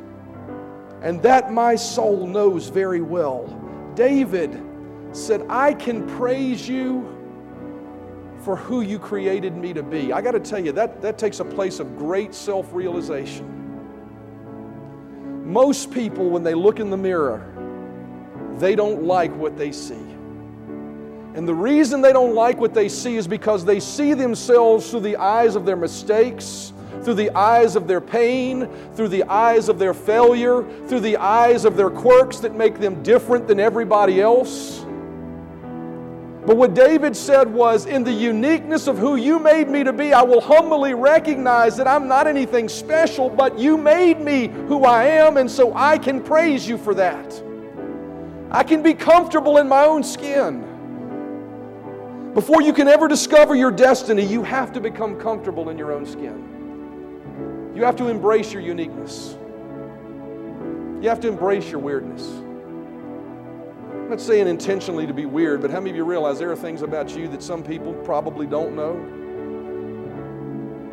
and 1.01 1.21
that 1.21 1.51
my 1.51 1.75
soul 1.75 2.27
knows 2.27 2.69
very 2.69 3.01
well. 3.01 3.47
David 3.95 4.61
said, 5.11 5.45
I 5.49 5.73
can 5.73 6.07
praise 6.17 6.67
you 6.67 7.11
for 8.45 8.55
who 8.55 8.81
you 8.81 8.99
created 8.99 9.55
me 9.55 9.73
to 9.73 9.81
be. 9.81 10.13
I 10.13 10.21
got 10.21 10.31
to 10.31 10.39
tell 10.39 10.63
you, 10.63 10.71
that, 10.73 11.01
that 11.01 11.17
takes 11.17 11.39
a 11.39 11.45
place 11.45 11.79
of 11.79 11.97
great 11.97 12.35
self 12.35 12.71
realization. 12.73 13.51
Most 15.45 15.91
people, 15.91 16.29
when 16.29 16.43
they 16.43 16.53
look 16.53 16.79
in 16.79 16.89
the 16.89 16.97
mirror, 16.97 17.51
they 18.57 18.75
don't 18.75 19.03
like 19.03 19.35
what 19.35 19.57
they 19.57 19.71
see. 19.71 19.93
And 21.35 21.47
the 21.47 21.53
reason 21.53 22.01
they 22.01 22.13
don't 22.13 22.33
like 22.33 22.59
what 22.59 22.73
they 22.73 22.88
see 22.88 23.17
is 23.17 23.27
because 23.27 23.65
they 23.65 23.79
see 23.79 24.13
themselves 24.13 24.89
through 24.89 25.01
the 25.01 25.17
eyes 25.17 25.55
of 25.55 25.65
their 25.65 25.75
mistakes, 25.75 26.71
through 27.05 27.13
the 27.13 27.29
eyes 27.37 27.75
of 27.75 27.87
their 27.87 28.01
pain, 28.01 28.67
through 28.95 29.09
the 29.09 29.23
eyes 29.25 29.69
of 29.69 29.77
their 29.77 29.93
failure, 29.93 30.65
through 30.87 31.01
the 31.01 31.17
eyes 31.17 31.63
of 31.63 31.77
their 31.77 31.91
quirks 31.91 32.39
that 32.39 32.55
make 32.55 32.79
them 32.79 33.03
different 33.03 33.47
than 33.47 33.59
everybody 33.59 34.19
else. 34.19 34.79
But 36.47 36.57
what 36.57 36.73
David 36.73 37.15
said 37.15 37.51
was, 37.51 37.85
In 37.85 38.03
the 38.03 38.11
uniqueness 38.11 38.87
of 38.87 38.97
who 38.97 39.17
you 39.17 39.37
made 39.37 39.69
me 39.69 39.83
to 39.83 39.93
be, 39.93 40.13
I 40.13 40.23
will 40.23 40.41
humbly 40.41 40.95
recognize 40.95 41.77
that 41.77 41.87
I'm 41.87 42.07
not 42.07 42.25
anything 42.25 42.67
special, 42.67 43.29
but 43.29 43.57
you 43.57 43.77
made 43.77 44.19
me 44.19 44.47
who 44.47 44.83
I 44.83 45.03
am, 45.05 45.37
and 45.37 45.49
so 45.49 45.75
I 45.75 45.99
can 45.99 46.23
praise 46.23 46.67
you 46.67 46.77
for 46.77 46.95
that. 46.95 47.43
I 48.49 48.63
can 48.63 48.81
be 48.81 48.95
comfortable 48.95 49.57
in 49.59 49.67
my 49.67 49.85
own 49.85 50.03
skin. 50.03 50.63
Before 52.33 52.63
you 52.63 52.73
can 52.73 52.87
ever 52.87 53.07
discover 53.07 53.55
your 53.55 53.71
destiny, 53.71 54.25
you 54.25 54.43
have 54.43 54.73
to 54.73 54.81
become 54.81 55.19
comfortable 55.19 55.69
in 55.69 55.77
your 55.77 55.91
own 55.91 56.05
skin. 56.05 56.54
You 57.75 57.83
have 57.83 57.97
to 57.97 58.07
embrace 58.07 58.53
your 58.53 58.61
uniqueness. 58.61 59.38
You 61.01 61.09
have 61.09 61.19
to 61.19 61.27
embrace 61.27 61.69
your 61.69 61.79
weirdness. 61.81 62.25
I'm 64.05 64.09
not 64.09 64.21
saying 64.21 64.47
intentionally 64.47 65.05
to 65.05 65.13
be 65.13 65.25
weird, 65.25 65.61
but 65.61 65.71
how 65.71 65.79
many 65.79 65.89
of 65.89 65.97
you 65.97 66.05
realize 66.05 66.39
there 66.39 66.51
are 66.51 66.55
things 66.55 66.83
about 66.83 67.13
you 67.17 67.27
that 67.27 67.43
some 67.43 67.63
people 67.63 67.93
probably 68.05 68.47
don't 68.47 68.75
know? 68.77 68.93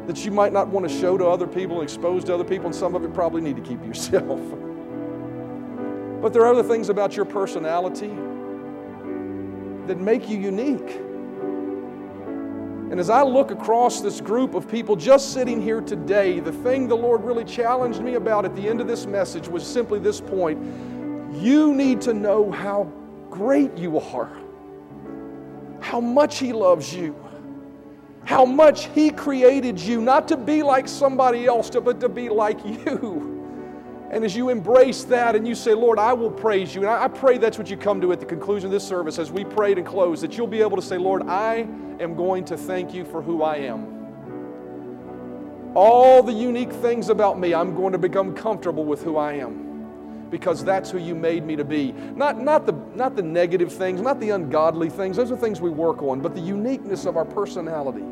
That 0.09 0.25
you 0.25 0.33
might 0.33 0.53
not 0.53 0.66
want 0.68 0.88
to 0.88 0.99
show 0.99 1.16
to 1.16 1.27
other 1.27 1.47
people 1.47 1.81
and 1.81 1.85
expose 1.85 2.25
to 2.25 2.35
other 2.35 2.42
people, 2.42 2.66
and 2.66 2.75
some 2.75 2.97
of 2.97 3.05
it 3.05 3.14
probably 3.14 3.42
need 3.42 3.55
to 3.55 3.62
keep 3.62 3.85
yourself. 3.87 4.40
but 6.21 6.33
there 6.33 6.42
are 6.42 6.53
other 6.53 6.64
things 6.64 6.88
about 6.88 7.14
your 7.14 7.27
personality 7.27 8.12
that 9.87 9.99
make 10.01 10.29
you 10.29 10.37
unique. 10.37 11.01
And 12.93 13.01
as 13.01 13.09
I 13.09 13.23
look 13.23 13.51
across 13.51 14.03
this 14.03 14.21
group 14.21 14.55
of 14.55 14.71
people 14.71 14.97
just 14.97 15.33
sitting 15.33 15.63
here 15.63 15.81
today, 15.81 16.41
the 16.41 16.53
thing 16.53 16.89
the 16.89 16.95
Lord 16.95 17.25
really 17.25 17.43
challenged 17.43 18.03
me 18.03 18.17
about 18.17 18.45
at 18.45 18.55
the 18.55 18.69
end 18.69 18.83
of 18.83 18.87
this 18.87 19.07
message 19.07 19.49
was 19.49 19.67
simply 19.67 19.99
this 19.99 20.21
point 20.21 20.63
you 21.33 21.73
need 21.73 22.03
to 22.03 22.13
know 22.13 22.51
how 22.51 22.93
great 23.31 23.79
you 23.79 23.99
are, 23.99 24.31
how 25.81 26.03
much 26.03 26.39
He 26.39 26.53
loves 26.53 26.95
you, 26.95 27.17
how 28.25 28.45
much 28.45 28.89
He 28.89 29.09
created 29.09 29.81
you, 29.81 30.03
not 30.03 30.29
to 30.29 30.37
be 30.37 30.63
like 30.63 30.87
somebody 30.87 31.47
else, 31.47 31.71
but 31.71 31.99
to 31.99 32.11
be 32.11 32.29
like 32.29 32.63
you. 32.63 33.32
And 34.12 34.25
as 34.25 34.37
you 34.37 34.51
embrace 34.51 35.05
that 35.05 35.35
and 35.35 35.48
you 35.48 35.55
say, 35.55 35.72
Lord, 35.72 35.98
I 35.98 36.12
will 36.12 36.31
praise 36.31 36.75
you. 36.75 36.83
And 36.83 36.90
I 36.90 37.09
pray 37.09 37.38
that's 37.38 37.57
what 37.57 37.70
you 37.70 37.79
come 37.79 37.98
to 38.03 38.12
at 38.12 38.20
the 38.20 38.27
conclusion 38.27 38.66
of 38.66 38.72
this 38.72 38.87
service 38.87 39.18
as 39.18 39.33
we 39.33 39.42
prayed 39.42 39.79
and 39.79 39.87
close, 39.87 40.20
that 40.20 40.37
you'll 40.37 40.46
be 40.46 40.61
able 40.61 40.77
to 40.77 40.83
say, 40.83 40.98
Lord, 40.98 41.22
I 41.22 41.66
am 41.98 42.14
going 42.14 42.44
to 42.44 42.57
thank 42.59 42.92
you 42.92 43.07
for 43.07 43.22
who 43.22 43.42
I 43.42 43.57
am. 43.57 43.88
All 45.75 46.22
the 46.22 46.33
unique 46.33 46.70
things 46.70 47.09
about 47.09 47.40
me, 47.40 47.55
I'm 47.55 47.75
going 47.75 47.92
to 47.92 47.98
become 47.98 48.35
comfortable 48.35 48.85
with 48.85 49.03
who 49.03 49.16
I 49.16 49.33
am 49.33 49.62
because 50.29 50.62
that's 50.64 50.90
who 50.90 50.98
you 50.98 51.14
made 51.14 51.44
me 51.44 51.57
to 51.57 51.64
be. 51.64 51.92
Not, 51.92 52.38
not, 52.38 52.66
the, 52.66 52.72
not 52.94 53.16
the 53.16 53.22
negative 53.22 53.72
things, 53.72 54.01
not 54.01 54.20
the 54.20 54.31
ungodly 54.31 54.90
things, 54.90 55.16
those 55.16 55.31
are 55.31 55.37
things 55.37 55.61
we 55.61 55.70
work 55.70 56.03
on, 56.03 56.20
but 56.20 56.35
the 56.35 56.40
uniqueness 56.40 57.07
of 57.07 57.16
our 57.16 57.25
personality. 57.25 58.05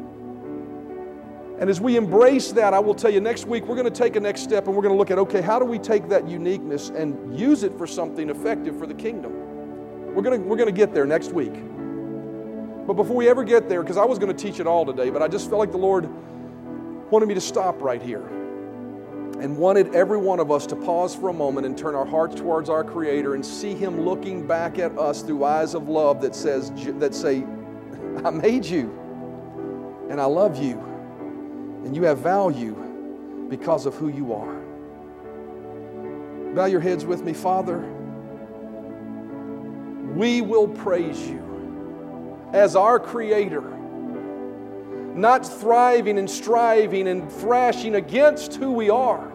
And 1.61 1.69
as 1.69 1.79
we 1.79 1.97
embrace 1.97 2.53
that, 2.53 2.73
I 2.73 2.79
will 2.79 2.95
tell 2.95 3.11
you 3.11 3.21
next 3.21 3.47
week 3.47 3.67
we're 3.67 3.77
going 3.77 3.85
to 3.85 3.91
take 3.91 4.17
a 4.17 4.21
next 4.21 4.41
step 4.41 4.67
and 4.67 4.75
we're 4.75 4.83
going 4.83 4.95
to 4.95 4.99
look 4.99 5.11
at 5.11 5.19
okay, 5.19 5.43
how 5.43 5.59
do 5.59 5.67
we 5.67 5.79
take 5.79 6.09
that 6.09 6.27
uniqueness 6.27 6.89
and 6.89 7.39
use 7.39 7.65
it 7.65 7.77
for 7.77 7.87
something 7.87 8.31
effective 8.31 8.79
for 8.79 8.87
the 8.87 8.95
kingdom? 8.95 9.35
We're 10.15 10.23
going 10.23 10.41
to, 10.41 10.49
we're 10.49 10.57
going 10.57 10.75
to 10.75 10.77
get 10.77 10.95
there 10.95 11.05
next 11.05 11.33
week. 11.33 11.53
But 12.87 12.95
before 12.95 13.15
we 13.15 13.29
ever 13.29 13.45
get 13.45 13.69
there, 13.69 13.83
because 13.83 13.99
I 13.99 14.07
was 14.07 14.19
going 14.19 14.35
to 14.35 14.43
teach 14.43 14.59
it 14.59 14.67
all 14.67 14.87
today, 14.87 15.11
but 15.11 15.21
I 15.21 15.29
just 15.29 15.51
felt 15.51 15.59
like 15.59 15.71
the 15.71 15.77
Lord 15.77 16.09
wanted 17.11 17.27
me 17.27 17.35
to 17.35 17.41
stop 17.43 17.83
right 17.83 18.01
here 18.01 18.27
and 18.27 19.57
wanted 19.59 19.95
every 19.95 20.19
one 20.19 20.41
of 20.41 20.51
us 20.51 20.67
to 20.67 20.77
pause 20.77 21.15
for 21.15 21.29
a 21.29 21.33
moment 21.33 21.67
and 21.67 21.77
turn 21.77 21.95
our 21.95 22.07
hearts 22.07 22.37
towards 22.37 22.71
our 22.71 22.83
Creator 22.83 23.35
and 23.35 23.45
see 23.45 23.75
Him 23.75 24.01
looking 24.01 24.47
back 24.47 24.79
at 24.79 24.99
us 24.99 25.21
through 25.21 25.45
eyes 25.45 25.75
of 25.75 25.91
love 25.91 26.23
that 26.23 26.35
says 26.35 26.73
that 26.99 27.15
say, 27.15 27.45
"I 28.25 28.31
made 28.31 28.65
you, 28.65 28.99
and 30.09 30.19
I 30.19 30.25
love 30.25 30.57
you." 30.57 30.90
And 31.85 31.97
you 31.97 32.05
have 32.05 32.19
value 32.19 32.75
because 33.49 33.87
of 33.87 33.95
who 33.95 34.09
you 34.09 34.33
are. 34.33 34.61
Bow 36.55 36.67
your 36.67 36.81
heads 36.81 37.05
with 37.05 37.23
me, 37.23 37.33
Father. 37.33 37.79
We 40.15 40.41
will 40.41 40.69
praise 40.69 41.29
you 41.29 42.39
as 42.53 42.75
our 42.75 42.99
Creator, 42.99 43.63
not 45.15 45.47
thriving 45.47 46.19
and 46.19 46.29
striving 46.29 47.07
and 47.09 47.31
thrashing 47.31 47.95
against 47.95 48.57
who 48.57 48.73
we 48.73 48.91
are, 48.91 49.29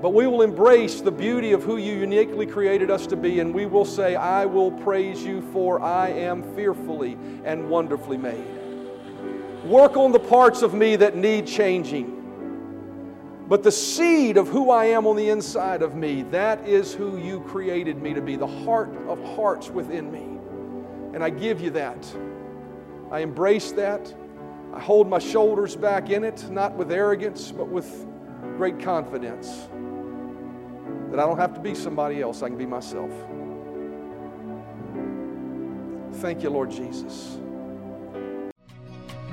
but 0.00 0.14
we 0.14 0.26
will 0.26 0.42
embrace 0.42 1.00
the 1.00 1.10
beauty 1.12 1.52
of 1.52 1.62
who 1.64 1.76
you 1.76 1.94
uniquely 1.94 2.46
created 2.46 2.90
us 2.90 3.06
to 3.08 3.16
be, 3.16 3.40
and 3.40 3.52
we 3.52 3.66
will 3.66 3.84
say, 3.84 4.14
I 4.14 4.46
will 4.46 4.70
praise 4.70 5.22
you, 5.24 5.42
for 5.52 5.80
I 5.80 6.08
am 6.10 6.42
fearfully 6.54 7.18
and 7.44 7.68
wonderfully 7.68 8.16
made. 8.16 8.61
Work 9.64 9.96
on 9.96 10.12
the 10.12 10.20
parts 10.20 10.62
of 10.62 10.74
me 10.74 10.96
that 10.96 11.16
need 11.16 11.46
changing. 11.46 12.18
But 13.48 13.62
the 13.62 13.72
seed 13.72 14.36
of 14.36 14.48
who 14.48 14.70
I 14.70 14.86
am 14.86 15.06
on 15.06 15.16
the 15.16 15.28
inside 15.28 15.82
of 15.82 15.94
me, 15.94 16.22
that 16.30 16.66
is 16.66 16.92
who 16.94 17.18
you 17.18 17.40
created 17.40 18.00
me 18.00 18.14
to 18.14 18.22
be, 18.22 18.36
the 18.36 18.46
heart 18.46 18.90
of 19.08 19.22
hearts 19.36 19.68
within 19.68 20.10
me. 20.10 20.38
And 21.14 21.22
I 21.22 21.30
give 21.30 21.60
you 21.60 21.70
that. 21.70 22.16
I 23.10 23.20
embrace 23.20 23.72
that. 23.72 24.12
I 24.72 24.80
hold 24.80 25.08
my 25.08 25.18
shoulders 25.18 25.76
back 25.76 26.08
in 26.08 26.24
it, 26.24 26.50
not 26.50 26.74
with 26.74 26.90
arrogance, 26.90 27.52
but 27.52 27.68
with 27.68 28.06
great 28.56 28.80
confidence 28.80 29.68
that 31.12 31.20
I 31.20 31.26
don't 31.26 31.36
have 31.36 31.52
to 31.52 31.60
be 31.60 31.74
somebody 31.74 32.22
else, 32.22 32.42
I 32.42 32.48
can 32.48 32.56
be 32.56 32.64
myself. 32.64 33.10
Thank 36.22 36.42
you, 36.42 36.48
Lord 36.48 36.70
Jesus. 36.70 37.38